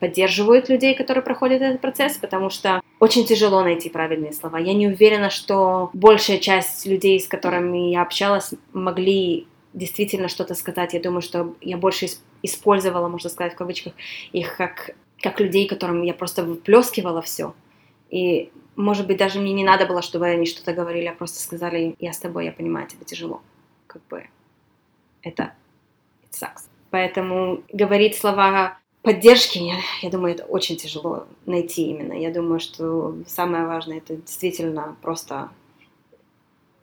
поддерживают 0.01 0.69
людей, 0.69 0.95
которые 0.95 1.23
проходят 1.23 1.63
этот 1.63 1.81
процесс, 1.81 2.17
потому 2.17 2.51
что 2.51 2.81
очень 2.99 3.25
тяжело 3.25 3.63
найти 3.63 3.89
правильные 3.89 4.33
слова. 4.33 4.59
Я 4.59 4.75
не 4.75 4.89
уверена, 4.89 5.31
что 5.31 5.91
большая 5.93 6.39
часть 6.39 6.87
людей, 6.87 7.21
с 7.21 7.29
которыми 7.29 7.91
я 7.91 8.03
общалась, 8.03 8.55
могли 8.73 9.47
действительно 9.73 10.29
что-то 10.29 10.55
сказать. 10.55 10.95
Я 10.95 11.01
думаю, 11.01 11.23
что 11.23 11.55
я 11.61 11.77
больше 11.77 12.09
использовала, 12.43 13.09
можно 13.09 13.31
сказать, 13.31 13.55
в 13.55 13.57
кавычках, 13.57 13.93
их 14.33 14.57
как, 14.57 14.91
как 15.23 15.41
людей, 15.41 15.69
которым 15.69 16.03
я 16.03 16.15
просто 16.15 16.43
выплескивала 16.43 17.23
все. 17.23 17.55
И, 18.11 18.51
может 18.75 19.07
быть, 19.07 19.19
даже 19.19 19.39
мне 19.39 19.53
не 19.53 19.65
надо 19.65 19.87
было, 19.87 20.03
чтобы 20.03 20.27
они 20.27 20.47
что-то 20.47 20.73
говорили, 20.73 21.07
а 21.07 21.15
просто 21.15 21.41
сказали, 21.41 21.95
я 21.99 22.13
с 22.13 22.19
тобой, 22.19 22.47
я 22.47 22.53
понимаю, 22.53 22.89
тебе 22.89 23.05
тяжело. 23.05 23.43
Как 23.87 24.03
бы 24.09 24.27
это 25.23 25.53
it 26.23 26.33
sucks. 26.33 26.65
Поэтому 26.91 27.63
говорить 27.73 28.17
слова 28.17 28.79
поддержки, 29.03 29.59
я, 30.03 30.11
думаю, 30.11 30.35
это 30.35 30.45
очень 30.45 30.77
тяжело 30.77 31.27
найти 31.47 31.89
именно. 31.91 32.13
Я 32.13 32.31
думаю, 32.31 32.61
что 32.61 33.17
самое 33.27 33.67
важное 33.67 33.99
это 33.99 34.17
действительно 34.17 34.97
просто 35.03 35.51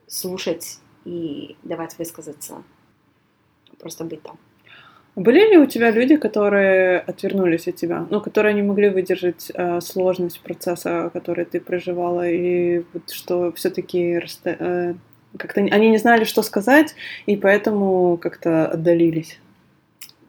слушать 0.07 0.79
и 1.03 1.55
давать 1.63 1.97
высказаться, 1.97 2.63
просто 3.79 4.03
быть 4.03 4.21
там. 4.23 4.37
Были 5.15 5.51
ли 5.51 5.57
у 5.57 5.65
тебя 5.65 5.91
люди, 5.91 6.17
которые 6.17 6.99
отвернулись 6.99 7.67
от 7.69 7.77
тебя, 7.77 8.05
ну, 8.09 8.19
которые 8.19 8.53
не 8.53 8.61
могли 8.61 8.89
выдержать 8.89 9.49
э, 9.53 9.79
сложность 9.79 10.41
процесса, 10.41 11.09
который 11.13 11.45
ты 11.45 11.61
проживала, 11.61 12.27
и 12.29 12.83
вот 12.91 13.09
что 13.11 13.53
все-таки 13.53 14.19
э, 14.43 14.93
как-то 15.37 15.61
они 15.61 15.89
не 15.89 15.97
знали, 15.99 16.25
что 16.25 16.41
сказать, 16.41 16.95
и 17.27 17.37
поэтому 17.37 18.17
как-то 18.17 18.67
отдалились? 18.67 19.39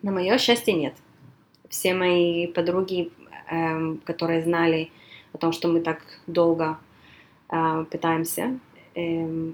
На 0.02 0.12
мое 0.12 0.38
счастье, 0.38 0.72
нет 0.72 0.94
все 1.68 1.94
мои 1.94 2.46
подруги, 2.46 3.10
э, 3.50 3.96
которые 4.04 4.42
знали 4.42 4.90
о 5.32 5.38
том, 5.38 5.52
что 5.52 5.68
мы 5.68 5.80
так 5.80 6.02
долго 6.26 6.78
э, 7.50 7.84
пытаемся, 7.90 8.58
э, 8.94 9.52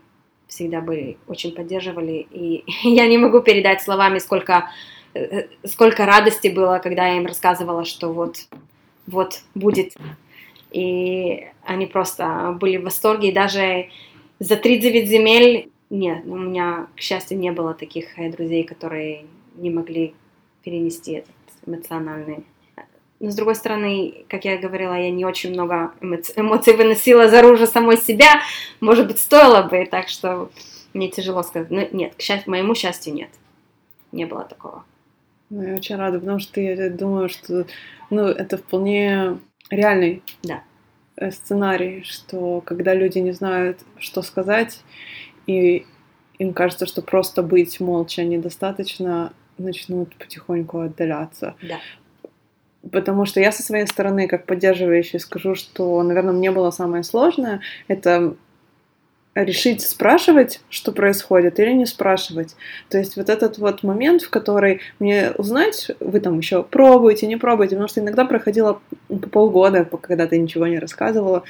всегда 0.48 0.80
были 0.80 1.16
очень 1.26 1.52
поддерживали. 1.52 2.26
И 2.30 2.64
я 2.82 3.06
не 3.08 3.18
могу 3.18 3.40
передать 3.40 3.82
словами, 3.82 4.18
сколько, 4.18 4.70
э, 5.14 5.48
сколько 5.64 6.06
радости 6.06 6.48
было, 6.48 6.80
когда 6.82 7.06
я 7.06 7.16
им 7.16 7.26
рассказывала, 7.26 7.84
что 7.84 8.12
вот, 8.12 8.36
вот 9.06 9.42
будет. 9.54 9.94
И 10.70 11.46
они 11.64 11.86
просто 11.86 12.56
были 12.60 12.76
в 12.76 12.84
восторге. 12.84 13.28
И 13.28 13.32
даже 13.32 13.88
за 14.38 14.56
39 14.56 15.08
земель 15.08 15.70
нет, 15.90 16.24
у 16.24 16.36
меня, 16.36 16.86
к 16.96 17.00
счастью, 17.00 17.38
не 17.38 17.52
было 17.52 17.74
таких 17.74 18.18
э, 18.18 18.30
друзей, 18.30 18.64
которые 18.64 19.26
не 19.56 19.70
могли 19.70 20.14
перенести 20.62 21.12
это 21.12 21.28
эмоциональный. 21.66 22.44
Но 23.20 23.30
с 23.30 23.36
другой 23.36 23.54
стороны, 23.54 24.24
как 24.28 24.44
я 24.44 24.58
говорила, 24.58 24.94
я 24.94 25.10
не 25.10 25.24
очень 25.24 25.52
много 25.52 25.92
эмоций, 26.00 26.34
эмоций 26.36 26.76
выносила 26.76 27.28
заружу 27.28 27.66
самой 27.66 27.96
себя. 27.96 28.42
Может 28.80 29.06
быть, 29.06 29.20
стоило 29.20 29.62
бы, 29.62 29.86
так 29.86 30.08
что 30.08 30.50
мне 30.92 31.08
тяжело 31.08 31.44
сказать. 31.44 31.70
Но 31.70 31.86
нет, 31.92 32.14
к 32.16 32.20
счастью, 32.20 32.50
моему 32.50 32.74
счастью, 32.74 33.14
нет. 33.14 33.30
Не 34.10 34.26
было 34.26 34.42
такого. 34.42 34.84
Ну, 35.50 35.62
я 35.62 35.74
очень 35.74 35.96
рада, 35.96 36.18
потому 36.18 36.40
что 36.40 36.60
я 36.60 36.90
думаю, 36.90 37.28
что 37.28 37.66
ну, 38.10 38.24
это 38.24 38.58
вполне 38.58 39.38
реальный 39.70 40.22
да. 40.42 40.64
Э, 41.16 41.30
сценарий, 41.30 42.02
что 42.04 42.60
когда 42.62 42.94
люди 42.94 43.18
не 43.18 43.32
знают, 43.32 43.80
что 43.98 44.22
сказать, 44.22 44.80
и 45.46 45.86
им 46.38 46.54
кажется, 46.54 46.86
что 46.86 47.02
просто 47.02 47.42
быть 47.42 47.80
молча 47.80 48.24
недостаточно, 48.24 49.32
начнут 49.58 50.14
потихоньку 50.16 50.80
отдаляться. 50.80 51.54
Да. 51.62 51.78
Потому 52.90 53.26
что 53.26 53.40
я 53.40 53.52
со 53.52 53.62
своей 53.62 53.86
стороны, 53.86 54.26
как 54.26 54.46
поддерживающий, 54.46 55.20
скажу, 55.20 55.54
что, 55.54 56.02
наверное, 56.02 56.32
мне 56.32 56.50
было 56.50 56.70
самое 56.70 57.04
сложное, 57.04 57.60
это 57.86 58.34
решить, 59.34 59.80
спрашивать, 59.80 60.60
что 60.68 60.92
происходит, 60.92 61.58
или 61.58 61.72
не 61.72 61.86
спрашивать. 61.86 62.54
То 62.90 62.98
есть 62.98 63.16
вот 63.16 63.28
этот 63.28 63.58
вот 63.58 63.82
момент, 63.82 64.22
в 64.22 64.30
который 64.30 64.80
мне 64.98 65.30
узнать, 65.38 65.90
вы 66.00 66.20
там 66.20 66.38
еще 66.38 66.62
пробуете, 66.62 67.26
не 67.26 67.36
пробуете, 67.36 67.76
потому 67.76 67.88
что 67.88 68.00
иногда 68.00 68.24
проходило 68.24 68.80
по 69.08 69.28
полгода, 69.28 69.84
когда 69.84 70.26
ты 70.26 70.38
ничего 70.38 70.66
не 70.66 70.78
рассказывала, 70.78 71.44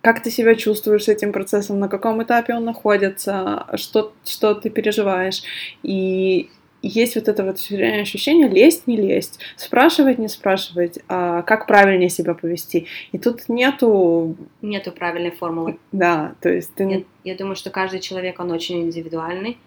как 0.00 0.22
ты 0.22 0.30
себя 0.30 0.54
чувствуешь 0.54 1.04
с 1.04 1.08
этим 1.08 1.32
процессом, 1.32 1.78
на 1.78 1.88
каком 1.88 2.22
этапе 2.22 2.54
он 2.54 2.64
находится, 2.64 3.66
что, 3.74 4.12
что 4.24 4.54
ты 4.54 4.70
переживаешь. 4.70 5.42
И 5.82 6.50
есть 6.82 7.16
вот 7.16 7.28
это 7.28 7.44
вот 7.44 7.56
ощущение 7.56 8.48
лезть, 8.48 8.86
не 8.86 8.96
лезть, 8.96 9.40
спрашивать, 9.56 10.18
не 10.18 10.28
спрашивать, 10.28 10.98
а 11.08 11.42
как 11.42 11.66
правильнее 11.66 12.08
себя 12.08 12.34
повести. 12.34 12.86
И 13.12 13.18
тут 13.18 13.48
нету... 13.48 14.36
Нету 14.62 14.92
правильной 14.92 15.32
формулы. 15.32 15.78
Да, 15.92 16.34
то 16.40 16.48
есть 16.48 16.74
ты... 16.74 16.84
Я, 16.84 17.02
я 17.32 17.36
думаю, 17.36 17.56
что 17.56 17.70
каждый 17.70 18.00
человек, 18.00 18.38
он 18.38 18.50
очень 18.52 18.82
индивидуальный. 18.82 19.58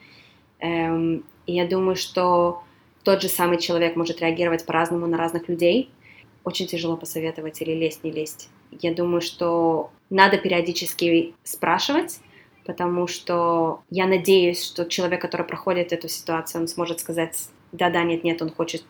Эм, 0.59 1.23
и 1.45 1.53
я 1.53 1.67
думаю, 1.67 1.95
что 1.95 2.63
тот 3.03 3.21
же 3.21 3.27
самый 3.27 3.57
человек 3.57 3.95
может 3.95 4.21
реагировать 4.21 4.65
по-разному 4.65 5.07
на 5.07 5.17
разных 5.17 5.49
людей. 5.49 5.89
Очень 6.43 6.67
тяжело 6.67 6.97
посоветовать 6.97 7.61
или 7.61 7.73
лезть, 7.73 8.03
не 8.03 8.11
лезть. 8.11 8.49
Я 8.79 8.93
думаю, 8.93 9.21
что 9.21 9.91
надо 10.09 10.37
периодически 10.37 11.33
спрашивать, 11.43 12.19
потому 12.65 13.07
что 13.07 13.81
я 13.89 14.05
надеюсь, 14.07 14.63
что 14.63 14.85
человек, 14.85 15.21
который 15.21 15.45
проходит 15.45 15.93
эту 15.93 16.07
ситуацию, 16.07 16.61
он 16.61 16.67
сможет 16.67 16.99
сказать, 16.99 17.49
да-да, 17.71 18.03
нет-нет, 18.03 18.41
он 18.41 18.51
хочет, 18.51 18.83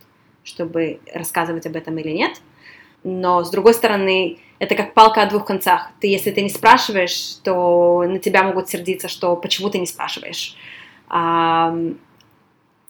чтобы 0.44 1.00
рассказывать 1.14 1.66
об 1.66 1.76
этом 1.76 1.98
или 1.98 2.10
нет. 2.10 2.42
но 3.04 3.44
с 3.44 3.50
другой 3.50 3.74
стороны, 3.74 4.40
это 4.60 4.76
как 4.76 4.94
палка 4.94 5.24
о 5.24 5.30
двух 5.30 5.46
концах. 5.46 5.90
Ты, 6.00 6.08
если 6.08 6.30
ты 6.32 6.42
не 6.42 6.50
спрашиваешь, 6.50 7.36
то 7.44 8.04
на 8.08 8.20
тебя 8.20 8.44
могут 8.44 8.70
сердиться, 8.70 9.08
что 9.08 9.36
почему 9.36 9.72
ты 9.72 9.80
не 9.80 9.88
спрашиваешь. 9.88 10.56
А, 11.10 11.76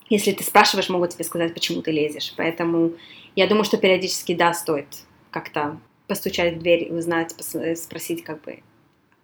если 0.10 0.34
ты 0.34 0.44
спрашиваешь, 0.44 0.90
могут 0.90 1.12
тебе 1.12 1.24
сказать, 1.24 1.54
почему 1.54 1.82
ты 1.82 1.92
лезешь. 1.92 2.34
Поэтому 2.36 2.92
я 3.38 3.48
думаю, 3.48 3.64
что 3.64 3.78
периодически, 3.78 4.36
да, 4.36 4.54
стоит 4.54 4.88
как-то 5.30 5.78
постучать 6.08 6.56
в 6.56 6.60
дверь 6.60 6.92
узнать, 6.92 7.34
спросить, 7.78 8.24
как 8.26 8.42
бы, 8.42 8.62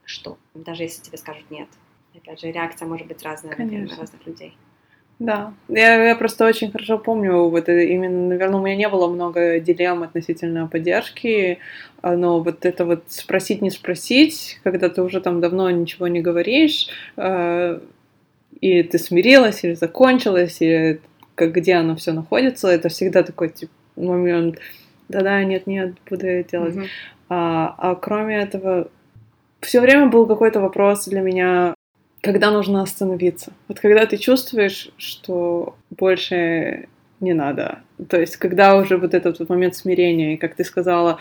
что, 0.07 0.37
даже 0.55 0.83
если 0.83 1.03
тебе 1.03 1.17
скажут 1.17 1.51
нет. 1.51 1.67
Опять 2.15 2.39
же, 2.39 2.51
реакция 2.51 2.87
может 2.87 3.05
быть 3.07 3.21
разная 3.23 3.53
Конечно. 3.53 3.95
на 3.95 4.01
разных 4.01 4.25
людей. 4.25 4.57
Да, 5.19 5.53
я, 5.67 6.09
я 6.09 6.15
просто 6.15 6.45
очень 6.45 6.71
хорошо 6.71 6.99
помню, 6.99 7.49
вот 7.49 7.69
именно, 7.69 8.29
наверное, 8.29 8.59
у 8.59 8.63
меня 8.63 8.75
не 8.75 8.87
было 8.87 9.07
много 9.07 9.59
дилемм 9.59 10.03
относительно 10.03 10.67
поддержки, 10.67 11.57
а, 12.03 12.15
но 12.15 12.39
вот 12.41 12.65
это 12.65 12.85
вот 12.85 13.03
спросить, 13.07 13.61
не 13.61 13.71
спросить, 13.71 14.59
когда 14.63 14.89
ты 14.89 15.01
уже 15.01 15.19
там 15.19 15.41
давно 15.41 15.71
ничего 15.71 16.07
не 16.07 16.21
говоришь, 16.21 16.87
э, 17.17 17.79
и 18.61 18.83
ты 18.83 18.99
смирилась 18.99 19.63
или 19.63 19.73
закончилась, 19.73 20.61
или 20.61 21.01
как, 21.33 21.51
где 21.51 21.73
оно 21.73 21.95
все 21.95 22.11
находится, 22.13 22.67
это 22.67 22.89
всегда 22.89 23.23
такой 23.23 23.49
типа, 23.49 23.73
момент, 23.95 24.59
да-да, 25.09 25.43
нет-нет, 25.43 25.95
буду 26.07 26.27
это 26.27 26.51
делать. 26.51 26.75
Mm-hmm. 26.75 26.87
А, 27.29 27.75
а 27.77 27.95
кроме 27.95 28.37
этого, 28.37 28.89
все 29.67 29.81
время 29.81 30.07
был 30.07 30.25
какой-то 30.25 30.61
вопрос 30.61 31.07
для 31.07 31.19
меня, 31.19 31.73
когда 32.21 32.51
нужно 32.51 32.81
остановиться. 32.81 33.51
Вот 33.67 33.81
когда 33.81 34.05
ты 34.05 34.15
чувствуешь, 34.15 34.91
что 34.97 35.75
больше 35.89 36.87
не 37.19 37.33
надо. 37.33 37.79
То 38.07 38.17
есть, 38.17 38.37
когда 38.37 38.77
уже 38.77 38.95
вот 38.95 39.13
этот 39.13 39.39
вот 39.39 39.49
момент 39.49 39.75
смирения, 39.75 40.35
и 40.35 40.37
как 40.37 40.55
ты 40.55 40.63
сказала, 40.63 41.19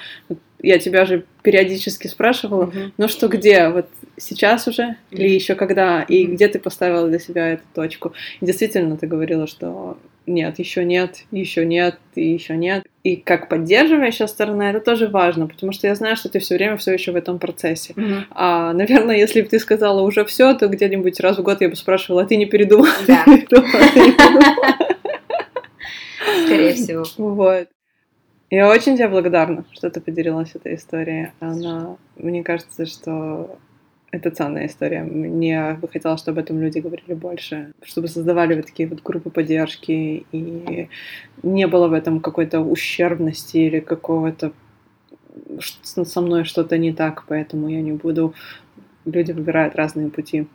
я 0.62 0.78
тебя 0.78 1.04
же 1.04 1.24
периодически 1.42 2.06
спрашивала, 2.06 2.66
mm-hmm. 2.66 2.92
ну 2.98 3.08
что, 3.08 3.28
где? 3.28 3.68
Вот 3.68 3.86
сейчас 4.16 4.66
уже? 4.68 4.82
Mm-hmm. 4.82 4.96
Или 5.10 5.28
еще 5.28 5.54
когда? 5.54 6.02
И 6.02 6.24
mm-hmm. 6.24 6.32
где 6.32 6.48
ты 6.48 6.58
поставила 6.58 7.08
для 7.08 7.18
себя 7.18 7.52
эту 7.52 7.64
точку? 7.74 8.12
И 8.40 8.46
действительно, 8.46 8.96
ты 8.96 9.06
говорила, 9.06 9.46
что 9.46 9.98
нет, 10.26 10.58
еще 10.58 10.84
нет, 10.84 11.24
еще 11.30 11.64
нет, 11.64 11.98
и 12.14 12.26
еще 12.26 12.56
нет. 12.56 12.84
И 13.04 13.16
как 13.16 13.48
поддерживающая 13.48 14.26
сторона, 14.26 14.70
это 14.70 14.80
тоже 14.80 15.08
важно, 15.08 15.46
потому 15.46 15.72
что 15.72 15.86
я 15.86 15.94
знаю, 15.94 16.16
что 16.16 16.28
ты 16.28 16.40
все 16.40 16.56
время 16.56 16.76
все 16.76 16.92
еще 16.92 17.12
в 17.12 17.16
этом 17.16 17.38
процессе. 17.38 17.92
Mm-hmm. 17.92 18.24
А, 18.30 18.72
наверное, 18.72 19.16
если 19.16 19.42
бы 19.42 19.48
ты 19.48 19.60
сказала 19.60 20.00
уже 20.00 20.24
все, 20.24 20.54
то 20.54 20.66
где-нибудь 20.66 21.20
раз 21.20 21.38
в 21.38 21.42
год 21.42 21.60
я 21.60 21.68
бы 21.68 21.76
спрашивала, 21.76 22.22
а 22.22 22.26
ты 22.26 22.36
не 22.36 22.46
передумала? 22.46 22.88
Да. 23.06 23.24
Скорее 26.46 26.74
всего. 26.74 27.04
Вот. 27.18 27.68
Я 28.50 28.68
очень 28.70 28.96
тебе 28.96 29.08
благодарна, 29.08 29.64
что 29.72 29.90
ты 29.90 30.00
поделилась 30.00 30.54
этой 30.54 30.76
историей. 30.76 31.30
Она, 31.40 31.96
мне 32.16 32.44
кажется, 32.44 32.86
что 32.86 33.58
это 34.12 34.30
ценная 34.30 34.66
история. 34.66 35.02
Мне 35.02 35.76
бы 35.80 35.88
хотелось, 35.88 36.20
чтобы 36.20 36.40
об 36.40 36.44
этом 36.44 36.60
люди 36.60 36.78
говорили 36.78 37.14
больше, 37.14 37.72
чтобы 37.82 38.08
создавали 38.08 38.54
вот 38.54 38.66
такие 38.66 38.88
вот 38.88 39.02
группы 39.02 39.30
поддержки, 39.30 40.24
и 40.30 40.88
не 41.42 41.66
было 41.66 41.88
в 41.88 41.92
этом 41.92 42.20
какой-то 42.20 42.60
ущербности 42.60 43.56
или 43.56 43.80
какого-то 43.80 44.52
со 45.60 46.20
мной 46.20 46.44
что-то 46.44 46.78
не 46.78 46.92
так, 46.92 47.24
поэтому 47.28 47.68
я 47.68 47.82
не 47.82 47.92
буду... 47.92 48.34
Люди 49.04 49.32
выбирают 49.32 49.76
разные 49.76 50.08
пути. 50.08 50.46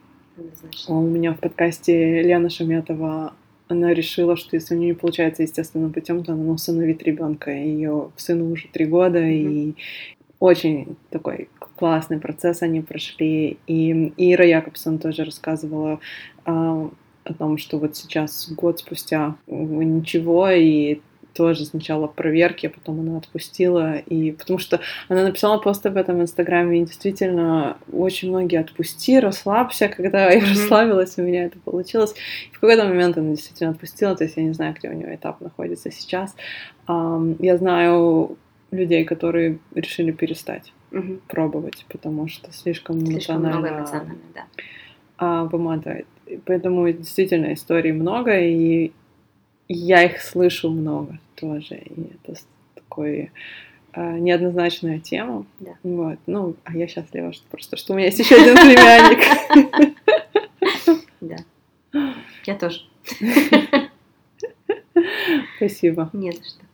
У 0.87 0.99
меня 1.01 1.33
в 1.33 1.39
подкасте 1.39 2.21
Лена 2.21 2.49
Шаметова 2.49 3.33
она 3.71 3.93
решила, 3.93 4.35
что 4.35 4.55
если 4.55 4.75
у 4.75 4.77
нее 4.77 4.89
не 4.89 4.93
получается 4.93 5.43
естественным 5.43 5.93
путем, 5.93 6.23
то 6.23 6.33
она 6.33 6.51
усыновит 6.51 7.03
ребенка. 7.03 7.51
Ее 7.51 8.11
сыну 8.17 8.51
уже 8.51 8.67
три 8.67 8.85
года, 8.85 9.19
mm-hmm. 9.19 9.71
и 9.71 9.75
очень 10.39 10.97
такой 11.09 11.49
классный 11.77 12.19
процесс 12.19 12.61
они 12.61 12.81
прошли. 12.81 13.57
И 13.67 14.13
Ира 14.17 14.45
Якобсон 14.45 14.99
тоже 14.99 15.23
рассказывала 15.23 15.99
э, 16.45 16.51
о 16.51 17.33
том, 17.37 17.57
что 17.57 17.77
вот 17.77 17.95
сейчас, 17.95 18.51
год 18.51 18.79
спустя, 18.79 19.35
ничего, 19.47 20.49
и 20.49 20.99
тоже 21.33 21.65
сначала 21.65 22.07
проверки, 22.07 22.67
а 22.67 22.69
потом 22.69 22.99
она 22.99 23.17
отпустила, 23.17 23.97
и 23.97 24.31
потому 24.31 24.59
что 24.59 24.79
она 25.07 25.23
написала 25.23 25.57
пост 25.57 25.85
об 25.85 25.97
этом 25.97 26.17
в 26.17 26.21
Инстаграме, 26.21 26.81
и 26.81 26.85
действительно 26.85 27.77
очень 27.91 28.29
многие 28.29 28.59
отпусти, 28.59 29.19
расслабься, 29.19 29.87
когда 29.87 30.29
я 30.29 30.41
расслабилась, 30.41 31.17
у 31.17 31.21
меня 31.21 31.45
это 31.45 31.59
получилось. 31.59 32.13
И 32.51 32.55
в 32.55 32.59
какой-то 32.59 32.85
момент 32.85 33.17
она 33.17 33.31
действительно 33.31 33.71
отпустила, 33.71 34.15
то 34.15 34.23
есть 34.23 34.37
я 34.37 34.43
не 34.43 34.53
знаю, 34.53 34.75
где 34.77 34.89
у 34.89 34.93
нее 34.93 35.15
этап 35.15 35.41
находится 35.41 35.91
сейчас. 35.91 36.35
Я 36.87 37.57
знаю 37.57 38.37
людей, 38.71 39.03
которые 39.05 39.59
решили 39.75 40.11
перестать 40.11 40.73
угу. 40.91 41.19
пробовать, 41.27 41.85
потому 41.89 42.27
что 42.27 42.51
слишком, 42.51 42.99
слишком 42.99 43.37
эмоционально, 43.37 43.59
много 43.59 43.79
эмоционально 43.79 44.21
да. 44.33 44.45
а, 45.17 45.43
выматывает. 45.45 46.07
Поэтому 46.45 46.89
действительно 46.91 47.53
историй 47.53 47.91
много, 47.91 48.39
и 48.39 48.91
я 49.73 50.03
их 50.03 50.21
слышу 50.21 50.69
много 50.69 51.19
тоже. 51.35 51.75
И 51.75 52.11
это 52.23 52.39
такой 52.75 53.31
а, 53.93 54.17
неоднозначная 54.19 54.99
тема. 54.99 55.45
Да. 55.59 55.71
Вот. 55.83 56.19
Ну, 56.25 56.55
а 56.63 56.75
я 56.75 56.87
счастлива, 56.87 57.33
что 57.33 57.43
просто 57.49 57.77
что 57.77 57.93
у 57.93 57.95
меня 57.95 58.07
есть 58.07 58.19
еще 58.19 58.35
один 58.35 58.55
племянник. 58.55 59.19
Да. 61.21 61.37
Я 62.45 62.55
тоже. 62.55 62.81
Спасибо. 65.57 66.09
Не 66.13 66.31
за 66.31 66.43
что. 66.43 66.65